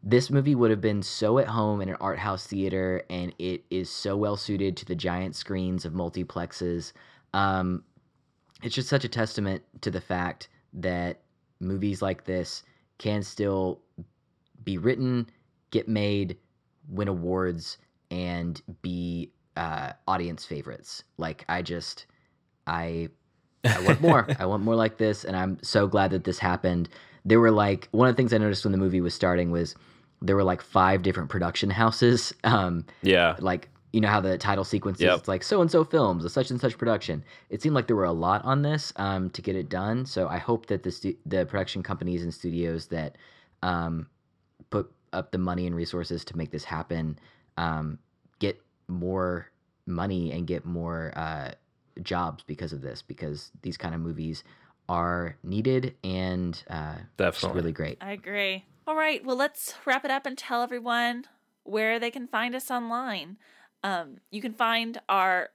this 0.03 0.31
movie 0.31 0.55
would 0.55 0.71
have 0.71 0.81
been 0.81 1.03
so 1.03 1.39
at 1.39 1.49
home 1.49 1.81
in 1.81 1.89
an 1.89 1.97
art 2.01 2.19
house 2.19 2.47
theater, 2.47 3.03
and 3.11 3.35
it 3.39 3.65
is 3.71 3.91
so 3.91 4.17
well 4.17 4.37
suited 4.37 4.77
to 4.77 4.85
the 4.85 4.95
giant 4.95 5.35
screens 5.35 5.85
of 5.85 5.93
multiplexes. 5.93 6.93
Um, 7.35 7.83
it's 8.63 8.75
just 8.75 8.89
such 8.89 9.05
a 9.05 9.09
testament 9.09 9.63
to 9.81 9.91
the 9.91 10.01
fact 10.01 10.49
that 10.73 11.21
movies 11.61 12.03
like 12.03 12.25
this 12.25 12.63
can 12.99 13.23
still 13.23 13.81
be 14.65 14.79
written, 14.79 15.29
get 15.71 15.89
made, 15.89 16.37
win 16.89 17.09
awards, 17.09 17.79
and 18.11 18.61
be 18.83 19.31
uh, 19.59 19.93
audience 20.07 20.45
favorites. 20.45 21.03
Like 21.19 21.45
I 21.49 21.63
just, 21.63 22.07
I, 22.67 23.09
I 23.65 23.81
want 23.87 24.01
more. 24.01 24.27
I 24.39 24.47
want 24.47 24.63
more 24.63 24.77
like 24.77 24.97
this, 24.99 25.25
and 25.25 25.37
I'm 25.37 25.59
so 25.63 25.87
glad 25.87 26.11
that 26.13 26.25
this 26.25 26.39
happened. 26.39 26.89
There 27.25 27.41
were 27.41 27.51
like 27.51 27.89
one 27.91 28.09
of 28.09 28.15
the 28.15 28.21
things 28.21 28.33
I 28.33 28.39
noticed 28.39 28.65
when 28.65 28.73
the 28.73 28.79
movie 28.79 29.01
was 29.01 29.15
starting 29.15 29.51
was 29.51 29.75
there 30.23 30.37
were 30.37 30.45
like 30.45 30.63
five 30.63 31.03
different 31.03 31.29
production 31.29 31.71
houses. 31.71 32.33
Um, 32.45 32.85
Yeah. 33.03 33.37
like 33.41 33.69
you 33.93 34.01
know 34.03 34.09
how 34.09 34.21
the 34.21 34.37
title 34.37 34.65
sequences 34.65 35.01
Yep. 35.03 35.19
it's 35.19 35.29
like 35.29 35.43
so 35.43 35.63
and 35.63 35.71
so 35.71 35.83
films 35.83 36.23
a 36.25 36.29
such 36.29 36.51
and 36.51 36.61
such 36.61 36.77
production 36.77 37.25
it 37.49 37.63
seemed 37.63 37.75
like 37.75 37.87
there 37.87 37.97
were 37.97 38.05
a 38.05 38.13
lot 38.13 38.45
on 38.45 38.61
this 38.61 38.93
um, 38.97 39.31
to 39.31 39.41
get 39.41 39.57
it 39.57 39.71
done 39.71 40.05
so 40.05 40.29
i 40.29 40.37
hope 40.37 40.67
that 40.67 40.83
the 40.83 40.91
stu- 40.91 41.17
the 41.25 41.47
production 41.47 41.83
companies 41.83 42.23
and 42.23 42.35
studios 42.35 42.89
that 42.89 43.17
um, 43.63 44.07
put 44.69 44.93
up 45.15 45.33
the 45.33 45.39
money 45.39 45.67
and 45.67 45.75
resources 45.75 46.23
to 46.27 46.37
make 46.37 46.51
this 46.51 46.65
happen 46.65 47.19
um, 47.57 47.99
more 48.89 49.51
money 49.87 50.33
and 50.33 50.47
get 50.47 50.65
more 50.65 51.13
uh, 51.17 51.53
jobs 52.03 52.45
because 52.47 52.73
of 52.73 52.83
this 52.83 53.03
because 53.03 53.51
these 53.63 53.77
kind 53.77 53.95
of 53.95 54.01
movies 54.01 54.45
are 54.89 55.37
needed 55.43 55.95
and 56.03 56.63
uh, 56.71 56.95
just 56.95 57.07
Definitely. 57.17 57.61
really 57.61 57.73
great 57.73 57.99
I 58.01 58.13
agree. 58.13 58.65
All 58.87 58.97
right, 58.97 59.23
well, 59.23 59.37
let's 59.37 59.75
wrap 59.85 60.07
it 60.07 60.11
up 60.11 60.25
and 60.25 60.37
tell 60.39 60.63
everyone 60.63 61.27
where 61.65 61.99
they 61.99 62.11
can 62.11 62.27
find 62.27 62.55
us 62.55 62.71
online. 62.71 63.37
Um, 63.85 64.17
you 64.31 64.41
can 64.41 64.55
find 64.55 64.99
our 65.11 65.51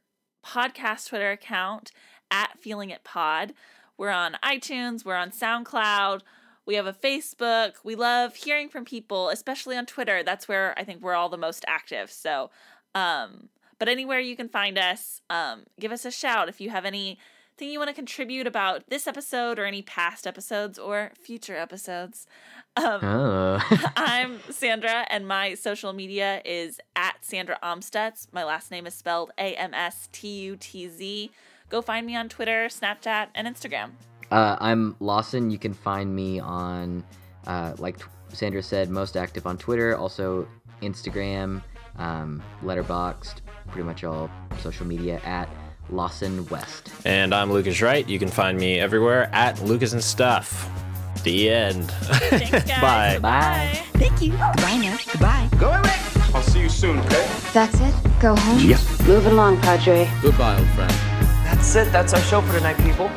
podcast 0.46 1.10
Twitter 1.10 1.32
account 1.32 1.92
at 2.30 2.60
Feeling 2.60 2.92
It 2.92 3.04
Pod. 3.04 3.54
We're 3.98 4.12
on 4.12 4.38
iTunes, 4.44 5.04
we're 5.04 5.16
on 5.16 5.32
SoundCloud, 5.32 6.22
we 6.66 6.76
have 6.76 6.86
a 6.86 6.94
Facebook. 6.94 7.74
We 7.84 7.96
love 7.96 8.36
hearing 8.36 8.70
from 8.70 8.86
people, 8.86 9.30
especially 9.30 9.76
on 9.76 9.86
Twitter. 9.86 10.24
That's 10.24 10.48
where 10.48 10.74
I 10.78 10.84
think 10.84 11.02
we're 11.02 11.16
all 11.16 11.30
the 11.30 11.38
most 11.38 11.66
active. 11.68 12.10
So, 12.10 12.52
um, 12.96 13.50
but 13.80 13.90
anywhere 13.90 14.20
you 14.20 14.36
can 14.36 14.50
find 14.50 14.78
us, 14.78 15.22
um, 15.30 15.64
give 15.80 15.92
us 15.92 16.06
a 16.06 16.12
shout 16.12 16.50
if 16.50 16.62
you 16.62 16.70
have 16.70 16.86
anything 16.86 17.18
you 17.60 17.80
want 17.80 17.90
to 17.90 17.94
contribute 17.94 18.48
about 18.48 18.90
this 18.90 19.08
episode 19.08 19.60
or 19.60 19.66
any 19.66 19.82
past 19.82 20.26
episodes 20.26 20.80
or 20.80 21.12
future 21.20 21.56
episodes. 21.56 22.28
Um, 22.76 23.04
oh 23.04 23.92
I'm 23.96 24.40
Sandra, 24.50 25.06
and 25.10 25.28
my 25.28 25.54
social 25.54 25.94
media 25.94 26.42
is 26.46 26.80
at 26.96 27.16
Sandra 27.22 27.60
Amstutz. 27.62 28.28
My 28.32 28.44
last 28.44 28.72
name 28.72 28.88
is 28.88 28.94
spelled 28.94 29.32
A 29.38 29.56
M 29.56 29.74
S 29.74 30.10
T 30.12 30.28
U 30.44 30.56
T 30.56 30.88
Z. 30.90 31.32
Go 31.70 31.82
find 31.82 32.06
me 32.06 32.16
on 32.16 32.30
Twitter, 32.30 32.68
Snapchat, 32.68 33.28
and 33.36 33.48
Instagram. 33.48 33.92
Uh, 34.32 34.58
I'm 34.60 34.96
Lawson. 35.00 35.52
You 35.52 35.60
can 35.60 35.74
find 35.74 36.16
me 36.16 36.40
on, 36.40 37.04
uh, 37.46 37.74
like 37.78 38.00
t- 38.00 38.06
Sandra 38.34 38.64
said, 38.64 38.90
most 38.90 39.16
active 39.16 39.46
on 39.46 39.58
Twitter, 39.58 39.96
also 39.96 40.48
Instagram, 40.82 41.62
um, 41.98 42.42
Letterboxd, 42.64 43.36
pretty 43.68 43.84
much 43.86 44.04
all 44.04 44.30
social 44.60 44.86
media 44.86 45.20
at 45.24 45.50
Lawson 45.90 46.46
West. 46.48 46.92
And 47.06 47.34
I'm 47.34 47.52
Lucas 47.52 47.82
Wright. 47.82 48.08
You 48.08 48.20
can 48.20 48.30
find 48.30 48.58
me 48.58 48.80
everywhere 48.80 49.30
at 49.34 49.62
Lucas 49.62 49.94
and 49.94 50.04
Stuff. 50.04 50.70
The 51.24 51.50
end. 51.50 51.90
Thanks, 51.92 52.50
guys. 52.70 52.82
Bye. 52.82 53.20
Bye. 53.20 53.82
Thank 53.94 54.22
you. 54.22 54.32
Goodbye 54.32 54.78
now. 54.78 54.98
Goodbye. 55.12 55.50
Go 55.60 55.70
away. 55.70 55.96
I'll 56.34 56.42
see 56.42 56.62
you 56.62 56.70
soon, 56.70 57.00
okay? 57.00 57.30
That's 57.54 57.80
it? 57.80 57.94
Go 58.20 58.36
home? 58.36 58.60
Yep. 58.60 58.80
Move 59.06 59.28
along, 59.28 59.62
Padre. 59.62 60.10
Goodbye, 60.22 60.58
old 60.58 60.68
friend. 60.70 60.92
That's 61.46 61.76
it. 61.76 61.92
That's 61.92 62.14
our 62.14 62.22
show 62.22 62.42
for 62.42 62.54
tonight, 62.58 62.78
people. 62.80 63.10